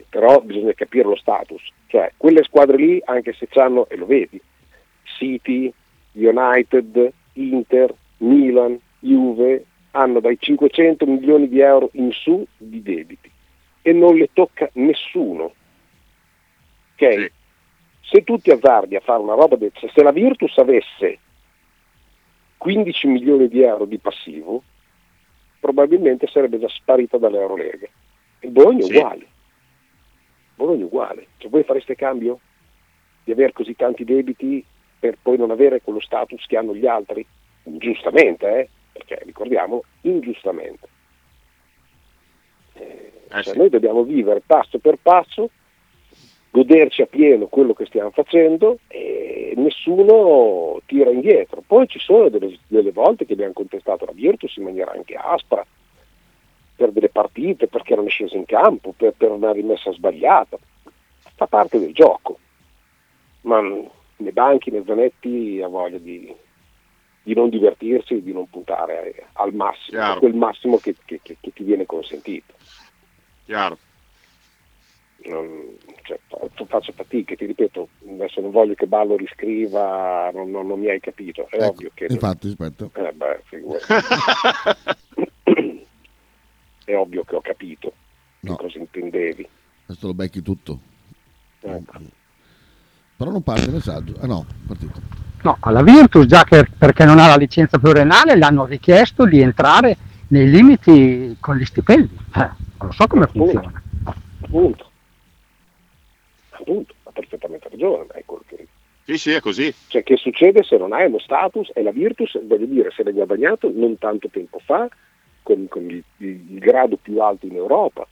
però 0.09 0.39
bisogna 0.41 0.73
capire 0.73 1.07
lo 1.07 1.15
status, 1.15 1.61
cioè 1.87 2.11
quelle 2.15 2.43
squadre 2.43 2.77
lì, 2.77 3.01
anche 3.05 3.33
se 3.33 3.47
hanno, 3.59 3.87
e 3.89 3.97
lo 3.97 4.05
vedi, 4.05 4.39
City, 5.17 5.71
United, 6.13 7.11
Inter, 7.33 7.93
Milan, 8.17 8.79
Juve, 8.99 9.65
hanno 9.95 10.19
dai 10.19 10.37
500 10.37 11.05
milioni 11.05 11.47
di 11.47 11.61
euro 11.61 11.89
in 11.93 12.11
su 12.11 12.45
di 12.57 12.81
debiti 12.81 13.31
e 13.81 13.93
non 13.93 14.15
le 14.15 14.29
tocca 14.33 14.69
nessuno. 14.73 15.53
Ok? 16.93 17.13
Sì. 17.13 17.31
Se 18.01 18.23
tu 18.23 18.37
ti 18.37 18.51
azzardi 18.51 18.95
a 18.95 18.99
fare 18.99 19.21
una 19.21 19.33
roba 19.33 19.55
del 19.55 19.71
se 19.73 20.03
la 20.03 20.11
Virtus 20.11 20.57
avesse 20.57 21.19
15 22.57 23.07
milioni 23.07 23.47
di 23.47 23.61
euro 23.61 23.85
di 23.85 23.97
passivo, 23.97 24.63
probabilmente 25.59 26.27
sarebbe 26.27 26.59
già 26.59 26.67
sparita 26.69 27.17
dall'Eurolega. 27.17 27.87
Il 28.41 28.51
Bologna 28.51 28.79
è 28.79 28.83
Sì. 28.83 28.95
uguale. 28.97 29.27
Bologna 30.55 30.81
è 30.81 30.85
uguale. 30.85 31.27
Cioè, 31.37 31.49
voi 31.49 31.63
fareste 31.63 31.95
cambio 31.95 32.39
di 33.23 33.31
avere 33.31 33.53
così 33.53 33.75
tanti 33.75 34.03
debiti 34.03 34.63
per 34.99 35.17
poi 35.21 35.37
non 35.37 35.51
avere 35.51 35.81
quello 35.81 35.99
status 35.99 36.45
che 36.45 36.57
hanno 36.57 36.75
gli 36.75 36.85
altri? 36.85 37.25
Ingiustamente, 37.63 38.59
eh? 38.59 38.69
Perché 38.95 39.19
ricordiamo, 39.25 39.83
ingiustamente. 40.01 40.87
Eh, 42.73 43.11
Eh 43.29 43.43
cioè. 43.43 43.55
Noi 43.55 43.69
dobbiamo 43.69 44.03
vivere 44.03 44.41
passo 44.45 44.79
per 44.79 44.97
passo, 45.01 45.49
goderci 46.49 47.01
a 47.01 47.05
pieno 47.05 47.47
quello 47.47 47.73
che 47.73 47.85
stiamo 47.85 48.11
facendo 48.11 48.79
e 48.87 49.53
nessuno 49.57 50.79
tira 50.85 51.09
indietro. 51.09 51.61
Poi 51.65 51.87
ci 51.87 51.99
sono 51.99 52.29
delle, 52.29 52.57
delle 52.67 52.91
volte 52.91 53.25
che 53.25 53.33
abbiamo 53.33 53.51
contestato 53.51 54.05
la 54.05 54.13
Virtus 54.13 54.55
in 54.55 54.63
maniera 54.63 54.91
anche 54.93 55.15
aspra 55.15 55.65
per 56.77 56.91
delle 56.91 57.09
partite, 57.09 57.67
perché 57.67 57.95
non 57.95 58.05
è 58.05 58.09
scesa 58.09 58.37
in 58.37 58.45
campo, 58.45 58.93
per, 58.95 59.13
per 59.17 59.31
una 59.31 59.51
rimessa 59.51 59.91
sbagliata. 59.91 60.57
Fa 61.35 61.47
parte 61.47 61.79
del 61.79 61.93
gioco. 61.93 62.39
Ma 63.41 63.59
nei 63.61 64.31
banchi, 64.31 64.71
nei 64.71 64.83
zanetti 64.85 65.61
ha 65.61 65.67
voglia 65.67 65.97
di, 65.97 66.33
di 67.25 67.33
non 67.33 67.49
divertirsi, 67.49 68.21
di 68.21 68.31
non 68.31 68.47
puntare 68.47 69.15
eh, 69.15 69.25
al 69.33 69.51
massimo, 69.51 69.99
a 69.99 70.15
quel 70.19 70.35
massimo 70.35 70.77
che, 70.77 70.95
che- 71.05 71.19
che- 71.23 71.37
che 71.41 71.51
ti 71.51 71.63
viene 71.63 71.87
consentito. 71.87 72.53
Chiaro. 73.45 73.79
non, 75.25 75.75
cioè, 76.03 76.19
fa- 76.27 76.65
faccio 76.67 76.91
fatica, 76.91 77.33
ti 77.35 77.47
ripeto, 77.47 77.87
adesso 78.11 78.41
non 78.41 78.51
voglio 78.51 78.75
che 78.75 78.85
Ballo 78.85 79.15
riscriva, 79.15 80.29
non, 80.31 80.51
non- 80.51 80.67
non 80.67 80.79
mi 80.79 80.87
hai 80.87 80.99
capito, 80.99 81.47
è 81.49 81.55
Ecco, 81.55 81.65
ovvio 81.65 81.89
che... 81.95 82.05
Infatti, 82.09 82.47
aspetta. 82.49 82.87
Eh 82.93 83.11
beh, 83.11 83.41
è 86.85 86.95
ovvio 86.95 87.23
che 87.23 87.35
ho 87.35 87.41
capito 87.41 87.91
No. 88.41 88.55
che 88.55 88.63
cosa 88.63 88.77
intendevi. 88.77 89.49
Questo 89.87 90.05
lo 90.07 90.13
becchi 90.13 90.43
tutto. 90.43 90.79
Ecco. 91.61 91.93
Però 93.17 93.31
non 93.31 93.41
parte 93.41 93.63
il 93.65 93.73
messaggio. 93.73 94.13
Ah 94.19 94.27
no, 94.27 94.45
partito. 94.67 95.01
No, 95.45 95.57
alla 95.59 95.83
Virtus, 95.83 96.25
già 96.25 96.43
che 96.43 96.65
perché 96.75 97.05
non 97.05 97.19
ha 97.19 97.27
la 97.27 97.35
licenza 97.35 97.77
pluriennale, 97.77 98.35
le 98.35 98.45
hanno 98.45 98.65
richiesto 98.65 99.27
di 99.27 99.41
entrare 99.41 99.95
nei 100.29 100.49
limiti 100.49 101.37
con 101.39 101.55
gli 101.55 101.65
stipendi. 101.65 102.17
Eh, 102.35 102.39
non 102.39 102.87
lo 102.87 102.91
so 102.91 103.05
come 103.05 103.27
funziona. 103.27 103.71
Appunto. 104.41 104.89
Appunto, 106.49 106.95
ha 107.03 107.11
perfettamente 107.11 107.69
ragione, 107.69 108.07
è 108.13 108.23
quello 108.25 108.41
che 108.47 108.67
Sì, 109.03 109.17
sì, 109.19 109.31
è 109.33 109.39
così. 109.39 109.71
Cioè, 109.85 110.01
che 110.01 110.17
succede 110.17 110.63
se 110.63 110.77
non 110.77 110.93
hai 110.93 111.05
uno 111.05 111.19
status 111.19 111.69
e 111.75 111.83
la 111.83 111.91
Virtus, 111.91 112.43
voglio 112.43 112.65
dire, 112.65 112.89
se 112.89 113.03
l'hai 113.03 113.13
guadagnato 113.13 113.71
non 113.71 113.99
tanto 113.99 114.29
tempo 114.29 114.57
fa, 114.65 114.89
con, 115.43 115.67
con 115.67 115.87
il, 115.87 116.03
il 116.17 116.57
grado 116.57 116.97
più 116.97 117.21
alto 117.21 117.45
in 117.45 117.55
Europa, 117.55 118.07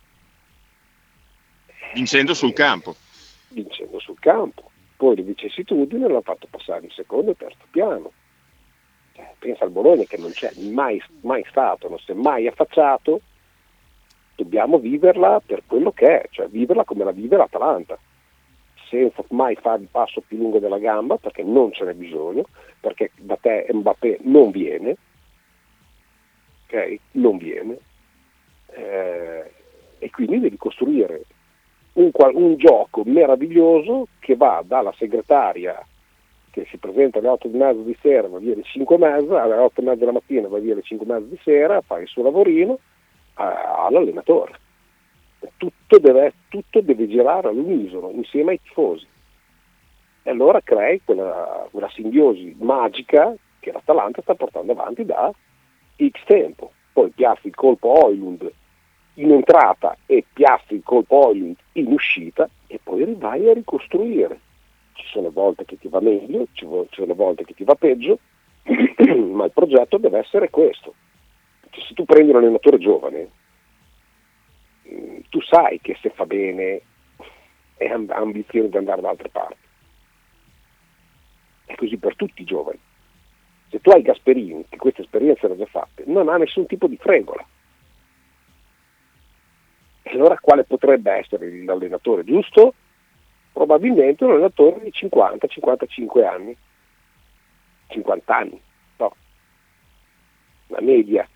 Vincendo 1.96 2.36
sul 2.36 2.54
campo. 2.54 2.96
vincendo 3.50 4.00
sul 4.00 4.20
campo. 4.20 4.70
Poi 4.96 5.16
le 5.16 5.24
vicissitudini 5.24 6.08
l'ha 6.08 6.22
fatto 6.22 6.48
passare 6.50 6.86
in 6.86 6.92
secondo 6.92 7.32
e 7.32 7.38
terzo 7.38 7.66
piano. 7.70 8.12
Cioè, 9.14 9.34
pensa 9.38 9.64
al 9.64 9.72
Bologna 9.72 10.04
che 10.06 10.18
non 10.18 10.32
c'è 10.32 10.52
mai, 10.60 11.02
mai 11.22 11.44
stato, 11.50 11.90
non 11.90 12.00
si 12.00 12.12
è 12.12 12.14
mai 12.16 12.48
affacciato, 12.48 13.22
dobbiamo 14.36 14.80
viverla 14.80 15.42
per 15.46 15.64
quello 15.68 15.92
che 15.92 16.22
è, 16.22 16.28
cioè 16.32 16.48
viverla 16.48 16.84
come 16.84 17.04
la 17.04 17.12
vive 17.12 17.38
l'Atalanta, 17.38 17.98
senza 18.90 19.24
mai 19.30 19.56
fare 19.56 19.82
il 19.82 19.88
passo 19.90 20.22
più 20.22 20.38
lungo 20.38 20.60
della 20.60 20.80
gamba 20.80 21.18
perché 21.18 21.44
non 21.44 21.72
ce 21.74 21.84
n'è 21.86 21.94
bisogno, 21.94 22.46
perché 22.80 23.12
da 23.16 23.36
te 23.38 23.68
Mbappé 23.72 24.20
non 24.22 24.52
viene, 24.52 24.98
ok? 26.66 26.98
Non 27.12 27.38
viene, 27.38 27.78
Eh, 28.76 29.52
e 30.00 30.10
quindi 30.10 30.40
devi 30.40 30.58
costruire 30.58 31.26
un, 31.94 32.12
un 32.34 32.56
gioco 32.58 33.04
meraviglioso 33.06 34.08
che 34.20 34.36
va 34.36 34.64
dalla 34.66 34.94
segretaria 34.98 35.86
che 36.50 36.68
si 36.70 36.78
presenta 36.78 37.18
alle 37.18 37.30
8 37.30 37.48
e 37.48 37.50
mezza 37.52 37.82
di 37.82 37.98
sera, 38.00 38.28
va 38.28 38.38
via 38.38 38.54
alle 38.54 38.64
5 38.64 38.96
e 38.96 39.00
mezza, 39.00 39.42
alle 39.42 39.56
8 39.56 39.82
e 39.82 39.84
mezza 39.84 40.00
della 40.00 40.12
mattina 40.12 40.48
va 40.48 40.60
via 40.60 40.74
alle 40.74 40.84
5 40.84 41.06
e 41.06 41.10
mezza 41.10 41.26
di 41.28 41.40
sera, 41.44 41.82
fa 41.82 41.98
il 41.98 42.08
suo 42.08 42.22
lavorino 42.22 42.78
a- 43.36 43.86
all'allenatore. 43.86 44.60
Tutto 45.58 45.98
deve, 45.98 46.34
tutto 46.50 46.80
deve 46.82 47.08
girare 47.08 47.48
all'unisono, 47.50 48.12
insieme 48.12 48.52
ai 48.52 48.62
tifosi. 48.62 49.08
E 50.22 50.30
allora 50.30 50.62
crei 50.62 51.02
quella, 51.04 51.68
quella 51.72 51.90
simbiosi 51.90 52.56
magica 52.60 53.34
che 53.60 53.72
l'Atalanta 53.72 54.22
sta 54.22 54.36
portando 54.36 54.74
avanti 54.74 55.04
da 55.06 55.32
X 55.98 56.24
tempo. 56.26 56.72
Poi 56.94 57.10
piazzi 57.10 57.48
il 57.48 57.56
colpo 57.56 58.06
Oilund 58.06 58.52
in 59.16 59.32
entrata 59.32 59.98
e 60.06 60.26
piazzi 60.32 60.76
il 60.76 60.84
colpo 60.84 61.28
Oilund 61.28 61.56
in 61.74 61.92
uscita 61.92 62.50
e 62.68 62.80
poi 62.82 63.14
vai 63.16 63.50
a 63.50 63.54
ricostruire. 63.54 64.40
Ci 64.94 65.06
sono 65.08 65.30
volte 65.30 65.66
che 65.66 65.78
ti 65.78 65.88
va 65.88 66.00
meglio, 66.00 66.48
ci 66.54 66.68
sono 66.92 67.14
volte 67.14 67.44
che 67.44 67.54
ti 67.54 67.64
va 67.64 67.76
peggio, 67.76 68.20
ma 68.64 69.46
il 69.46 69.52
progetto 69.54 69.98
deve 69.98 70.20
essere 70.20 70.50
questo. 70.50 70.94
Cioè, 71.70 71.84
se 71.84 71.94
tu 71.94 72.06
prendi 72.06 72.32
un 72.32 72.38
allenatore 72.38 72.78
giovane, 72.78 73.30
mh, 74.84 75.18
tu 75.30 75.42
sai 75.42 75.80
che 75.82 75.98
se 76.02 76.10
fa 76.10 76.26
bene 76.26 76.82
è 77.78 77.88
ambizione 77.88 78.70
di 78.70 78.78
andare 78.78 79.02
da 79.02 79.10
altre 79.10 79.30
parti. 79.30 79.58
È 81.66 81.76
così 81.76 81.98
per 81.98 82.16
tutti 82.16 82.42
i 82.42 82.46
giovani. 82.46 82.80
Se 83.70 83.80
tu 83.80 83.90
hai 83.90 84.04
Gasperini, 84.04 84.66
che 84.70 84.78
queste 84.78 85.02
esperienze 85.02 85.48
le 85.48 85.54
ha 85.54 85.58
già 85.58 85.66
fatte, 85.66 86.04
non 86.06 86.30
ha 86.30 86.38
nessun 86.38 86.68
tipo 86.68 86.88
di 86.88 86.98
fregola. 86.98 87.44
E 90.04 90.12
allora 90.12 90.38
quale 90.40 90.66
potrebbe 90.66 91.12
essere 91.12 91.64
l'allenatore 91.64 92.24
giusto? 92.24 92.74
Probabilmente 93.52 94.24
un 94.26 94.32
allenatore 94.32 94.82
di 94.82 94.92
50-55 94.94 96.26
anni, 96.26 96.56
50 97.88 98.36
anni, 98.36 98.62
no. 98.98 99.16
Una 100.68 100.82
media 100.82 101.28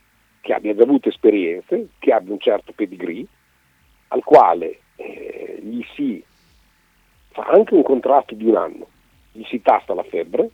che 0.42 0.54
abbia 0.54 0.76
già 0.76 0.84
avuto 0.84 1.10
esperienze, 1.10 1.90
che 2.00 2.12
abbia 2.12 2.34
un 2.34 2.40
certo 2.40 2.74
pedigree, 2.74 3.26
al 4.10 4.24
quale 4.24 4.80
eh, 4.96 5.60
gli 5.62 5.84
si 5.94 6.24
fa 7.30 7.44
anche 7.44 7.74
un 7.74 7.84
contratto 7.84 8.34
di 8.34 8.46
un 8.46 8.56
anno, 8.56 8.88
gli 9.32 9.44
si 9.44 9.62
tasta 9.62 9.94
la 9.94 10.04
febbre 10.04 10.50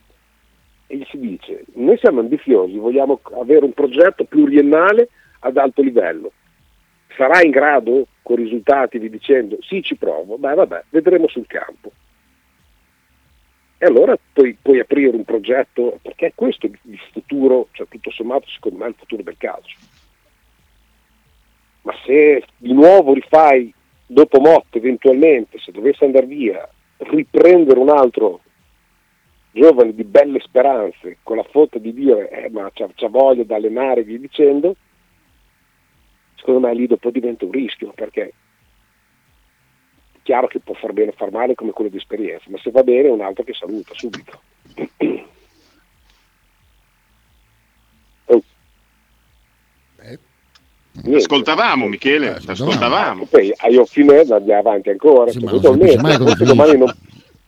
e 0.86 0.96
gli 0.96 1.06
si 1.08 1.18
dice 1.18 1.64
noi 1.74 1.96
siamo 1.98 2.20
ambiziosi, 2.20 2.76
vogliamo 2.76 3.20
avere 3.40 3.64
un 3.64 3.72
progetto 3.72 4.24
pluriennale 4.24 5.08
ad 5.40 5.56
alto 5.56 5.82
livello. 5.82 6.32
Sarà 7.16 7.42
in 7.42 7.50
grado 7.50 8.06
con 8.22 8.36
risultati 8.36 8.98
di 8.98 9.08
dicendo 9.08 9.58
sì 9.60 9.82
ci 9.82 9.96
provo, 9.96 10.36
beh 10.36 10.54
vabbè, 10.54 10.84
vedremo 10.90 11.28
sul 11.28 11.46
campo. 11.46 11.92
E 13.78 13.86
allora 13.86 14.16
puoi, 14.32 14.56
puoi 14.60 14.80
aprire 14.80 15.14
un 15.14 15.24
progetto, 15.24 15.98
perché 16.00 16.32
questo 16.34 16.66
è 16.66 16.70
il 16.82 16.98
futuro, 17.12 17.68
cioè 17.72 17.86
tutto 17.88 18.10
sommato 18.10 18.48
secondo 18.48 18.78
me 18.78 18.86
è 18.86 18.88
il 18.88 18.94
futuro 18.98 19.22
del 19.22 19.36
calcio. 19.36 19.76
Ma 21.82 21.94
se 22.04 22.44
di 22.56 22.72
nuovo 22.72 23.12
rifai 23.12 23.72
dopo 24.06 24.40
Motte 24.40 24.78
eventualmente, 24.78 25.58
se 25.58 25.70
dovesse 25.70 26.04
andare 26.04 26.26
via, 26.26 26.68
riprendere 26.96 27.78
un 27.78 27.90
altro 27.90 28.40
giovane 29.50 29.94
di 29.94 30.04
belle 30.04 30.40
speranze 30.40 31.18
con 31.22 31.36
la 31.36 31.44
foto 31.44 31.78
di 31.78 31.92
dire 31.92 32.28
eh, 32.30 32.50
ma 32.50 32.70
c'ha, 32.72 32.88
c'ha 32.94 33.08
voglia 33.08 33.44
di 33.44 33.52
allenare 33.52 34.02
via 34.02 34.18
dicendo, 34.18 34.76
secondo 36.36 36.60
me 36.60 36.74
lì 36.74 36.86
dopo 36.86 37.10
diventa 37.10 37.44
un 37.44 37.50
rischio 37.50 37.92
perché 37.94 38.22
è 38.22 38.32
chiaro 40.22 40.46
che 40.46 40.60
può 40.60 40.74
far 40.74 40.92
bene 40.92 41.10
o 41.10 41.14
far 41.16 41.30
male 41.30 41.54
come 41.54 41.72
quello 41.72 41.90
di 41.90 41.98
esperienza, 41.98 42.44
ma 42.48 42.58
se 42.58 42.70
va 42.70 42.82
bene 42.82 43.08
è 43.08 43.10
un 43.10 43.20
altro 43.20 43.44
che 43.44 43.52
saluta 43.52 43.92
subito. 43.94 44.40
Oh. 48.26 48.42
Niente. 51.02 51.16
Ascoltavamo, 51.16 51.86
Michele, 51.88 52.36
Eh, 52.36 52.42
ascoltavamo. 52.46 53.26
Poi 53.26 53.52
a 53.56 53.68
Ioffine 53.68 54.20
andiamo 54.20 54.60
avanti 54.60 54.90
ancora. 54.90 55.30
Sì, 55.30 55.40
ma 55.40 55.50
non 55.50 55.60
capisce 55.60 55.98
mai 56.00 56.16
forse, 56.16 56.44
domani 56.44 56.78
non, 56.78 56.96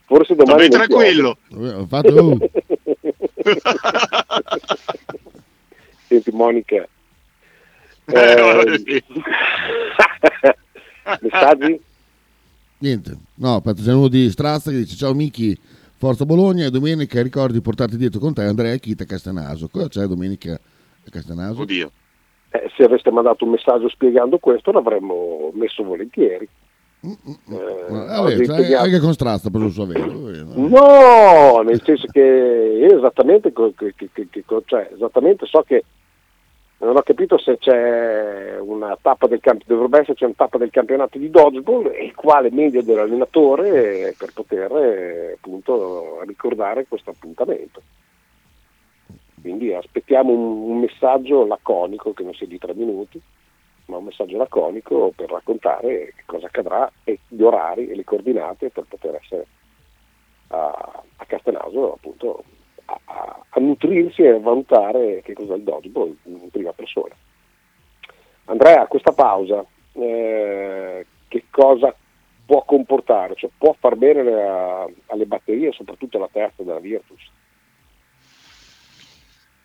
forse 0.05 0.35
domani 0.35 0.67
non 0.67 0.69
tranquillo. 0.69 1.37
Ho 1.55 1.85
fatto 1.87 2.37
Senti 6.07 6.31
Monica. 6.31 6.87
Eh, 8.09 9.03
messaggi? 11.21 11.81
niente. 12.79 13.17
No, 13.35 13.55
aspetta, 13.55 13.81
c'è 13.81 13.93
uno 13.93 14.07
di 14.07 14.29
Strazza 14.29 14.71
che 14.71 14.77
dice 14.77 14.95
ciao 14.95 15.13
Miki, 15.13 15.57
Forza 15.97 16.25
Bologna 16.25 16.65
e 16.65 16.69
domenica 16.71 17.21
ricordi 17.21 17.53
di 17.53 17.61
portarti 17.61 17.97
dietro 17.97 18.19
con 18.19 18.33
te 18.33 18.43
Andrea 18.43 18.75
Chita 18.77 19.03
Castenaso. 19.05 19.67
Cosa 19.67 19.87
c'è 19.89 20.05
domenica 20.05 20.53
a 20.53 21.09
Castenaso? 21.09 21.61
Oddio. 21.61 21.91
Eh, 22.51 22.71
se 22.77 22.83
aveste 22.83 23.11
mandato 23.11 23.43
un 23.43 23.51
messaggio 23.51 23.89
spiegando 23.89 24.37
questo 24.37 24.71
l'avremmo 24.71 25.51
messo 25.53 25.83
volentieri. 25.83 26.47
Mm, 27.05 27.11
Eh, 27.11 27.55
Eh, 27.55 27.89
vabbè, 27.89 28.45
cioè, 28.45 28.57
impegnato- 28.59 28.83
anche 28.83 28.99
con 28.99 29.13
Strazza 29.13 29.49
per 29.49 29.61
il 29.61 29.71
suo 29.71 29.85
vero. 29.85 30.05
no? 30.05 31.61
Nel 31.61 31.81
senso 31.83 32.07
che 32.09 32.19
io 32.21 32.97
esattamente, 32.97 33.51
che- 33.51 33.93
che- 33.95 34.09
che- 34.13 34.43
cioè, 34.65 34.89
esattamente 34.93 35.45
so 35.45 35.61
che 35.67 35.83
non 36.79 36.95
ho 36.95 37.01
capito 37.01 37.37
se 37.39 37.57
c'è 37.57 38.59
una 38.59 38.95
tappa 39.01 39.27
del 39.27 39.39
camp- 39.39 39.63
dovrebbe 39.65 39.99
esserci 40.01 40.25
una 40.25 40.33
tappa 40.35 40.57
del 40.59 40.69
campionato 40.69 41.17
di 41.17 41.29
dodgeball 41.29 41.87
e 41.87 42.13
quale 42.15 42.51
media 42.51 42.83
dell'allenatore 42.83 44.13
per 44.17 44.31
poter 44.33 45.33
appunto 45.35 46.21
ricordare 46.25 46.85
questo 46.87 47.09
appuntamento. 47.09 47.81
Quindi 49.41 49.73
aspettiamo 49.73 50.31
un, 50.31 50.69
un 50.69 50.79
messaggio 50.79 51.45
laconico 51.47 52.13
che 52.13 52.23
non 52.23 52.33
sia 52.33 52.47
di 52.47 52.57
tre 52.59 52.73
minuti, 52.75 53.19
ma 53.85 53.97
un 53.97 54.03
messaggio 54.05 54.37
laconico 54.37 55.13
per 55.15 55.29
raccontare 55.31 56.13
cosa 56.25 56.47
accadrà 56.47 56.91
e 57.03 57.19
gli 57.27 57.41
orari 57.41 57.87
e 57.89 57.95
le 57.95 58.03
coordinate 58.03 58.69
per 58.69 58.85
poter 58.87 59.15
essere 59.15 59.47
a, 60.49 61.03
a 61.15 61.25
Castenaso 61.25 61.93
appunto 61.93 62.43
a, 62.85 62.99
a- 63.05 63.41
a 63.49 63.59
nutrirsi 63.59 64.21
e 64.21 64.29
a 64.29 64.39
valutare 64.39 65.21
che 65.23 65.33
cos'è 65.33 65.55
il 65.55 65.63
dodgeball 65.63 66.15
prima 66.67 66.73
persona. 66.73 67.15
Andrea, 68.45 68.87
questa 68.87 69.11
pausa 69.11 69.65
eh, 69.93 71.05
che 71.27 71.43
cosa 71.49 71.93
può 72.45 72.63
comportare? 72.63 73.35
Cioè, 73.35 73.49
può 73.57 73.75
far 73.77 73.95
bene 73.95 74.23
le- 74.23 74.93
alle 75.07 75.25
batterie, 75.25 75.71
soprattutto 75.73 76.17
alla 76.17 76.29
terza 76.31 76.63
della 76.63 76.79
Virtus? 76.79 77.21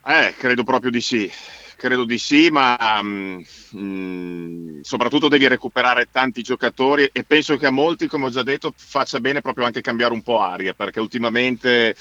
Eh, 0.05 0.35
credo 0.37 0.65
proprio 0.65 0.91
di 0.91 1.01
sì. 1.01 1.31
credo 1.83 2.05
di 2.05 2.19
sì, 2.19 2.49
ma 2.49 3.01
um, 3.01 3.43
soprattutto 4.83 5.27
devi 5.27 5.49
recuperare 5.49 6.07
tanti 6.13 6.43
giocatori 6.43 7.11
e 7.13 7.25
penso 7.25 7.57
che 7.57 7.67
a 7.67 7.71
molti, 7.71 8.07
come 8.07 8.27
ho 8.27 8.31
già 8.31 8.45
detto, 8.45 8.73
faccia 8.77 9.19
bene 9.19 9.41
proprio 9.41 9.65
anche 9.65 9.81
cambiare 9.81 10.13
un 10.13 10.23
po' 10.23 10.39
aria, 10.39 10.75
perché 10.75 11.01
ultimamente 11.01 11.97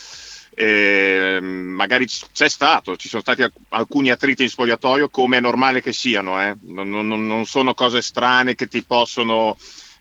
eh, 0.54 1.40
magari 1.42 2.08
c'è 2.08 2.50
stato, 2.50 2.98
ci 2.98 3.08
sono 3.08 3.22
stati 3.22 3.46
alcuni 3.70 4.12
attriti 4.12 4.44
in 4.44 4.50
spogliatoio 4.50 5.10
come 5.10 5.38
è 5.38 5.42
normale 5.42 5.82
che 5.82 5.94
siano, 5.94 6.42
eh? 6.42 6.56
non, 6.64 6.90
non, 6.90 7.08
non, 7.08 7.46
sono 7.46 7.74
cose 7.74 8.02
strane 8.02 8.56
che 8.56 8.68
ti 8.68 8.84
possono 8.84 9.58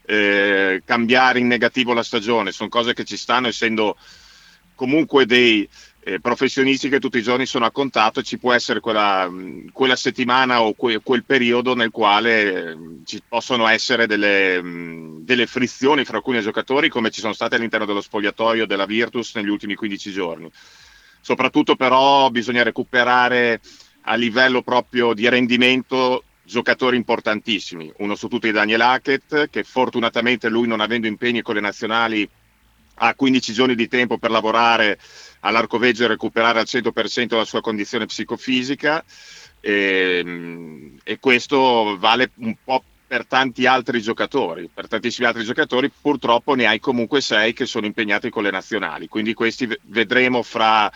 eh, 0.06 0.82
cambiare 0.84 1.38
in 1.38 1.46
negativo 1.46 1.92
la 1.92 2.02
stagione, 2.02 2.52
sono 2.52 2.68
cose 2.68 2.94
che 2.94 3.04
ci 3.04 3.16
stanno 3.16 3.46
essendo 3.46 3.96
comunque 4.74 5.26
dei 5.26 5.68
eh, 6.02 6.20
professionisti 6.20 6.88
che 6.88 6.98
tutti 6.98 7.18
i 7.18 7.22
giorni 7.22 7.44
sono 7.44 7.66
a 7.66 7.70
contatto 7.70 8.22
ci 8.22 8.38
può 8.38 8.52
essere 8.52 8.80
quella, 8.80 9.30
quella 9.72 9.96
settimana 9.96 10.62
o 10.62 10.72
que, 10.72 11.00
quel 11.00 11.24
periodo 11.24 11.74
nel 11.74 11.90
quale 11.90 12.52
eh, 12.52 12.76
ci 13.04 13.22
possono 13.26 13.66
essere 13.66 14.06
delle, 14.06 14.62
mh, 14.62 15.24
delle, 15.24 15.46
frizioni 15.46 16.04
fra 16.04 16.16
alcuni 16.16 16.40
giocatori 16.40 16.88
come 16.88 17.10
ci 17.10 17.20
sono 17.20 17.34
state 17.34 17.56
all'interno 17.56 17.84
dello 17.84 18.00
spogliatoio 18.00 18.66
della 18.66 18.86
Virtus 18.86 19.34
negli 19.34 19.48
ultimi 19.48 19.74
15 19.74 20.10
giorni. 20.10 20.50
Soprattutto 21.20 21.76
però 21.76 22.30
bisogna 22.30 22.62
recuperare 22.62 23.60
a 24.02 24.14
livello 24.14 24.62
proprio 24.62 25.12
di 25.12 25.28
rendimento 25.28 26.24
giocatori 26.42 26.96
importantissimi. 26.96 27.92
Uno 27.98 28.14
su 28.14 28.26
tutti 28.26 28.48
è 28.48 28.52
Daniel 28.52 28.80
Hackett, 28.80 29.50
che 29.50 29.62
fortunatamente 29.64 30.48
lui 30.48 30.66
non 30.66 30.80
avendo 30.80 31.06
impegni 31.06 31.42
con 31.42 31.54
le 31.54 31.60
nazionali 31.60 32.28
ha 33.02 33.14
15 33.14 33.52
giorni 33.52 33.74
di 33.74 33.88
tempo 33.88 34.18
per 34.18 34.30
lavorare 34.30 34.98
all'Arcoveggio 35.40 36.04
e 36.04 36.08
recuperare 36.08 36.60
al 36.60 36.66
100% 36.68 37.36
la 37.36 37.44
sua 37.44 37.60
condizione 37.60 38.06
psicofisica 38.06 39.04
e, 39.60 40.94
e 41.02 41.18
questo 41.18 41.96
vale 41.98 42.30
un 42.36 42.54
po' 42.62 42.82
per 43.10 43.26
tanti 43.26 43.66
altri 43.66 44.00
giocatori, 44.00 44.70
per 44.72 44.86
tantissimi 44.86 45.26
altri 45.26 45.42
giocatori 45.42 45.90
purtroppo 45.90 46.54
ne 46.54 46.66
hai 46.66 46.78
comunque 46.78 47.20
sei 47.20 47.52
che 47.52 47.66
sono 47.66 47.86
impegnati 47.86 48.30
con 48.30 48.44
le 48.44 48.52
nazionali, 48.52 49.08
quindi 49.08 49.34
questi 49.34 49.68
vedremo 49.86 50.44
fra 50.44 50.88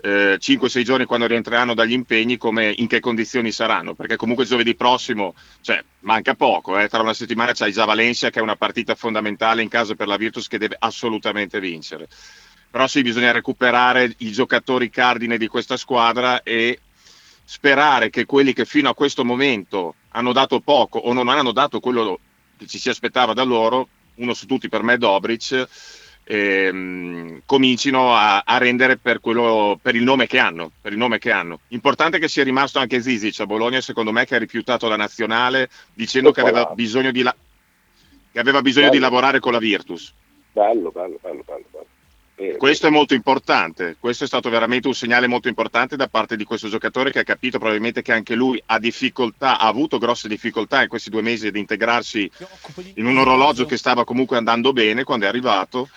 eh, 0.00 0.38
5-6 0.40 0.82
giorni 0.82 1.04
quando 1.04 1.26
rientreranno 1.26 1.74
dagli 1.74 1.92
impegni 1.92 2.38
come, 2.38 2.72
in 2.74 2.86
che 2.86 3.00
condizioni 3.00 3.52
saranno, 3.52 3.94
perché 3.94 4.16
comunque 4.16 4.46
giovedì 4.46 4.74
prossimo, 4.76 5.34
cioè 5.60 5.84
manca 6.00 6.34
poco, 6.34 6.78
eh, 6.78 6.88
tra 6.88 7.02
una 7.02 7.12
settimana 7.12 7.52
c'hai 7.52 7.72
già 7.72 7.84
Valencia 7.84 8.30
che 8.30 8.38
è 8.38 8.42
una 8.42 8.56
partita 8.56 8.94
fondamentale 8.94 9.60
in 9.60 9.68
casa 9.68 9.94
per 9.94 10.06
la 10.06 10.16
Virtus 10.16 10.46
che 10.46 10.56
deve 10.56 10.76
assolutamente 10.78 11.60
vincere 11.60 12.08
però 12.70 12.86
sì, 12.86 13.02
bisogna 13.02 13.32
recuperare 13.32 14.14
i 14.18 14.30
giocatori 14.30 14.90
cardine 14.90 15.38
di 15.38 15.46
questa 15.46 15.76
squadra 15.76 16.42
e 16.42 16.80
sperare 17.44 18.10
che 18.10 18.26
quelli 18.26 18.52
che 18.52 18.66
fino 18.66 18.90
a 18.90 18.94
questo 18.94 19.24
momento 19.24 19.94
hanno 20.10 20.32
dato 20.32 20.60
poco 20.60 20.98
o 20.98 21.12
non 21.12 21.28
hanno 21.28 21.52
dato 21.52 21.80
quello 21.80 22.18
che 22.58 22.66
ci 22.66 22.78
si 22.78 22.90
aspettava 22.90 23.32
da 23.32 23.42
loro, 23.42 23.88
uno 24.16 24.34
su 24.34 24.46
tutti 24.46 24.68
per 24.68 24.82
me 24.82 24.94
è 24.94 24.98
Dobric, 24.98 25.66
ehm, 26.24 27.42
comincino 27.46 28.14
a, 28.14 28.42
a, 28.44 28.58
rendere 28.58 28.98
per, 28.98 29.20
quello, 29.20 29.78
per, 29.80 29.94
il 29.94 30.02
nome 30.02 30.26
che 30.26 30.38
hanno, 30.38 30.70
per 30.80 30.92
il 30.92 30.98
nome 30.98 31.18
che 31.18 31.30
hanno. 31.30 31.60
Importante 31.68 32.18
che 32.18 32.28
sia 32.28 32.44
rimasto 32.44 32.78
anche 32.78 33.00
Zizic 33.00 33.40
a 33.40 33.46
Bologna, 33.46 33.80
secondo 33.80 34.12
me, 34.12 34.26
che 34.26 34.34
ha 34.34 34.38
rifiutato 34.38 34.88
la 34.88 34.96
nazionale 34.96 35.70
dicendo 35.94 36.32
che 36.32 36.42
aveva 36.42 36.70
bisogno, 36.74 37.10
di, 37.10 37.22
la- 37.22 37.34
che 38.30 38.38
aveva 38.38 38.60
bisogno 38.60 38.90
di 38.90 38.98
lavorare 38.98 39.40
con 39.40 39.52
la 39.52 39.58
Virtus. 39.58 40.12
Bello, 40.52 40.90
bello, 40.90 41.18
bello, 41.22 41.42
bello. 41.46 41.64
bello. 41.70 41.96
Questo 42.56 42.86
è 42.86 42.90
molto 42.90 43.14
importante, 43.14 43.96
questo 43.98 44.22
è 44.22 44.26
stato 44.28 44.48
veramente 44.48 44.86
un 44.86 44.94
segnale 44.94 45.26
molto 45.26 45.48
importante 45.48 45.96
da 45.96 46.06
parte 46.06 46.36
di 46.36 46.44
questo 46.44 46.68
giocatore 46.68 47.10
che 47.10 47.18
ha 47.18 47.24
capito 47.24 47.58
probabilmente 47.58 48.00
che 48.00 48.12
anche 48.12 48.36
lui 48.36 48.62
ha 48.66 48.78
difficoltà, 48.78 49.58
ha 49.58 49.66
avuto 49.66 49.98
grosse 49.98 50.28
difficoltà 50.28 50.82
in 50.82 50.88
questi 50.88 51.10
due 51.10 51.20
mesi 51.20 51.48
ad 51.48 51.56
integrarsi 51.56 52.30
in 52.94 53.06
un 53.06 53.18
orologio 53.18 53.64
che 53.64 53.76
stava 53.76 54.04
comunque 54.04 54.36
andando 54.36 54.72
bene 54.72 55.02
quando 55.02 55.24
è 55.24 55.28
arrivato 55.28 55.88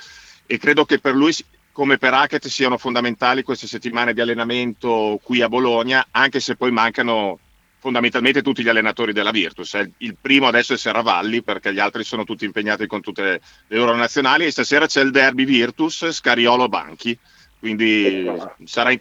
e 0.48 0.58
credo 0.58 0.84
che 0.84 0.98
per 0.98 1.14
lui 1.14 1.32
come 1.72 2.00
per 2.00 2.16
Hackett 2.16 2.48
siano 2.48 2.80
fondamentali 2.80 3.44
queste 3.44 3.68
settimane 3.68 4.14
di 4.14 4.22
allenamento 4.22 5.20
qui 5.22 5.42
a 5.42 5.48
Bologna, 5.48 6.08
anche 6.10 6.40
se 6.40 6.56
poi 6.56 6.72
mancano 6.72 7.38
fondamentalmente 7.82 8.44
tutti 8.44 8.62
gli 8.62 8.70
allenatori 8.70 9.12
della 9.12 9.32
Virtus. 9.32 9.74
Il 9.98 10.16
primo 10.22 10.46
adesso 10.46 10.74
è 10.74 10.78
Serravalli 10.78 11.42
perché 11.42 11.74
gli 11.74 11.80
altri 11.80 12.04
sono 12.04 12.24
tutti 12.24 12.46
impegnati 12.46 12.86
con 12.86 13.02
tutte 13.02 13.42
le 13.68 13.78
loro 13.78 13.96
nazionali 13.96 14.46
e 14.46 14.52
stasera 14.52 14.86
c'è 14.86 15.02
il 15.02 15.10
derby 15.10 15.46
Virtus 15.46 16.12
Scariolo 16.12 16.70
Banchi, 16.70 17.18
quindi 17.58 18.32
sarà, 18.66 18.94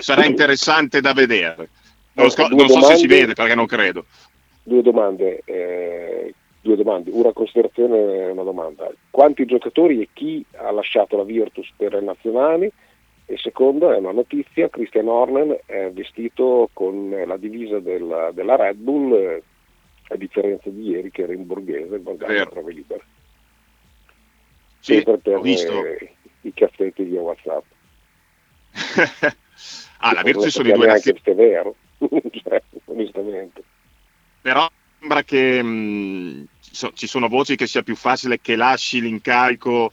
sarà 0.00 0.24
interessante 0.24 1.00
da 1.00 1.12
vedere. 1.12 1.68
Non, 2.14 2.28
so, 2.30 2.48
non 2.48 2.68
so 2.68 2.82
se 2.82 2.96
si 2.96 3.06
vede 3.06 3.34
perché 3.34 3.54
non 3.54 3.66
credo. 3.66 4.06
Due 4.64 4.82
domande, 4.82 5.42
eh, 5.44 6.34
due 6.60 6.74
domande, 6.74 7.10
una 7.12 7.30
considerazione 7.30 7.96
e 7.96 8.30
una 8.30 8.42
domanda. 8.42 8.90
Quanti 9.08 9.44
giocatori 9.44 10.00
e 10.00 10.08
chi 10.12 10.44
ha 10.56 10.72
lasciato 10.72 11.16
la 11.16 11.22
Virtus 11.22 11.70
per 11.76 11.92
le 11.92 12.00
nazionali? 12.00 12.72
E 13.28 13.36
seconda 13.38 13.92
è 13.92 13.98
una 13.98 14.12
notizia, 14.12 14.68
Christian 14.68 15.08
Horner 15.08 15.62
è 15.66 15.90
vestito 15.90 16.70
con 16.72 17.10
la 17.10 17.36
divisa 17.36 17.80
della, 17.80 18.30
della 18.30 18.54
Red 18.54 18.76
Bull, 18.76 19.12
eh, 19.12 19.42
a 20.08 20.16
differenza 20.16 20.70
di 20.70 20.90
ieri 20.90 21.10
che 21.10 21.22
era 21.22 21.32
in 21.32 21.44
borghese, 21.44 21.98
magari 21.98 22.38
a 22.38 22.46
prove 22.46 22.72
libere. 22.72 23.04
Sì, 24.78 24.94
Sempre 24.94 25.18
per 25.18 25.40
visto. 25.40 25.84
Eh, 25.84 26.14
i 26.42 26.54
caffetti 26.54 27.02
via 27.02 27.20
Whatsapp. 27.20 27.64
ah, 29.98 30.12
la 30.12 30.22
Virtus 30.22 30.46
sono 30.46 30.68
i 30.68 30.72
due 30.72 30.86
nazioni. 30.86 31.20
È 31.20 31.34
vero, 31.34 31.74
cioè, 32.30 32.62
onestamente. 32.84 33.62
Però 34.40 34.70
sembra 35.00 35.24
che 35.24 35.60
mh, 35.60 35.66
mm, 35.66 36.44
ci 36.94 37.06
sono 37.08 37.26
voci 37.26 37.56
che 37.56 37.66
sia 37.66 37.82
più 37.82 37.96
facile 37.96 38.40
che 38.40 38.54
lasci 38.54 39.00
l'incarico 39.00 39.90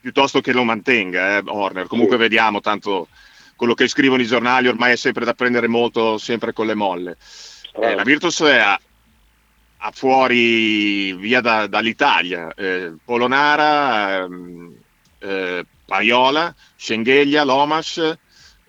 piuttosto 0.00 0.40
che 0.40 0.52
lo 0.52 0.64
mantenga, 0.64 1.38
eh, 1.38 1.42
Horner. 1.44 1.86
Comunque 1.86 2.16
sì. 2.16 2.22
vediamo, 2.22 2.60
tanto 2.60 3.08
quello 3.56 3.74
che 3.74 3.88
scrivono 3.88 4.22
i 4.22 4.26
giornali 4.26 4.68
ormai 4.68 4.92
è 4.92 4.96
sempre 4.96 5.24
da 5.24 5.34
prendere 5.34 5.66
molto, 5.66 6.16
sempre 6.18 6.52
con 6.52 6.66
le 6.66 6.74
molle. 6.74 7.16
Eh, 7.80 7.94
la 7.94 8.02
Virtus 8.04 8.42
è 8.42 8.58
a, 8.58 8.80
a 9.78 9.90
fuori 9.90 11.12
via 11.14 11.40
da, 11.40 11.66
dall'Italia, 11.66 12.52
eh, 12.54 12.94
Polonara, 13.04 14.24
ehm, 14.24 14.74
eh, 15.18 15.66
Paiola, 15.84 16.54
Schengelia, 16.76 17.44
Lomas, 17.44 18.18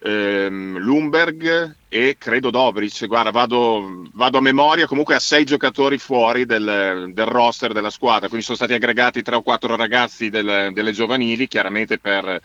ehm, 0.02 0.78
Lumberg 0.78 1.76
e 1.90 2.16
credo 2.18 2.50
Dobric. 2.50 3.06
Guarda, 3.08 3.32
vado, 3.32 4.08
vado, 4.14 4.38
a 4.38 4.42
memoria, 4.42 4.88
comunque 4.88 5.16
a 5.16 5.20
sei 5.20 5.44
giocatori 5.44 5.98
fuori 5.98 6.46
del, 6.46 7.12
del, 7.14 7.26
roster 7.26 7.74
della 7.74 7.90
squadra, 7.90 8.28
quindi 8.28 8.46
sono 8.46 8.58
stati 8.58 8.74
aggregati 8.74 9.22
tre 9.22 9.36
o 9.36 9.42
quattro 9.42 9.76
ragazzi 9.76 10.30
del, 10.30 10.72
delle 10.74 10.92
giovanili, 10.92 11.48
chiaramente 11.48 11.98
per, 12.00 12.42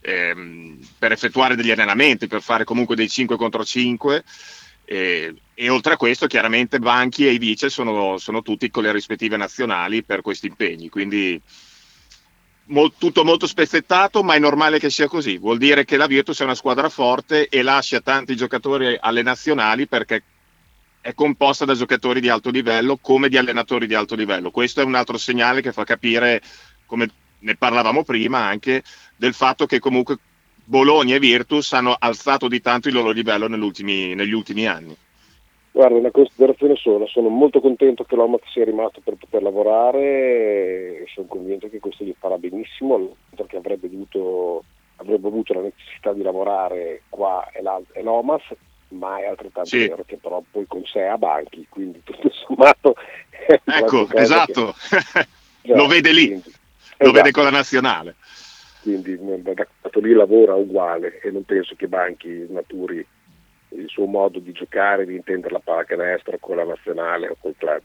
ehm, 0.00 0.78
per, 0.98 1.12
effettuare 1.12 1.56
degli 1.56 1.70
allenamenti, 1.70 2.26
per 2.26 2.42
fare 2.42 2.64
comunque 2.64 2.96
dei 2.96 3.08
5 3.08 3.36
contro 3.36 3.64
5. 3.64 4.24
E, 4.84 5.34
e 5.54 5.68
oltre 5.68 5.92
a 5.92 5.96
questo, 5.96 6.26
chiaramente 6.26 6.80
Banchi 6.80 7.24
e 7.26 7.30
i 7.32 7.38
vice 7.38 7.70
sono, 7.70 8.18
sono 8.18 8.42
tutti 8.42 8.70
con 8.70 8.82
le 8.82 8.90
rispettive 8.90 9.36
nazionali 9.36 10.02
per 10.02 10.20
questi 10.20 10.48
impegni. 10.48 10.88
Quindi 10.88 11.40
Mol, 12.70 12.92
tutto 12.96 13.24
molto 13.24 13.48
spezzettato, 13.48 14.22
ma 14.22 14.34
è 14.34 14.38
normale 14.38 14.78
che 14.78 14.90
sia 14.90 15.08
così. 15.08 15.38
Vuol 15.38 15.58
dire 15.58 15.84
che 15.84 15.96
la 15.96 16.06
Virtus 16.06 16.40
è 16.40 16.44
una 16.44 16.54
squadra 16.54 16.88
forte 16.88 17.48
e 17.48 17.62
lascia 17.62 18.00
tanti 18.00 18.36
giocatori 18.36 18.96
alle 19.00 19.22
nazionali 19.22 19.88
perché 19.88 20.22
è 21.00 21.12
composta 21.14 21.64
da 21.64 21.74
giocatori 21.74 22.20
di 22.20 22.28
alto 22.28 22.50
livello 22.50 22.96
come 22.96 23.28
di 23.28 23.36
allenatori 23.36 23.86
di 23.86 23.94
alto 23.94 24.14
livello. 24.14 24.50
Questo 24.50 24.80
è 24.80 24.84
un 24.84 24.94
altro 24.94 25.18
segnale 25.18 25.62
che 25.62 25.72
fa 25.72 25.84
capire, 25.84 26.42
come 26.86 27.10
ne 27.40 27.56
parlavamo 27.56 28.04
prima, 28.04 28.46
anche 28.46 28.84
del 29.16 29.34
fatto 29.34 29.66
che 29.66 29.78
comunque 29.80 30.18
Bologna 30.64 31.16
e 31.16 31.18
Virtus 31.18 31.72
hanno 31.72 31.96
alzato 31.98 32.46
di 32.46 32.60
tanto 32.60 32.86
il 32.86 32.94
loro 32.94 33.10
livello 33.10 33.48
negli 33.48 34.32
ultimi 34.32 34.66
anni. 34.68 34.96
Guarda, 35.72 35.98
una 35.98 36.10
considerazione 36.10 36.74
sola, 36.74 37.06
sono 37.06 37.28
molto 37.28 37.60
contento 37.60 38.02
che 38.02 38.16
l'Omat 38.16 38.42
sia 38.50 38.64
rimasto 38.64 39.00
per 39.04 39.14
poter 39.14 39.40
lavorare 39.42 41.02
e 41.02 41.04
sono 41.14 41.28
convinto 41.28 41.68
che 41.68 41.78
questo 41.78 42.02
gli 42.02 42.14
farà 42.18 42.36
benissimo, 42.38 43.14
perché 43.36 43.56
avrebbe, 43.56 43.88
dovuto, 43.88 44.64
avrebbe 44.96 45.28
avuto 45.28 45.52
la 45.54 45.60
necessità 45.60 46.12
di 46.12 46.22
lavorare 46.22 47.02
qua 47.08 47.48
e 47.52 48.02
l'Omas, 48.02 48.42
ma 48.88 49.20
è 49.20 49.26
altrettanto 49.26 49.68
sì. 49.68 49.86
vero 49.86 50.02
che 50.04 50.16
però 50.16 50.42
poi 50.50 50.66
con 50.66 50.84
sé 50.84 51.04
ha 51.04 51.16
banchi, 51.16 51.66
quindi 51.68 52.00
tutto 52.02 52.30
sommato... 52.30 52.94
Ecco, 53.64 54.06
esatto, 54.12 54.74
che... 55.62 55.74
lo 55.74 55.86
vede 55.86 56.12
lì, 56.12 56.26
quindi, 56.26 56.50
lo 56.50 56.52
esatto. 56.96 57.10
vede 57.12 57.30
con 57.30 57.44
la 57.44 57.50
nazionale. 57.50 58.16
Quindi 58.82 59.18
da 59.42 59.52
lì 59.94 60.12
lavora 60.12 60.54
uguale 60.54 61.20
e 61.20 61.30
non 61.30 61.44
penso 61.44 61.74
che 61.74 61.88
Banchi 61.88 62.46
maturi 62.48 63.04
il 63.70 63.88
suo 63.88 64.06
modo 64.06 64.38
di 64.38 64.52
giocare, 64.52 65.06
di 65.06 65.14
intendere 65.14 65.52
la 65.52 65.60
pallacanestro 65.60 66.38
con 66.38 66.56
la 66.56 66.64
nazionale 66.64 67.28
o 67.28 67.36
col 67.40 67.54
club. 67.56 67.82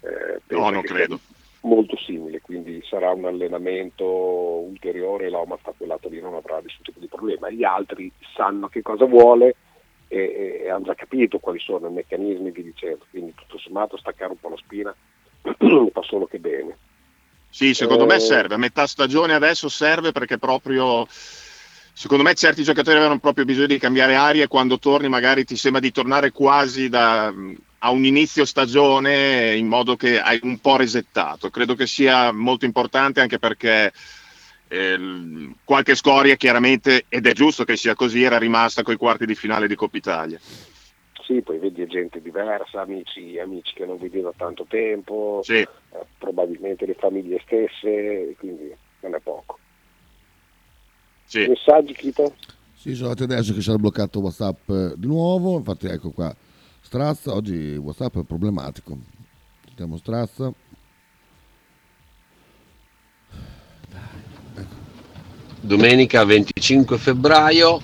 Eh, 0.00 0.40
no, 0.54 0.70
non 0.70 0.82
credo. 0.82 1.18
Molto 1.62 1.96
simile, 1.96 2.40
quindi 2.40 2.80
sarà 2.88 3.10
un 3.10 3.24
allenamento 3.24 4.04
ulteriore, 4.04 5.28
l'Oma 5.28 5.56
sta 5.60 5.72
quel 5.76 5.88
lato 5.88 6.08
lì 6.08 6.20
non 6.20 6.34
avrà 6.34 6.60
nessun 6.60 6.82
tipo 6.82 7.00
di 7.00 7.08
problema. 7.08 7.50
Gli 7.50 7.64
altri 7.64 8.10
sanno 8.34 8.68
che 8.68 8.80
cosa 8.82 9.06
vuole 9.06 9.56
e, 10.06 10.62
e 10.64 10.70
hanno 10.70 10.84
già 10.84 10.94
capito 10.94 11.38
quali 11.38 11.58
sono 11.58 11.88
i 11.88 11.92
meccanismi 11.92 12.50
vi 12.52 12.62
dicendo, 12.62 13.04
quindi 13.10 13.34
tutto 13.34 13.58
sommato 13.58 13.96
staccare 13.96 14.30
un 14.30 14.38
po' 14.38 14.50
la 14.50 14.56
spina 14.56 14.94
fa 15.92 16.02
solo 16.02 16.26
che 16.26 16.38
bene. 16.38 16.76
Sì, 17.50 17.74
secondo 17.74 18.04
Eh, 18.04 18.06
me 18.06 18.18
serve, 18.20 18.54
a 18.54 18.58
metà 18.58 18.86
stagione 18.86 19.34
adesso 19.34 19.68
serve 19.68 20.12
perché 20.12 20.38
proprio, 20.38 21.06
secondo 21.98 22.22
me 22.22 22.32
certi 22.34 22.62
giocatori 22.62 22.96
avevano 22.96 23.18
proprio 23.18 23.44
bisogno 23.44 23.66
di 23.66 23.78
cambiare 23.78 24.14
aria 24.14 24.44
e 24.44 24.46
quando 24.46 24.78
torni 24.78 25.08
magari 25.08 25.44
ti 25.44 25.56
sembra 25.56 25.80
di 25.80 25.90
tornare 25.90 26.30
quasi 26.30 26.88
da, 26.88 27.26
a 27.26 27.90
un 27.90 28.04
inizio 28.04 28.44
stagione 28.44 29.56
in 29.56 29.66
modo 29.66 29.96
che 29.96 30.20
hai 30.20 30.38
un 30.44 30.60
po' 30.60 30.76
resettato. 30.76 31.50
Credo 31.50 31.74
che 31.74 31.88
sia 31.88 32.30
molto 32.30 32.64
importante 32.64 33.20
anche 33.20 33.40
perché 33.40 33.90
eh, 34.68 35.50
qualche 35.64 35.96
scoria 35.96 36.36
chiaramente, 36.36 37.06
ed 37.08 37.26
è 37.26 37.32
giusto 37.32 37.64
che 37.64 37.76
sia 37.76 37.96
così, 37.96 38.22
era 38.22 38.38
rimasta 38.38 38.84
coi 38.84 38.94
quarti 38.94 39.26
di 39.26 39.34
finale 39.34 39.66
di 39.66 39.74
Coppa 39.74 39.96
Italia. 39.96 40.38
Sì, 41.24 41.42
poi 41.42 41.58
vedi 41.58 41.84
gente 41.88 42.22
diversa, 42.22 42.80
amici, 42.80 43.40
amici 43.40 43.74
che 43.74 43.86
non 43.86 43.98
vedi 43.98 44.20
da 44.20 44.32
tanto 44.36 44.66
tempo, 44.68 45.40
Sì. 45.42 45.56
eh, 45.56 45.68
probabilmente 46.16 46.86
le 46.86 46.94
famiglie 46.94 47.42
stesse, 47.44 48.36
quindi 48.38 48.72
non 49.00 49.16
è 49.16 49.18
poco. 49.18 49.58
Sì. 51.28 51.46
Messaggi, 51.46 51.92
Chito? 51.92 52.36
Sì, 52.74 52.94
sono 52.94 53.10
arrivati 53.10 53.34
adesso 53.34 53.52
che 53.52 53.60
sarà 53.60 53.76
bloccato 53.76 54.20
WhatsApp 54.20 54.70
eh, 54.70 54.94
di 54.96 55.06
nuovo. 55.06 55.58
Infatti, 55.58 55.86
ecco 55.86 56.10
qua. 56.10 56.34
Strazza, 56.80 57.34
oggi 57.34 57.76
WhatsApp 57.76 58.16
è 58.16 58.24
problematico. 58.24 58.96
Sentiamo 59.66 59.98
Strazza. 59.98 60.52
domenica 65.60 66.24
25 66.24 66.96
febbraio 66.96 67.82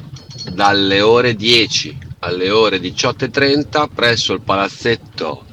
dalle 0.55 1.01
ore 1.01 1.35
10 1.35 1.99
alle 2.21 2.49
ore 2.49 2.79
18.30 2.79 3.89
presso 3.93 4.33
il 4.33 4.41
palazzetto 4.41 5.45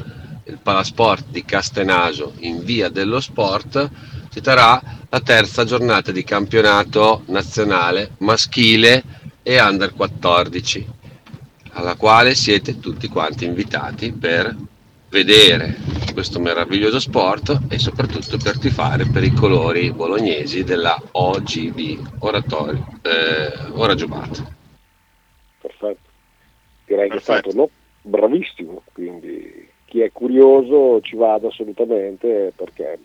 il 0.46 0.60
Palasport 0.62 1.26
di 1.30 1.44
Castenaso 1.44 2.34
in 2.40 2.64
via 2.64 2.90
dello 2.90 3.20
sport 3.20 3.90
si 4.32 4.40
terrà 4.40 4.82
la 5.10 5.20
terza 5.20 5.66
giornata 5.66 6.14
di 6.14 6.24
campionato 6.24 7.24
nazionale 7.26 8.12
maschile 8.20 9.04
e 9.44 9.62
under 9.62 9.94
14 9.94 10.88
alla 11.74 11.96
quale 11.96 12.34
siete 12.34 12.80
tutti 12.80 13.10
quanti 13.10 13.44
invitati 13.44 14.14
per 14.14 14.56
vedere 15.10 15.76
questo 16.14 16.40
meraviglioso 16.40 17.00
sport 17.00 17.64
e 17.68 17.78
soprattutto 17.78 18.38
per 18.42 18.58
tifare 18.58 19.06
per 19.06 19.24
i 19.24 19.34
colori 19.34 19.92
bolognesi 19.92 20.64
della 20.64 20.98
OGB, 21.12 22.20
Oratorio, 22.20 22.88
eh, 23.02 23.72
Ora 23.74 23.96
Giubato. 23.96 24.46
Perfetto. 25.60 26.10
Direi 26.86 27.10
che 27.10 27.18
è 27.18 27.22
stato 27.22 27.52
no, 27.54 27.70
bravissimo, 28.02 28.84
quindi 28.94 29.68
chi 29.86 30.00
è 30.00 30.12
curioso 30.14 31.02
ci 31.02 31.18
vada 31.18 31.50
assolutamente 31.50 32.54
perché 32.56 32.98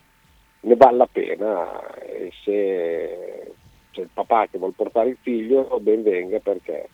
ne 0.67 0.75
vale 0.75 0.97
la 0.97 1.09
pena 1.11 1.95
e 1.95 2.33
se 2.43 3.53
c'è 3.93 4.01
il 4.01 4.11
papà 4.13 4.49
che 4.51 4.59
vuole 4.59 4.75
portare 4.77 5.11
il 5.11 5.19
figlio 5.21 5.79
ben 5.81 6.03
venga 6.03 6.39
perché 6.41 6.89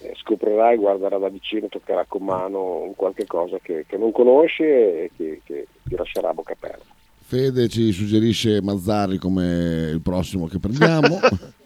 eh, 0.00 0.14
scoprirà 0.16 0.72
e 0.72 0.76
guarderà 0.76 1.18
da 1.18 1.28
vicino, 1.28 1.68
toccherà 1.68 2.06
con 2.06 2.24
mano 2.24 2.80
un 2.80 2.94
qualche 2.94 3.26
cosa 3.26 3.58
che, 3.62 3.84
che 3.86 3.98
non 3.98 4.10
conosce 4.10 5.04
e 5.04 5.10
che, 5.16 5.40
che 5.44 5.66
ti 5.84 5.96
lascerà 5.96 6.30
a 6.30 6.34
bocca 6.34 6.54
aperta. 6.54 6.92
Fede 7.26 7.68
ci 7.68 7.92
suggerisce 7.92 8.62
Mazzarri 8.62 9.18
come 9.18 9.90
il 9.92 10.00
prossimo 10.00 10.46
che 10.46 10.58
prendiamo. 10.58 11.20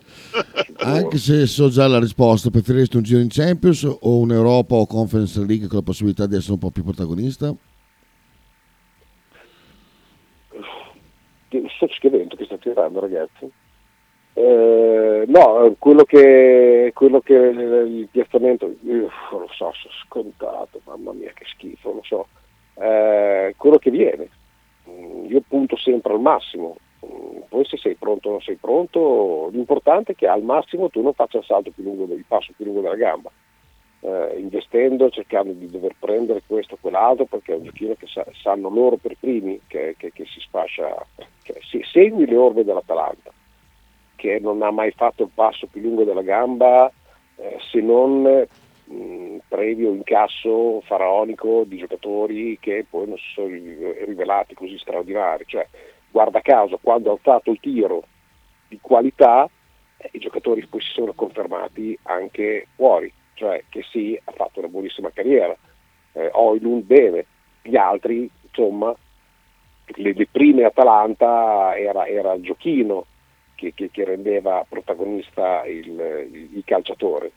Anche 0.80 1.18
se 1.18 1.46
so 1.46 1.68
già 1.68 1.86
la 1.86 1.98
risposta, 1.98 2.50
preferiresti 2.50 2.96
un 2.96 3.02
giro 3.02 3.20
in 3.20 3.28
Champions 3.28 3.82
o 3.84 4.18
un'Europa 4.18 4.74
o 4.74 4.86
Conference 4.86 5.38
League 5.44 5.66
con 5.66 5.78
la 5.78 5.84
possibilità 5.84 6.26
di 6.26 6.36
essere 6.36 6.52
un 6.52 6.58
po' 6.58 6.70
più 6.70 6.84
protagonista? 6.84 7.52
Che- 7.52 7.68
Sto 11.48 11.88
scrivendo 11.88 12.36
che 12.36 12.44
sta 12.44 12.56
tirando 12.56 13.00
ragazzi. 13.00 13.50
Eh, 14.34 15.24
no, 15.26 15.74
quello 15.78 16.04
che, 16.04 16.92
quello 16.94 17.20
che 17.20 17.34
il 17.34 18.08
piazzamento, 18.10 18.66
uff, 18.66 19.30
lo 19.32 19.48
so, 19.50 19.72
so 19.72 19.88
scontato, 20.04 20.80
mamma 20.84 21.12
mia 21.12 21.32
che 21.34 21.44
schifo, 21.46 21.92
non 21.92 22.02
so. 22.04 22.28
Eh, 22.74 23.54
quello 23.56 23.78
che 23.78 23.90
viene, 23.90 24.28
Mm, 24.88 25.26
io 25.26 25.42
punto 25.46 25.76
sempre 25.76 26.12
al 26.12 26.20
massimo, 26.20 26.76
Mm, 27.06 27.42
poi 27.48 27.64
se 27.64 27.76
sei 27.76 27.94
pronto 27.94 28.26
o 28.28 28.32
non 28.32 28.40
sei 28.40 28.56
pronto, 28.56 29.50
l'importante 29.52 30.12
è 30.12 30.14
che 30.16 30.26
al 30.26 30.42
massimo 30.42 30.88
tu 30.88 31.00
non 31.00 31.12
faccia 31.12 31.38
il 31.38 31.44
salto 31.44 31.70
più 31.70 31.84
lungo, 31.84 32.12
il 32.12 32.24
passo 32.26 32.52
più 32.56 32.64
lungo 32.64 32.80
della 32.80 32.96
gamba, 32.96 33.30
eh, 34.00 34.34
investendo, 34.38 35.10
cercando 35.10 35.52
di 35.52 35.68
dover 35.70 35.94
prendere 35.98 36.42
questo 36.46 36.74
o 36.74 36.78
quell'altro, 36.80 37.26
perché 37.26 37.52
è 37.52 37.56
un 37.56 37.64
giochino 37.64 37.94
che 37.94 38.06
sa- 38.06 38.26
sanno 38.42 38.68
loro 38.68 38.96
per 38.96 39.16
primi 39.18 39.60
che, 39.66 39.94
che- 39.96 40.12
che 40.12 40.24
si 40.26 40.40
sfascia, 40.40 40.94
che 41.42 41.60
se- 41.68 41.84
segui 41.84 42.26
le 42.26 42.36
orme 42.36 42.64
dell'Atalanta, 42.64 43.32
che 44.14 44.38
non 44.40 44.62
ha 44.62 44.70
mai 44.70 44.90
fatto 44.92 45.24
il 45.24 45.30
passo 45.34 45.66
più 45.66 45.80
lungo 45.80 46.04
della 46.04 46.22
gamba 46.22 46.92
eh, 47.36 47.56
se 47.70 47.80
non 47.80 48.22
mh, 48.84 49.36
previo 49.46 49.90
incasso 49.92 50.80
faraonico 50.82 51.64
di 51.64 51.76
giocatori 51.78 52.58
che 52.58 52.84
poi 52.88 53.06
non 53.08 53.16
si 53.16 53.30
sono 53.34 53.46
ri- 53.48 54.04
rivelati 54.04 54.54
così 54.54 54.76
straordinari. 54.78 55.44
Cioè, 55.46 55.68
guarda 56.10 56.40
caso, 56.40 56.78
quando 56.82 57.10
ha 57.10 57.12
alzato 57.12 57.50
il 57.50 57.60
tiro 57.60 58.02
di 58.66 58.78
qualità, 58.80 59.48
eh, 59.96 60.08
i 60.12 60.18
giocatori 60.18 60.66
poi 60.66 60.80
si 60.80 60.90
sono 60.92 61.12
confermati 61.14 61.96
anche 62.02 62.68
fuori, 62.74 63.12
cioè 63.38 63.64
che 63.68 63.82
sì, 63.90 64.20
ha 64.24 64.32
fatto 64.32 64.58
una 64.58 64.68
buonissima 64.68 65.10
carriera, 65.12 65.56
eh, 66.12 66.28
Oilund 66.32 66.82
bene, 66.84 67.24
gli 67.62 67.76
altri, 67.76 68.28
insomma, 68.42 68.94
le, 69.86 70.12
le 70.12 70.26
prime 70.30 70.64
Atalanta 70.64 71.76
era, 71.78 72.06
era 72.06 72.32
il 72.34 72.42
giochino 72.42 73.06
che, 73.54 73.72
che- 73.74 73.90
che 73.90 74.04
rendeva 74.04 74.64
protagonista 74.68 75.64
il, 75.66 75.88
il- 76.32 76.56
il 76.56 76.62
calciatore. 76.64 77.30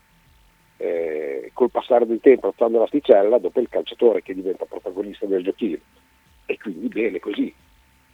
Eh, 0.77 1.51
col 1.53 1.69
passare 1.69 2.07
del 2.07 2.19
tempo, 2.21 2.47
alzando 2.47 2.79
l'asticella, 2.79 3.37
dopo 3.37 3.59
il 3.59 3.69
calciatore 3.69 4.23
che 4.23 4.33
diventa 4.33 4.65
protagonista 4.65 5.27
del 5.27 5.43
giochino. 5.43 5.77
E 6.47 6.57
quindi 6.57 6.87
bene 6.87 7.19
così. 7.19 7.53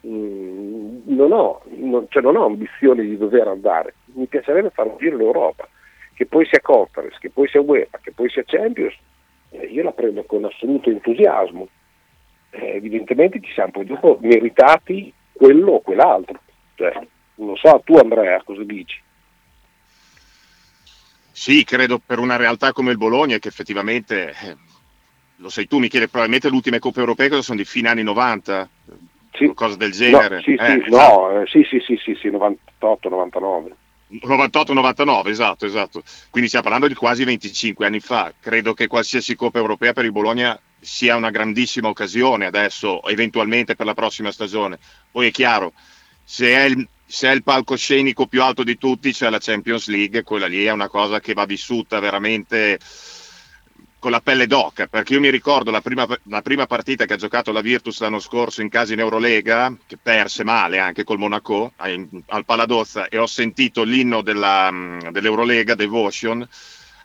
Mm, 0.05 0.99
non, 1.05 1.31
ho, 1.31 1.61
non- 1.75 2.05
cioè 2.09 2.21
non 2.21 2.35
ho 2.35 2.45
ambizione 2.45 3.03
di 3.03 3.17
dover 3.17 3.47
andare, 3.47 3.95
mi 4.15 4.27
piacerebbe 4.27 4.69
fare 4.69 4.89
un 4.89 4.97
giro 4.97 5.15
in 5.15 5.21
Europa, 5.21 5.67
che 6.17 6.25
poi 6.25 6.47
sia 6.47 6.61
Conference, 6.61 7.19
che 7.19 7.29
poi 7.29 7.47
sia 7.47 7.61
UEFA, 7.61 7.99
che 8.01 8.11
poi 8.11 8.27
sia 8.27 8.43
Champions, 8.43 8.95
eh, 9.51 9.67
io 9.67 9.83
la 9.83 9.91
prendo 9.91 10.23
con 10.23 10.45
assoluto 10.45 10.89
entusiasmo. 10.89 11.67
Eh, 12.49 12.75
evidentemente 12.75 13.39
ci 13.39 13.53
siamo 13.53 13.69
poi 13.69 13.85
dopo 13.85 14.17
meritati 14.19 15.13
quello 15.31 15.73
o 15.73 15.81
quell'altro. 15.81 16.39
Cioè, 16.73 17.07
non 17.35 17.55
so, 17.55 17.79
tu 17.85 17.97
Andrea 17.97 18.41
cosa 18.43 18.63
dici? 18.63 18.99
Sì, 21.31 21.63
credo 21.63 22.01
per 22.03 22.17
una 22.17 22.35
realtà 22.35 22.73
come 22.73 22.89
il 22.89 22.97
Bologna 22.97 23.37
che 23.37 23.49
effettivamente, 23.49 24.29
eh, 24.29 24.57
lo 25.35 25.49
sai 25.49 25.67
tu 25.67 25.77
Michele, 25.77 26.07
probabilmente 26.07 26.49
le 26.49 26.55
ultime 26.55 26.79
coppe 26.79 26.99
europee 26.99 27.29
cosa 27.29 27.43
sono 27.43 27.59
di 27.59 27.65
fine 27.65 27.89
anni 27.89 28.01
90, 28.01 28.67
qualcosa 29.37 29.77
del 29.77 29.91
genere. 29.91 30.37
No, 30.37 30.41
sì, 30.41 30.55
sì, 30.57 30.63
Eh, 30.63 30.83
no, 30.87 31.41
eh, 31.41 31.45
sì, 31.45 31.63
sì, 31.63 31.79
sì, 31.79 31.95
sì, 31.97 32.15
sì, 32.15 32.31
98, 32.31 33.07
99. 33.07 33.75
98-99, 34.11 35.27
esatto, 35.27 35.65
esatto. 35.65 36.03
Quindi 36.29 36.47
stiamo 36.47 36.65
parlando 36.65 36.87
di 36.87 36.97
quasi 36.97 37.23
25 37.23 37.85
anni 37.85 37.99
fa. 37.99 38.33
Credo 38.39 38.73
che 38.73 38.87
qualsiasi 38.87 39.35
Coppa 39.35 39.57
europea 39.57 39.93
per 39.93 40.05
il 40.05 40.11
Bologna 40.11 40.59
sia 40.79 41.15
una 41.15 41.31
grandissima 41.31 41.89
occasione 41.89 42.45
adesso, 42.45 43.03
eventualmente 43.03 43.75
per 43.75 43.85
la 43.85 43.93
prossima 43.93 44.31
stagione. 44.31 44.79
Poi 45.11 45.27
è 45.27 45.31
chiaro, 45.31 45.73
se 46.23 46.47
è 46.47 46.63
il, 46.63 46.87
se 47.05 47.29
è 47.29 47.33
il 47.33 47.43
palcoscenico 47.43 48.27
più 48.27 48.41
alto 48.41 48.63
di 48.63 48.77
tutti 48.77 49.11
c'è 49.11 49.29
la 49.29 49.39
Champions 49.39 49.87
League, 49.87 50.23
quella 50.23 50.47
lì 50.47 50.63
è 50.63 50.71
una 50.71 50.87
cosa 50.87 51.19
che 51.19 51.33
va 51.33 51.45
vissuta 51.45 51.99
veramente 51.99 52.79
con 53.99 54.11
la 54.11 54.21
pelle 54.21 54.45
d'oca, 54.45 54.87
perché 54.87 55.13
io 55.13 55.19
mi 55.19 55.29
ricordo 55.29 55.71
la 55.71 55.81
prima, 55.81 56.05
la 56.23 56.41
prima 56.41 56.67
partita 56.67 57.05
che 57.05 57.13
ha 57.13 57.17
giocato 57.17 57.51
la 57.51 57.61
Virtus 57.61 57.99
l'anno 57.99 58.19
scorso 58.19 58.61
in 58.61 58.69
casa 58.69 58.93
in 58.93 58.99
Eurolega, 58.99 59.75
che 59.87 59.97
perse 60.01 60.43
male 60.43 60.77
anche 60.79 61.03
col 61.03 61.17
Monaco 61.17 61.73
ai- 61.77 62.07
al 62.27 62.45
Paladozza, 62.45 63.07
e 63.07 63.17
ho 63.17 63.25
sentito 63.25 63.83
l'inno 63.83 64.21
della, 64.21 64.69
mh, 64.69 65.11
dell'Eurolega, 65.11 65.73
Devotion, 65.75 66.47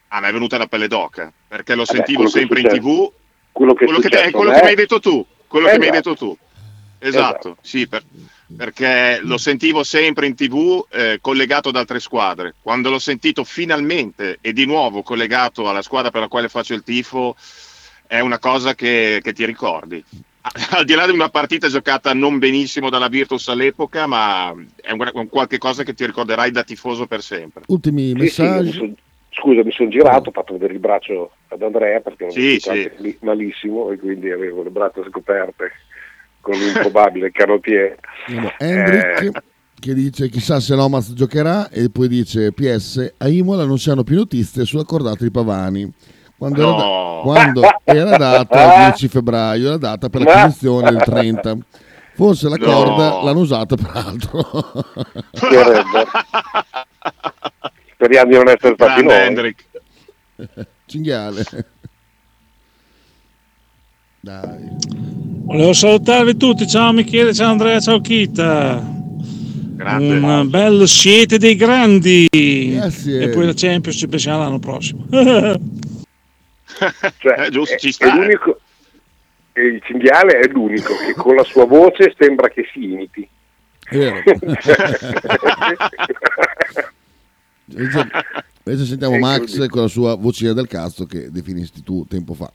a 0.08 0.20
me 0.20 0.28
è 0.28 0.32
venuta 0.32 0.58
la 0.58 0.66
pelle 0.66 0.88
d'oca, 0.88 1.32
perché 1.48 1.74
lo 1.74 1.84
Vabbè, 1.84 1.96
sentivo 1.96 2.22
quello 2.24 2.30
sempre 2.30 2.60
in 2.60 2.68
tv, 2.68 3.12
quello 3.52 3.74
che 3.74 3.84
è 3.84 3.86
quello 3.86 4.00
che, 4.00 4.30
quello 4.30 4.50
a 4.50 4.54
che 4.54 4.62
mi 4.62 4.68
hai 4.68 4.74
detto 4.74 5.00
tu, 5.00 5.26
quello 5.46 5.68
che 5.68 5.78
mi 5.78 5.86
hai 5.86 5.90
Esatto. 5.90 6.10
detto 6.10 6.24
tu. 6.24 6.38
Esatto, 6.98 7.56
sì, 7.62 7.88
per- 7.88 8.04
perché 8.56 9.20
lo 9.22 9.38
sentivo 9.38 9.82
sempre 9.82 10.26
in 10.26 10.34
tv 10.34 10.84
eh, 10.90 11.18
collegato 11.20 11.70
ad 11.70 11.76
altre 11.76 12.00
squadre. 12.00 12.54
Quando 12.60 12.90
l'ho 12.90 12.98
sentito 12.98 13.44
finalmente 13.44 14.38
e 14.40 14.52
di 14.52 14.66
nuovo 14.66 15.02
collegato 15.02 15.68
alla 15.68 15.82
squadra 15.82 16.10
per 16.10 16.20
la 16.22 16.28
quale 16.28 16.48
faccio 16.48 16.74
il 16.74 16.82
tifo, 16.82 17.36
è 18.06 18.20
una 18.20 18.38
cosa 18.38 18.74
che, 18.74 19.20
che 19.22 19.32
ti 19.32 19.44
ricordi. 19.44 20.02
Al 20.70 20.84
di 20.84 20.94
là 20.94 21.06
di 21.06 21.12
una 21.12 21.28
partita 21.28 21.68
giocata 21.68 22.12
non 22.14 22.38
benissimo 22.38 22.90
dalla 22.90 23.08
Virtus 23.08 23.48
all'epoca, 23.48 24.06
ma 24.06 24.52
è 24.80 24.90
un, 24.90 25.10
un 25.12 25.28
qualche 25.28 25.58
cosa 25.58 25.84
che 25.84 25.94
ti 25.94 26.04
ricorderai 26.04 26.50
da 26.50 26.64
tifoso 26.64 27.06
per 27.06 27.22
sempre. 27.22 27.62
Ultimi 27.68 28.08
Sì, 28.08 28.10
sì, 28.10 28.16
messaggi. 28.18 28.68
adesso 28.68 28.94
Scusa, 29.34 29.64
mi 29.64 29.72
sono 29.72 29.88
girato, 29.88 30.28
ho 30.28 30.32
fatto 30.32 30.52
vedere 30.52 30.74
il 30.74 30.78
braccio 30.78 31.32
ad 31.48 31.62
Andrea 31.62 32.00
perché 32.00 32.24
non 32.24 32.32
Sì, 32.32 32.58
sì. 32.60 33.16
malissimo 33.20 33.90
e 33.90 33.96
quindi 33.96 34.30
avevo 34.30 34.62
le 34.62 34.68
braccia 34.68 35.02
scoperte 35.08 35.72
con 36.42 36.54
un 36.60 36.72
probabile 36.74 37.30
canottiere. 37.30 37.98
Abbiamo 38.26 38.52
Hendrik 38.58 39.30
che 39.82 39.94
dice 39.94 40.28
chissà 40.28 40.60
se 40.60 40.74
Lomas 40.76 41.12
giocherà 41.14 41.68
e 41.70 41.88
poi 41.90 42.06
dice 42.08 42.52
PS 42.52 43.14
a 43.16 43.28
Imola 43.28 43.64
non 43.64 43.78
si 43.78 43.88
hanno 43.90 44.04
più 44.04 44.16
notizie 44.16 44.64
sulla 44.64 44.84
cordata 44.84 45.24
di 45.24 45.30
Pavani 45.32 45.90
quando, 46.38 46.60
era, 46.62 46.70
da- 46.76 46.84
No. 46.84 47.20
quando 47.22 47.60
era 47.84 48.16
data 48.16 48.62
il 48.64 48.80
10 48.90 49.08
febbraio 49.08 49.70
la 49.70 49.76
data 49.78 50.08
per 50.08 50.20
l'acquisizione 50.22 50.88
del 50.90 51.00
30 51.02 51.56
forse 52.14 52.48
la 52.48 52.54
No. 52.56 52.64
corda 52.64 53.22
l'hanno 53.24 53.40
usata 53.40 53.74
per 53.74 53.90
altro. 53.92 54.84
Speriamo 57.94 58.30
di 58.30 58.36
non 58.36 58.48
essere 58.48 58.74
stati 58.74 59.02
Grande 59.02 59.02
noi. 59.14 59.22
Hendrik. 59.26 59.64
cinghiale 60.86 61.44
dai 64.20 65.01
Volevo 65.44 65.72
salutarvi 65.72 66.36
tutti, 66.36 66.66
ciao 66.66 66.92
Michele, 66.92 67.34
ciao 67.34 67.50
Andrea, 67.50 67.80
ciao 67.80 68.00
Kita. 68.00 68.90
Grande. 69.74 70.18
Un 70.18 70.48
bello 70.48 70.86
siete 70.86 71.38
dei 71.38 71.56
grandi. 71.56 72.28
Grazie. 72.30 73.22
E 73.24 73.28
poi 73.30 73.46
la 73.46 73.52
Champions 73.54 73.98
ci 73.98 74.06
pensiamo 74.08 74.38
l'anno 74.38 74.58
prossimo. 74.58 75.06
Cioè, 77.18 77.46
Eh, 77.46 77.50
giusto, 77.50 77.74
è, 77.74 77.78
ci 77.78 77.88
è 77.88 77.92
sta. 77.92 78.14
l'unico, 78.14 78.58
il 79.52 79.80
cinghiale 79.84 80.38
è 80.40 80.48
l'unico 80.48 80.94
che 80.96 81.12
con 81.14 81.36
la 81.36 81.44
sua 81.44 81.64
voce 81.66 82.14
sembra 82.18 82.48
che 82.48 82.64
si 82.72 82.82
imiti. 82.82 83.28
è 83.88 83.96
vero 83.96 84.22
invece, 88.64 88.84
sentiamo 88.86 89.18
Max 89.18 89.68
con 89.68 89.82
la 89.82 89.88
sua 89.88 90.16
vocina 90.16 90.52
del 90.54 90.66
cazzo 90.66 91.04
che 91.06 91.30
definisti 91.30 91.82
tu 91.82 92.04
tempo 92.08 92.34
fa 92.34 92.50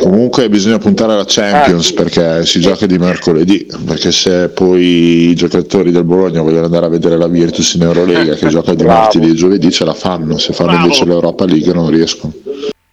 Comunque 0.00 0.48
bisogna 0.48 0.78
puntare 0.78 1.12
alla 1.12 1.24
Champions 1.26 1.80
Ah, 1.84 1.88
sì. 1.88 1.94
perché 1.94 2.46
si 2.46 2.60
gioca 2.60 2.86
di 2.86 2.98
mercoledì, 2.98 3.66
perché 3.84 4.10
se 4.10 4.48
poi 4.48 5.28
i 5.30 5.34
giocatori 5.34 5.90
del 5.90 6.04
Bologna 6.04 6.42
vogliono 6.42 6.64
andare 6.64 6.86
a 6.86 6.88
vedere 6.88 7.16
la 7.16 7.28
Virtus 7.28 7.74
in 7.74 7.82
Eurolega 7.82 8.34
che 8.34 8.48
gioca 8.48 8.74
di 8.74 8.84
martedì 8.84 9.30
e 9.30 9.34
giovedì 9.34 9.70
ce 9.70 9.84
la 9.84 9.94
fanno, 9.94 10.38
se 10.38 10.52
fanno 10.52 10.70
Bravo. 10.70 10.84
invece 10.86 11.04
l'Europa 11.04 11.44
League 11.44 11.72
non 11.72 11.90
riescono. 11.90 12.32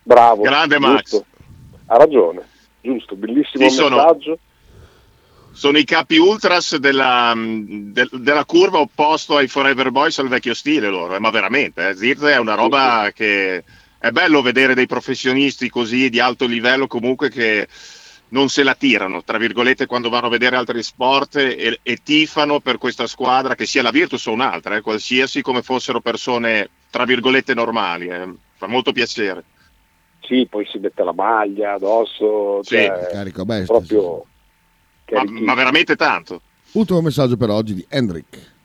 Bravo. 0.03 0.41
Grande 0.41 0.80
Max. 0.80 1.01
giusto. 1.09 1.26
Ha 1.88 1.97
ragione, 1.97 2.41
giusto, 2.82 3.15
bellissimo 3.15 3.67
Sì, 3.70 3.76
sono- 3.76 3.95
messaggio. 3.95 4.39
Sono 5.51 5.78
i 5.78 5.84
capi 5.84 6.17
ultras 6.17 6.78
della, 6.78 7.34
mm, 7.36 7.91
del- 7.91 8.09
della 8.20 8.45
curva 8.45 8.80
opposto 8.80 9.36
ai 9.36 9.47
Forever 9.47 9.89
Boys 9.91 10.17
al 10.20 10.30
vecchio 10.30 10.53
stile 10.53 10.88
loro, 10.89 11.15
eh, 11.15 11.20
ma 11.20 11.32
veramente, 11.32 11.89
eh. 11.89 11.95
Zirze 11.95 12.32
è 12.34 12.38
una 12.38 12.53
roba 12.55 13.11
che 13.13 13.63
è 14.00 14.12
bello 14.12 14.41
vedere 14.41 14.74
dei 14.74 14.88
professionisti 14.88 15.70
così 15.70 16.10
di 16.10 16.20
alto 16.20 16.45
livello 16.45 16.88
comunque 16.88 17.30
che 17.30 17.68
non 18.30 18.47
se 18.47 18.64
la 18.64 18.76
tirano, 18.76 19.24
tra 19.24 19.38
virgolette, 19.38 19.88
quando 19.88 20.10
vanno 20.10 20.28
a 20.28 20.30
vedere 20.30 20.56
altri 20.56 20.84
sport 20.84 21.36
e, 21.38 21.80
e 21.82 22.00
tifano 22.04 22.60
per 22.60 22.78
questa 22.78 23.08
squadra, 23.08 23.56
che 23.56 23.66
sia 23.66 23.82
la 23.82 23.89
Virtus 23.89 24.26
o 24.28 24.32
un'altra, 24.32 24.76
eh, 24.76 24.82
qualsiasi, 24.82 25.41
come 25.41 25.64
fossero 25.64 26.00
persone, 26.00 26.70
tra 26.91 27.06
virgolette, 27.06 27.54
normali. 27.56 28.08
eh. 28.08 28.32
Fa 28.56 28.68
molto 28.68 28.91
piacere. 28.91 29.43
Sì, 30.22 30.45
poi 30.47 30.66
si 30.70 30.78
mette 30.78 31.04
la 31.04 31.14
maglia 31.14 31.74
addosso, 31.74 32.62
Sì. 32.62 32.76
cioè, 32.76 33.08
carico 33.12 33.45
bestia 33.45 33.66
proprio... 33.78 34.18
Ma, 34.18 34.26
carichissimo. 35.06 35.45
ma 35.45 35.54
veramente 35.56 35.95
tanto. 35.95 36.41
ultimo 36.74 37.02
messaggio 37.02 37.36
per 37.36 37.50
oggi 37.50 37.74
di 37.74 37.86
Hendrik 37.89 38.58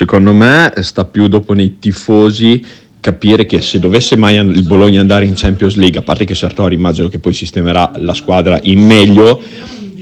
Secondo 0.00 0.32
me 0.32 0.72
sta 0.78 1.04
più 1.04 1.28
dopo 1.28 1.52
nei 1.52 1.78
tifosi 1.78 2.64
capire 3.00 3.44
che 3.44 3.60
se 3.60 3.78
dovesse 3.78 4.16
mai 4.16 4.36
il 4.36 4.62
Bologna 4.62 4.98
andare 4.98 5.26
in 5.26 5.34
Champions 5.36 5.74
League, 5.74 5.98
a 5.98 6.02
parte 6.02 6.24
che 6.24 6.34
Sartori 6.34 6.74
immagino 6.74 7.08
che 7.08 7.18
poi 7.18 7.34
sistemerà 7.34 7.92
la 7.96 8.14
squadra 8.14 8.58
in 8.62 8.80
meglio, 8.80 9.42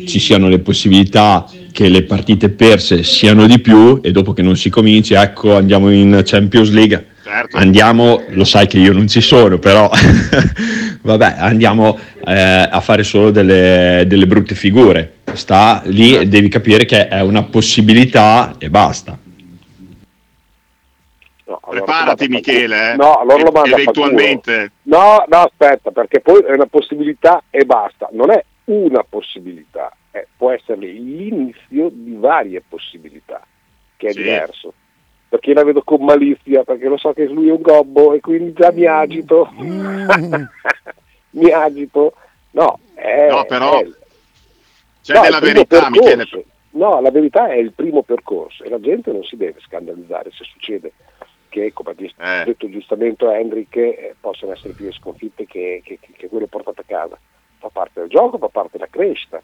ci 0.07 0.21
siano 0.21 0.49
le 0.49 0.61
possibilità 0.61 1.51
che 1.73 1.89
le 1.89 2.05
partite 2.05 2.49
perse 2.51 3.03
siano 3.03 3.45
di 3.49 3.59
più 3.59 3.99
e 4.01 4.13
dopo 4.13 4.33
che 4.33 4.43
non 4.43 4.57
si 4.57 4.71
cominci, 4.71 5.15
ecco 5.15 5.57
andiamo 5.57 5.91
in 5.91 6.23
Champions 6.25 6.71
League. 6.71 7.07
Certo. 7.25 7.57
Andiamo, 7.57 8.23
lo 8.29 8.45
sai 8.45 8.69
che 8.69 8.79
io 8.79 8.93
non 8.93 9.09
ci 9.09 9.21
sono, 9.21 9.59
però 9.59 9.91
vabbè, 11.03 11.35
andiamo 11.39 11.99
eh, 12.25 12.69
a 12.71 12.81
fare 12.81 13.03
solo 13.03 13.33
delle, 13.33 14.05
delle 14.07 14.29
brutte 14.29 14.55
figure. 14.55 15.15
Sta 15.33 15.83
lì 15.87 16.17
e 16.17 16.29
devi 16.29 16.49
capire 16.49 16.85
che 16.85 17.09
è 17.09 17.21
una 17.21 17.43
possibilità 17.43 18.55
e 18.59 18.71
basta. 18.71 19.19
Allora 21.71 21.85
Preparati 21.85 22.29
Michele, 22.29 22.93
eh. 22.93 22.97
No, 22.97 23.15
allora 23.15 23.43
lo 23.43 23.51
manda 23.51 23.77
eventualmente. 23.77 24.73
No, 24.85 25.25
no, 25.29 25.37
aspetta, 25.39 25.91
perché 25.91 26.21
poi 26.21 26.41
è 26.43 26.53
una 26.53 26.67
possibilità 26.67 27.43
e 27.51 27.65
basta. 27.65 28.09
Non 28.13 28.31
è 28.31 28.43
una 28.65 29.05
possibilità, 29.09 29.95
è- 30.11 30.27
può 30.37 30.51
essere 30.51 30.79
l'inizio 30.87 31.89
di 31.93 32.15
varie 32.19 32.63
possibilità, 32.67 33.45
che 33.97 34.09
è 34.09 34.13
Sì. 34.13 34.23
diverso. 34.23 34.73
Perché 35.29 35.53
la 35.53 35.63
vedo 35.63 35.83
con 35.83 36.03
malizia, 36.05 36.65
perché 36.65 36.87
lo 36.89 36.97
so 36.97 37.13
che 37.13 37.27
lui 37.27 37.49
è 37.49 37.53
un 37.53 37.61
gobbo 37.61 38.15
e 38.15 38.21
quindi 38.21 38.55
già 38.55 38.73
mi 38.73 38.87
agito. 38.87 39.51
mi 41.31 41.51
agito. 41.51 42.15
No, 42.53 42.79
è, 42.95 43.29
No, 43.31 43.45
però 43.45 43.79
è- 43.81 43.87
c'è 45.03 45.15
no, 45.15 45.21
della 45.21 45.39
verità, 45.41 45.81
percorso. 45.91 46.01
Michele. 46.17 46.45
No, 46.71 47.01
la 47.01 47.11
verità 47.11 47.49
è 47.49 47.57
il 47.57 47.73
primo 47.73 48.03
percorso 48.03 48.63
e 48.65 48.69
la 48.69 48.81
gente 48.81 49.11
non 49.13 49.23
si 49.25 49.37
deve 49.37 49.59
scandalizzare 49.61 50.31
se 50.31 50.45
succede 50.45 50.93
che, 51.65 51.73
come 51.73 51.91
ha 51.91 51.95
detto- 51.95 52.23
Eh. 52.23 52.45
detto 52.45 52.69
giustamente 52.71 53.25
Hendrik, 53.27 53.77
eh, 53.77 54.15
possano 54.21 54.53
essere 54.53 54.73
più 54.75 54.87
le 54.87 54.93
sconfitte 54.93 55.47
che, 55.47 55.81
che, 55.85 55.99
che 56.01 56.29
quelle 56.29 56.47
portate 56.47 56.81
a 56.81 56.85
casa. 56.87 57.19
Fa 57.59 57.69
parte 57.69 58.01
del 58.01 58.09
gioco, 58.09 58.39
fa 58.39 58.49
parte 58.49 58.79
della 58.79 58.89
crescita. 58.91 59.43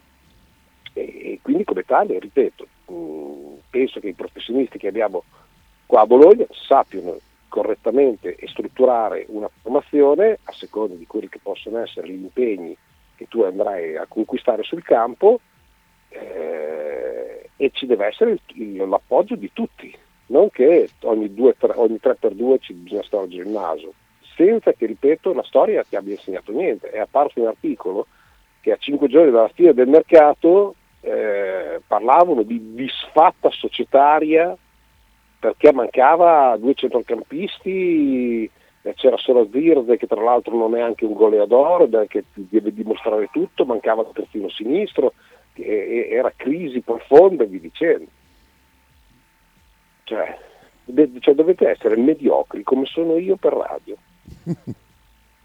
E, 0.93 1.01
e 1.01 1.39
quindi 1.41 1.63
come 1.65 1.83
tale, 1.83 2.17
ripeto, 2.19 2.67
mh, 2.87 3.53
penso 3.69 3.99
che 3.99 4.07
i 4.07 4.13
professionisti 4.13 4.77
che 4.77 4.87
abbiamo 4.87 5.23
qua 5.85 6.01
a 6.01 6.05
Bologna 6.07 6.45
sappiano 6.67 7.17
correttamente 7.49 8.35
e 8.35 8.47
strutturare 8.47 9.25
una 9.29 9.49
formazione 9.61 10.39
a 10.43 10.51
seconda 10.53 10.95
di 10.95 11.05
quelli 11.07 11.29
che 11.29 11.39
possono 11.41 11.79
essere 11.79 12.07
gli 12.09 12.21
impegni 12.21 12.75
che 13.15 13.27
tu 13.29 13.43
andrai 13.43 13.95
a 13.95 14.05
conquistare 14.07 14.63
sul 14.63 14.83
campo 14.83 15.39
eh, 16.09 17.49
e 17.55 17.69
ci 17.73 17.85
deve 17.85 18.07
essere 18.07 18.37
il- 18.53 18.87
l'appoggio 18.89 19.35
di 19.35 19.51
tutti, 19.53 19.95
non 20.27 20.49
che 20.49 20.89
ogni, 21.01 21.33
due, 21.33 21.55
tre, 21.57 21.73
ogni 21.75 21.99
3x2 22.01 22.57
ci 22.59 22.73
bisogna 22.73 23.03
storgere 23.03 23.43
il 23.43 23.49
naso, 23.49 23.93
senza 24.35 24.73
che, 24.73 24.85
ripeto, 24.85 25.33
la 25.33 25.43
storia 25.43 25.83
ti 25.83 25.95
abbia 25.95 26.13
insegnato 26.13 26.51
niente. 26.51 26.89
È 26.89 26.99
apparso 26.99 27.39
un 27.39 27.47
articolo 27.47 28.07
che 28.61 28.71
a 28.71 28.77
cinque 28.77 29.07
giorni 29.07 29.31
dalla 29.31 29.49
fine 29.49 29.73
del 29.73 29.87
mercato 29.87 30.75
eh, 31.01 31.81
parlavano 31.85 32.41
di 32.41 32.73
disfatta 32.73 33.51
societaria 33.51 34.57
perché 35.37 35.71
mancava 35.71 36.57
due 36.57 36.73
centrocampisti, 36.73 38.49
eh, 38.81 38.93
c'era 38.95 39.17
solo 39.17 39.47
Zirze 39.51 39.97
che 39.97 40.07
tra 40.07 40.21
l'altro 40.21 40.57
non 40.57 40.75
è 40.75 40.81
anche 40.81 41.05
un 41.05 41.13
goleador, 41.13 41.87
che 42.07 42.23
deve 42.33 42.73
dimostrare 42.73 43.29
tutto, 43.31 43.65
mancava 43.65 44.01
il 44.01 44.09
terzino 44.11 44.49
sinistro, 44.49 45.13
e- 45.53 45.63
e- 45.63 46.07
era 46.09 46.33
crisi 46.35 46.81
profonda 46.81 47.43
e 47.43 47.47
vi 47.47 47.59
dicendo. 47.59 48.07
Cioè, 50.05 50.37
cioè, 51.19 51.35
dovete 51.35 51.69
essere 51.69 51.97
mediocri 51.97 52.63
come 52.63 52.85
sono 52.85 53.17
io 53.17 53.35
per 53.35 53.53
radio, 53.53 53.97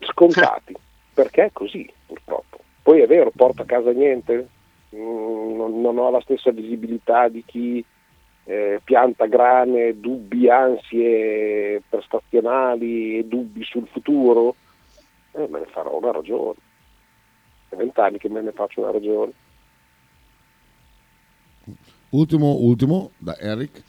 scontati, 0.00 0.74
perché 1.12 1.46
è 1.46 1.50
così 1.52 1.92
purtroppo. 2.06 2.58
Poi 2.82 3.00
è 3.00 3.06
vero, 3.06 3.30
porto 3.34 3.62
a 3.62 3.66
casa 3.66 3.90
niente, 3.90 4.48
Mm, 4.94 5.54
non, 5.56 5.80
non 5.80 5.98
ho 5.98 6.10
la 6.10 6.20
stessa 6.20 6.50
visibilità 6.50 7.28
di 7.28 7.44
chi 7.46 7.84
eh, 8.44 8.80
pianta 8.82 9.26
grane, 9.26 10.00
dubbi, 10.00 10.48
ansie 10.50 11.80
prestazionali 11.88 13.18
e 13.18 13.24
dubbi 13.24 13.62
sul 13.62 13.86
futuro, 13.86 14.56
eh, 15.32 15.46
me 15.48 15.60
ne 15.60 15.66
farò 15.66 15.96
una 15.96 16.10
ragione. 16.10 16.58
È 17.68 17.76
vent'anni 17.76 18.18
che 18.18 18.28
me 18.28 18.40
ne 18.40 18.50
faccio 18.50 18.80
una 18.80 18.90
ragione. 18.90 19.32
ultimo 22.10 22.56
ultimo 22.56 23.12
da 23.18 23.36
Eric 23.38 23.84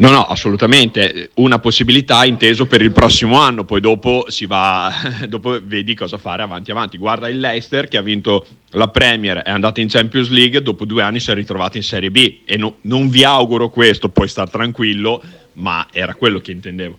No, 0.00 0.08
no, 0.08 0.24
assolutamente. 0.24 1.28
Una 1.34 1.58
possibilità 1.58 2.24
inteso 2.24 2.66
per 2.66 2.80
il 2.80 2.90
prossimo 2.90 3.38
anno, 3.38 3.64
poi 3.64 3.82
dopo 3.82 4.24
si 4.28 4.46
va, 4.46 4.90
dopo 5.28 5.60
vedi 5.62 5.94
cosa 5.94 6.16
fare 6.16 6.42
avanti 6.42 6.70
avanti. 6.70 6.96
Guarda 6.96 7.28
il 7.28 7.38
Leicester 7.38 7.86
che 7.86 7.98
ha 7.98 8.02
vinto 8.02 8.46
la 8.70 8.88
Premier, 8.88 9.42
è 9.42 9.50
andato 9.50 9.80
in 9.80 9.88
Champions 9.88 10.30
League, 10.30 10.62
dopo 10.62 10.86
due 10.86 11.02
anni 11.02 11.20
si 11.20 11.30
è 11.30 11.34
ritrovato 11.34 11.76
in 11.76 11.82
Serie 11.82 12.10
B 12.10 12.40
e 12.46 12.56
no- 12.56 12.76
non 12.82 13.10
vi 13.10 13.24
auguro 13.24 13.68
questo, 13.68 14.08
puoi 14.08 14.26
star 14.26 14.48
tranquillo, 14.48 15.22
ma 15.54 15.86
era 15.92 16.14
quello 16.14 16.38
che 16.38 16.52
intendevo. 16.52 16.96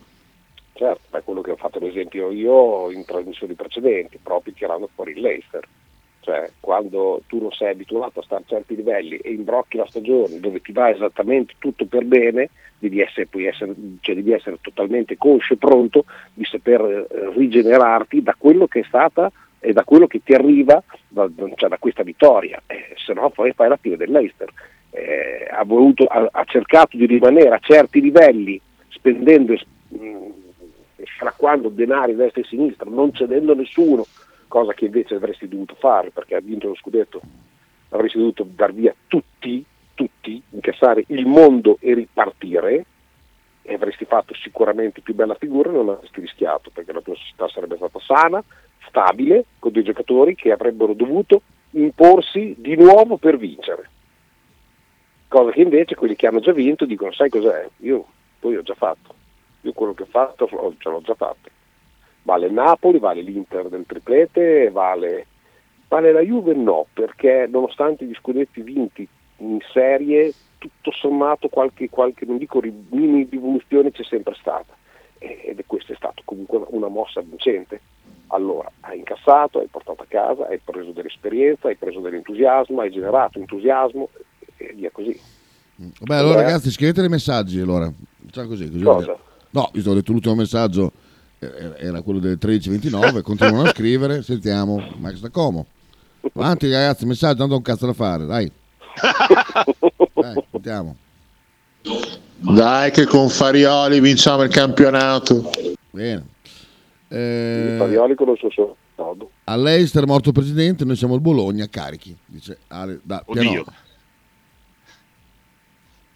Certo, 0.73 1.17
è 1.17 1.23
quello 1.23 1.41
che 1.41 1.51
ho 1.51 1.55
fatto 1.55 1.79
ad 1.79 1.85
esempio 1.85 2.29
io 2.29 2.91
in 2.91 3.03
trasmissioni 3.05 3.55
precedenti, 3.55 4.19
proprio 4.21 4.53
tirando 4.53 4.87
fuori 4.93 5.13
il 5.13 5.21
Leicester. 5.21 5.67
Cioè, 6.21 6.51
quando 6.59 7.23
tu 7.27 7.41
non 7.41 7.51
sei 7.51 7.71
abituato 7.71 8.19
a 8.19 8.23
stare 8.23 8.43
a 8.43 8.47
certi 8.47 8.75
livelli 8.75 9.17
e 9.17 9.31
imbrocchi 9.31 9.77
la 9.77 9.87
stagione 9.87 10.39
dove 10.39 10.61
ti 10.61 10.71
va 10.71 10.89
esattamente 10.89 11.55
tutto 11.57 11.85
per 11.85 12.05
bene, 12.05 12.49
devi 12.77 13.01
essere, 13.01 13.27
essere, 13.47 13.73
cioè 14.01 14.15
devi 14.15 14.31
essere 14.31 14.57
totalmente 14.61 15.17
conscio 15.17 15.53
e 15.53 15.57
pronto 15.57 16.05
di 16.33 16.45
saper 16.45 16.81
eh, 16.81 17.31
rigenerarti 17.35 18.21
da 18.21 18.35
quello 18.37 18.67
che 18.67 18.81
è 18.81 18.83
stata 18.83 19.31
e 19.59 19.73
da 19.73 19.83
quello 19.83 20.07
che 20.07 20.21
ti 20.23 20.33
arriva 20.33 20.83
da, 21.07 21.29
cioè 21.55 21.69
da 21.69 21.77
questa 21.77 22.03
vittoria, 22.03 22.61
eh, 22.65 22.95
se 22.95 23.13
no 23.13 23.29
poi 23.29 23.53
fai 23.53 23.69
la 23.69 23.77
fine 23.77 23.97
dell'Eister. 23.97 24.49
Eh, 24.89 25.47
ha, 25.49 25.63
voluto, 25.63 26.03
ha, 26.05 26.27
ha, 26.31 26.43
cercato 26.43 26.97
di 26.97 27.05
rimanere 27.05 27.49
a 27.49 27.59
certi 27.59 28.01
livelli 28.01 28.59
spendendo 28.89 29.53
e 29.53 29.65
sfracquando 31.15 31.69
denari 31.69 32.11
a 32.11 32.15
destra 32.15 32.41
e 32.41 32.43
a 32.43 32.47
sinistra, 32.47 32.89
non 32.89 33.13
cedendo 33.13 33.55
nessuno, 33.55 34.05
cosa 34.51 34.73
che 34.73 34.83
invece 34.83 35.15
avresti 35.15 35.47
dovuto 35.47 35.75
fare 35.75 36.11
perché 36.11 36.35
ha 36.35 36.41
vinto 36.41 36.67
lo 36.67 36.75
scudetto, 36.75 37.21
avresti 37.89 38.17
dovuto 38.17 38.45
dar 38.45 38.73
via 38.73 38.93
tutti, 39.07 39.63
tutti, 39.93 40.43
incassare 40.49 41.05
il 41.07 41.25
mondo 41.25 41.77
e 41.79 41.93
ripartire 41.93 42.85
e 43.61 43.73
avresti 43.73 44.03
fatto 44.03 44.33
sicuramente 44.33 44.99
più 44.99 45.15
bella 45.15 45.35
figura 45.35 45.69
e 45.69 45.73
non 45.73 45.87
avresti 45.87 46.19
rischiato 46.19 46.69
perché 46.69 46.91
la 46.91 46.99
tua 46.99 47.15
società 47.15 47.47
sarebbe 47.47 47.77
stata 47.77 47.99
sana, 48.01 48.43
stabile, 48.85 49.45
con 49.57 49.71
dei 49.71 49.83
giocatori 49.83 50.35
che 50.35 50.51
avrebbero 50.51 50.93
dovuto 50.93 51.43
imporsi 51.71 52.53
di 52.57 52.75
nuovo 52.75 53.15
per 53.15 53.37
vincere. 53.37 53.89
Cosa 55.29 55.51
che 55.51 55.61
invece 55.61 55.95
quelli 55.95 56.17
che 56.17 56.27
hanno 56.27 56.41
già 56.41 56.51
vinto 56.51 56.83
dicono 56.83 57.13
sai 57.13 57.29
cos'è? 57.29 57.69
Io 57.77 58.05
poi 58.37 58.57
ho 58.57 58.63
già 58.63 58.75
fatto, 58.75 59.15
io 59.61 59.71
quello 59.71 59.93
che 59.93 60.03
ho 60.03 60.07
fatto 60.07 60.45
ce 60.77 60.89
l'ho 60.89 61.01
già 61.01 61.15
fatto. 61.15 61.59
Vale 62.23 62.47
il 62.47 62.53
Napoli, 62.53 62.99
vale 62.99 63.21
l'Inter 63.21 63.67
del 63.67 63.85
triplete, 63.87 64.69
vale, 64.69 65.25
vale 65.87 66.11
la 66.11 66.21
Juve 66.21 66.53
no, 66.53 66.85
perché 66.93 67.47
nonostante 67.49 68.05
gli 68.05 68.13
scudetti 68.13 68.61
vinti 68.61 69.07
in 69.37 69.59
serie, 69.73 70.31
tutto 70.59 70.91
sommato 70.91 71.49
qualche, 71.49 71.89
qualche 71.89 72.25
non 72.25 72.37
dico 72.37 72.61
mini 72.89 73.27
rivoluzione 73.29 73.91
c'è 73.91 74.03
sempre 74.03 74.35
stata 74.39 74.77
ed 75.17 75.63
questa 75.67 75.93
è 75.93 75.95
stata 75.95 76.21
comunque 76.25 76.63
una 76.69 76.87
mossa 76.87 77.21
vincente. 77.21 77.81
Allora, 78.27 78.71
hai 78.81 78.99
incassato, 78.99 79.59
hai 79.59 79.67
portato 79.67 80.01
a 80.01 80.05
casa, 80.07 80.47
hai 80.47 80.59
preso 80.63 80.91
dell'esperienza, 80.91 81.67
hai 81.67 81.75
preso 81.75 81.99
dell'entusiasmo, 81.99 82.81
hai 82.81 82.91
generato 82.91 83.37
entusiasmo 83.37 84.09
e 84.57 84.73
via 84.73 84.89
così. 84.89 85.19
Beh, 85.75 86.15
allora 86.15 86.19
allora 86.19 86.41
ragazzi, 86.43 86.71
scrivete 86.71 87.01
dei 87.01 87.09
messaggi 87.09 87.59
allora. 87.59 87.91
Facciamo 88.25 88.47
così, 88.47 88.69
così 88.69 88.83
Cosa? 88.83 89.17
No, 89.51 89.69
visto 89.73 89.91
ho 89.91 89.93
detto 89.93 90.11
l'ultimo 90.11 90.35
messaggio 90.35 90.87
eh, 90.87 91.00
era 91.41 92.01
quello 92.03 92.19
delle 92.19 92.37
13.29, 92.37 93.21
continuano 93.23 93.63
a 93.63 93.69
scrivere, 93.69 94.21
sentiamo 94.21 94.79
Max 94.97 95.19
da 95.19 95.29
Como. 95.29 95.65
Avanti 96.33 96.71
ragazzi, 96.71 97.07
messaggio, 97.07 97.39
non 97.39 97.51
ho 97.51 97.55
un 97.55 97.61
cazzo 97.63 97.87
da 97.87 97.93
fare, 97.93 98.27
dai. 98.27 98.51
dai, 100.13 100.43
sentiamo. 100.51 100.95
Dai 102.37 102.91
che 102.91 103.05
con 103.05 103.27
Farioli 103.27 103.99
vinciamo 103.99 104.43
il 104.43 104.51
campionato. 104.51 105.49
Bene. 105.89 106.25
Eh, 107.07 107.75
Farioli 107.79 108.13
con 108.13 108.29
il 108.29 108.37
suo 108.37 108.51
suo 108.51 108.75
modo. 108.97 109.31
All'Eister 109.45 110.05
morto 110.05 110.31
presidente, 110.31 110.85
noi 110.85 110.95
siamo 110.95 111.15
il 111.15 111.21
Bologna, 111.21 111.65
carichi, 111.67 112.15
dice 112.27 112.59
Ale 112.67 112.99
da 113.01 113.23
Oddio. 113.25 113.41
Pianoro. 113.41 113.73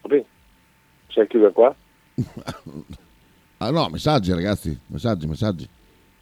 Vabbè, 0.01 0.23
sei 1.07 1.27
chiusa 1.27 1.49
qua? 1.49 1.75
Ah 3.65 3.71
no, 3.71 3.89
messaggi 3.89 4.31
ragazzi, 4.31 4.79
messaggi, 4.85 5.25
messaggi. 5.25 5.67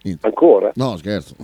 Niente. 0.03 0.25
Ancora? 0.25 0.71
No, 0.75 0.95
scherzo. 0.95 1.35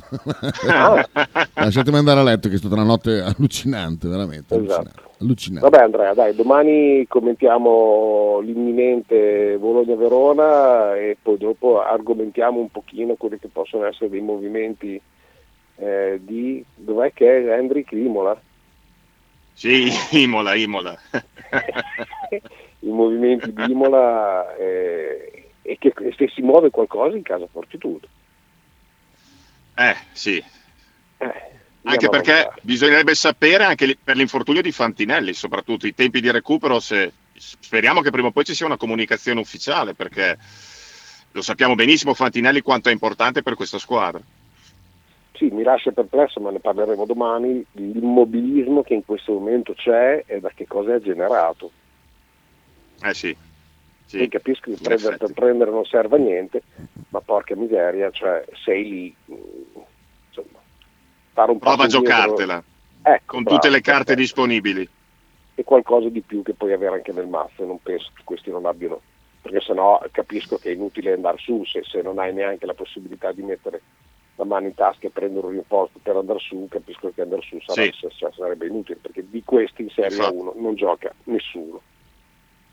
Ah. 0.66 1.06
Lasciatemi 1.56 1.97
andare 1.97 2.22
a 2.22 2.24
letto 2.24 2.47
che 2.47 2.56
è 2.56 2.58
stata 2.58 2.76
una 2.76 2.86
notte 2.86 3.20
allucinante, 3.20 4.08
veramente. 4.08 4.56
Esatto. 4.56 4.72
Allucinante. 4.72 5.02
allucinante. 5.20 5.70
Vabbè 5.70 5.84
Andrea, 5.84 6.14
dai, 6.14 6.36
domani 6.36 7.06
commentiamo 7.06 8.39
l'imminente 8.39 9.58
Bologna-Verona 9.60 10.95
e 10.95 11.18
poi 11.22 11.38
dopo 11.38 11.82
argomentiamo 11.82 12.60
un 12.60 12.70
pochino 12.70 13.16
quelli 13.16 13.39
che 13.39 13.50
possono 13.50 13.84
essere 13.86 14.10
dei 14.10 14.22
movimenti 14.22 15.02
eh, 15.76 16.22
di... 16.24 16.64
dov'è 16.76 17.12
che 17.12 17.43
è 17.43 17.58
Hendrik 17.58 17.91
Imola? 17.91 18.39
Sì, 19.52 19.89
Imola, 20.12 20.56
Imola. 20.56 20.97
I 22.80 22.88
movimenti 22.88 23.52
di 23.52 23.72
Imola 23.72 24.56
eh, 24.56 25.49
e 25.70 25.78
che 25.78 25.94
se 26.18 26.28
si 26.34 26.42
muove 26.42 26.72
qualcosa 26.72 27.16
in 27.16 27.22
casa 27.22 27.46
Fortitudo. 27.46 28.08
Eh, 29.76 29.96
sì. 30.12 30.44
Eh, 31.18 31.58
Anche 31.84 32.10
perché 32.10 32.52
bisognerebbe 32.62 33.14
sapere 33.14 33.64
anche 33.64 33.98
per 34.04 34.16
l'infortunio 34.16 34.62
di 34.62 34.72
Fantinelli, 34.72 35.34
soprattutto 35.34 35.86
i 35.86 35.94
tempi 35.94 36.22
di 36.22 36.32
recupero, 36.32 36.80
se 36.80 37.12
speriamo 37.36 38.02
che 38.02 38.10
prima 38.10 38.28
o 38.28 38.32
poi 38.32 38.44
ci 38.44 38.56
sia 38.56 38.66
una 38.66 38.78
comunicazione 38.78 39.40
ufficiale, 39.40 39.94
perché 39.94 40.38
lo 41.32 41.42
sappiamo 41.42 41.76
benissimo 41.76 42.16
Fantinelli 42.16 42.62
quanto 42.62 42.90
è 42.90 42.92
importante 42.92 43.44
per 43.44 43.54
questa 43.54 43.78
squadra. 43.78 44.20
Sì, 45.34 45.50
mi 45.52 45.64
lascia 45.64 45.92
perplesso, 45.92 46.42
ma 46.42 46.50
ne 46.52 46.60
parleremo 46.60 47.06
domani, 47.06 47.64
l'immobilismo 47.74 48.82
che 48.82 48.96
in 48.96 49.06
questo 49.06 49.34
momento 49.34 49.74
c'è 49.74 50.24
e 50.26 50.40
da 50.42 50.50
che 50.50 50.68
cosa 50.68 50.96
è 50.96 51.00
generato. 51.00 51.72
Eh 53.02 53.14
sì. 53.14 53.48
Sì. 54.18 54.28
Capisco 54.28 54.72
che 54.72 54.78
prendere, 54.82 55.18
per 55.18 55.34
prendere 55.34 55.72
non 55.72 55.86
serve 55.86 56.16
a 56.16 56.20
niente, 56.20 56.62
ma 57.10 57.22
porca 57.22 57.55
miseria, 57.55 58.10
cioè 58.12 58.43
sei 58.64 58.89
lì, 58.89 59.16
insomma, 60.28 60.60
fare 61.34 61.51
un 61.51 61.60
Prova 61.60 61.84
a 61.84 61.88
giocartela 61.88 62.64
Ecco, 63.01 63.24
con 63.26 63.43
bravo, 63.43 63.57
tutte 63.60 63.70
le 63.72 63.82
carte 63.82 64.03
perfetto. 64.16 64.20
disponibili. 64.22 64.89
E 65.55 65.64
qualcosa 65.64 66.10
di 66.10 66.22
più 66.22 66.41
che 66.41 66.53
puoi 66.53 66.74
avere 66.74 66.95
anche 66.95 67.12
nel 67.12 67.28
mazzo, 67.28 67.66
non 67.66 67.82
penso 67.82 68.10
che 68.16 68.22
questi 68.24 68.49
non 68.49 68.66
abbiano, 68.66 69.01
perché 69.41 69.60
sennò 69.62 70.01
capisco 70.12 70.57
che 70.57 70.70
è 70.70 70.74
inutile 70.74 71.14
andare 71.14 71.38
su 71.38 71.64
se, 71.66 71.84
se 71.84 72.01
non 72.01 72.18
hai 72.20 72.34
neanche 72.34 72.66
la 72.66 72.74
possibilità 72.74 73.32
di 73.32 73.41
mettere 73.43 73.82
la 74.36 74.45
mano 74.45 74.68
in 74.68 74.74
tasca 74.74 75.07
e 75.07 75.10
prendere 75.10 75.47
un 75.47 75.51
rimporto 75.51 75.99
per 76.01 76.16
andare 76.16 76.39
su, 76.39 76.66
capisco 76.70 77.12
che 77.14 77.22
andare 77.22 77.41
su 77.41 77.60
sarà- 77.60 77.84
Sì. 77.91 78.07
cioè, 78.16 78.32
sarebbe 78.34 78.68
inutile, 78.68 78.97
perché 79.01 79.24
di 79.30 79.43
questi 79.43 79.82
in 79.84 79.89
Serie 79.89 80.16
Infatti. 80.16 80.36
1 80.36 80.53
non 80.55 80.76
gioca 80.76 81.14
nessuno. 81.26 81.82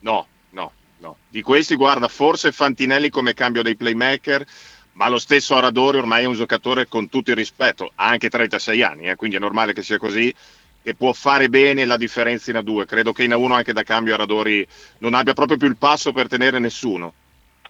No, 0.01 0.27
no, 0.51 0.73
no. 0.99 1.17
Di 1.29 1.43
questi, 1.43 1.75
guarda, 1.75 2.09
forse 2.09 2.53
Fantinelli 2.53 3.11
come 3.11 3.35
cambio 3.35 3.63
dei 3.63 3.77
playmaker, 3.77 4.45
ma 4.93 5.09
lo 5.09 5.19
stesso 5.19 5.55
Aradori 5.55 5.99
ormai 5.99 6.23
è 6.25 6.27
un 6.27 6.35
giocatore 6.35 6.87
con 6.89 7.09
tutto 7.09 7.31
il 7.31 7.37
rispetto, 7.37 7.93
ha 7.97 8.07
anche 8.09 8.29
36 8.31 8.83
anni, 8.83 9.09
eh, 9.09 9.17
quindi 9.17 9.37
è 9.37 9.41
normale 9.41 9.73
che 9.73 9.83
sia 9.83 9.99
così, 9.99 10.35
e 10.83 10.95
può 10.95 11.13
fare 11.13 11.49
bene 11.49 11.85
la 11.85 11.97
differenza 11.97 12.51
in 12.51 12.59
A2. 12.59 12.87
Credo 12.87 13.13
che 13.13 13.25
in 13.25 13.33
A1 13.33 13.53
anche 13.53 13.73
da 13.73 13.83
cambio 13.83 14.15
Aradori 14.15 14.67
non 14.99 15.15
abbia 15.15 15.35
proprio 15.35 15.57
più 15.59 15.67
il 15.69 15.77
passo 15.77 16.13
per 16.13 16.29
tenere 16.29 16.59
nessuno. 16.59 17.13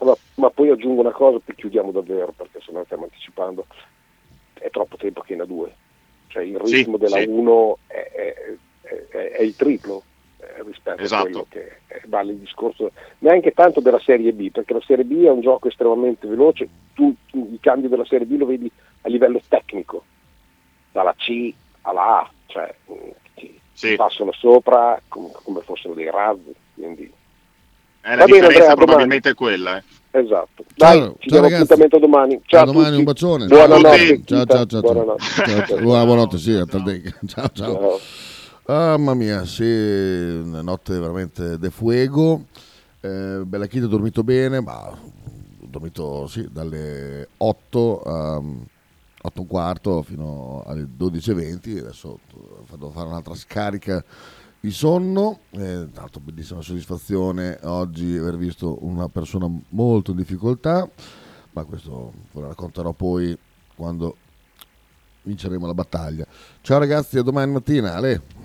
Ma, 0.01 0.15
ma 0.35 0.51
poi 0.51 0.69
aggiungo 0.71 1.01
una 1.01 1.13
cosa, 1.13 1.39
poi 1.43 1.55
chiudiamo 1.55 1.91
davvero, 1.91 2.33
perché 2.37 2.61
se 2.65 2.71
no 2.73 2.85
stiamo 2.85 3.05
anticipando, 3.05 3.67
è 4.53 4.69
troppo 4.71 4.97
tempo 4.97 5.23
che 5.23 5.33
in 5.33 5.41
A2. 5.41 5.71
Cioè 6.29 6.43
il 6.43 6.61
Sì, 6.65 6.77
ritmo 6.77 6.99
della 6.99 7.17
sì. 7.17 7.25
1 7.27 7.79
è, 7.87 7.95
è- 7.95 8.35
è- 8.83 9.07
è- 9.09 9.31
è 9.39 9.43
il 9.43 9.57
triplo 9.57 10.03
eh, 10.39 10.63
rispetto 10.65 11.03
Esatto. 11.03 11.23
a 11.23 11.25
quello 11.31 11.47
che 11.49 11.79
eh, 11.89 12.03
vale 12.07 12.33
il 12.33 12.39
discorso, 12.39 12.91
neanche 13.19 13.53
tanto 13.53 13.81
della 13.81 14.01
Serie 14.01 14.33
B, 14.33 14.51
perché 14.51 14.73
la 14.75 14.83
Serie 14.87 15.05
B 15.05 15.25
è 15.25 15.31
un 15.31 15.41
gioco 15.41 15.69
estremamente 15.69 16.27
veloce, 16.27 16.69
tu, 16.95 17.15
tu 17.31 17.49
i 17.53 17.59
cambi 17.61 17.89
della 17.89 18.05
Serie 18.05 18.27
B 18.27 18.37
lo 18.39 18.47
vedi 18.47 18.71
a 19.03 19.09
livello 19.09 19.41
tecnico, 19.49 20.05
dalla 20.93 21.15
C 21.17 21.53
alla 21.83 22.21
A, 22.21 22.31
cioè 22.47 22.75
mh, 22.87 22.93
ti, 23.35 23.59
Sì. 23.73 23.95
passano 23.97 24.33
sopra 24.33 25.01
come, 25.09 25.31
come 25.43 25.61
fossero 25.61 25.95
dei 25.95 26.11
razzi, 26.11 26.55
quindi 26.75 27.03
Eh, 27.05 28.11
la 28.11 28.17
Va 28.17 28.25
bene, 28.25 28.25
differenza 28.41 28.71
Andrea, 28.71 28.75
probabilmente 28.75 29.31
è 29.31 29.35
quella. 29.35 29.77
eh. 29.79 29.83
Esatto. 30.13 30.65
Dai, 30.75 30.99
Ciao, 31.01 31.17
ci 31.19 31.29
ciao 31.29 31.41
ragazzi. 31.43 31.55
appuntamento 31.63 31.99
domani. 31.99 32.41
Ciao, 32.47 32.63
a 32.63 32.65
domani, 32.65 32.85
tutti. 32.87 32.99
un 32.99 33.05
bacione. 33.05 33.47
Buonanotte. 33.49 34.23
Ciao, 34.25 34.45
Ciao, 34.47 34.65
ciao. 34.67 34.81
Buonanotte. 34.81 35.23
Ciao, 35.25 35.67
ciao. 35.67 35.81
Buonanotte, 35.83 36.39
sì, 36.39 36.53
a. 36.57 37.15
Ciao, 37.27 37.49
ciao. 37.53 37.73
Ciao. 37.75 38.01
Ah, 38.69 38.97
mamma 38.97 39.15
mia, 39.15 39.45
sì, 39.45 39.63
una 39.63 40.61
notte 40.61 40.99
veramente 40.99 41.57
de 41.57 41.71
fuego. 41.71 42.47
Eh, 42.99 43.43
Bella 43.47 43.69
Kid 43.69 43.85
ha 43.85 43.87
dormito 43.87 44.25
bene, 44.25 44.61
ma 44.61 44.89
ho 44.89 44.99
dormito 45.61 46.27
sì, 46.27 46.49
dalle 46.51 47.29
8 47.37 48.03
a 48.03 48.39
8 48.39 48.43
e 49.23 49.41
un 49.41 49.47
quarto 49.47 50.03
fino 50.03 50.65
alle 50.67 50.83
12.20. 50.83 51.79
Adesso 51.79 52.09
ho 52.09 52.65
fatto 52.65 52.91
fare 52.91 53.07
un'altra 53.07 53.37
scarica 53.37 54.05
di 54.59 54.73
sonno. 54.73 55.43
Eh, 55.51 55.87
tra 55.93 56.01
l'altro, 56.01 56.21
bellissima 56.25 56.61
soddisfazione 56.61 57.61
oggi 57.63 58.17
aver 58.17 58.37
visto 58.37 58.85
una 58.85 59.09
persona 59.09 59.49
molto 59.69 60.11
in 60.11 60.17
difficoltà, 60.17 60.91
ma 61.53 61.63
questo 61.63 62.13
ve 62.33 62.41
lo 62.41 62.49
racconterò 62.49 62.91
poi 62.91 63.39
quando 63.77 64.17
vinceremo 65.23 65.69
la 65.69 65.75
battaglia. 65.75 66.27
Ciao 66.63 66.81
ragazzi, 66.81 67.17
a 67.17 67.23
domani 67.23 67.53
mattina. 67.53 67.95
Ale. 67.95 68.36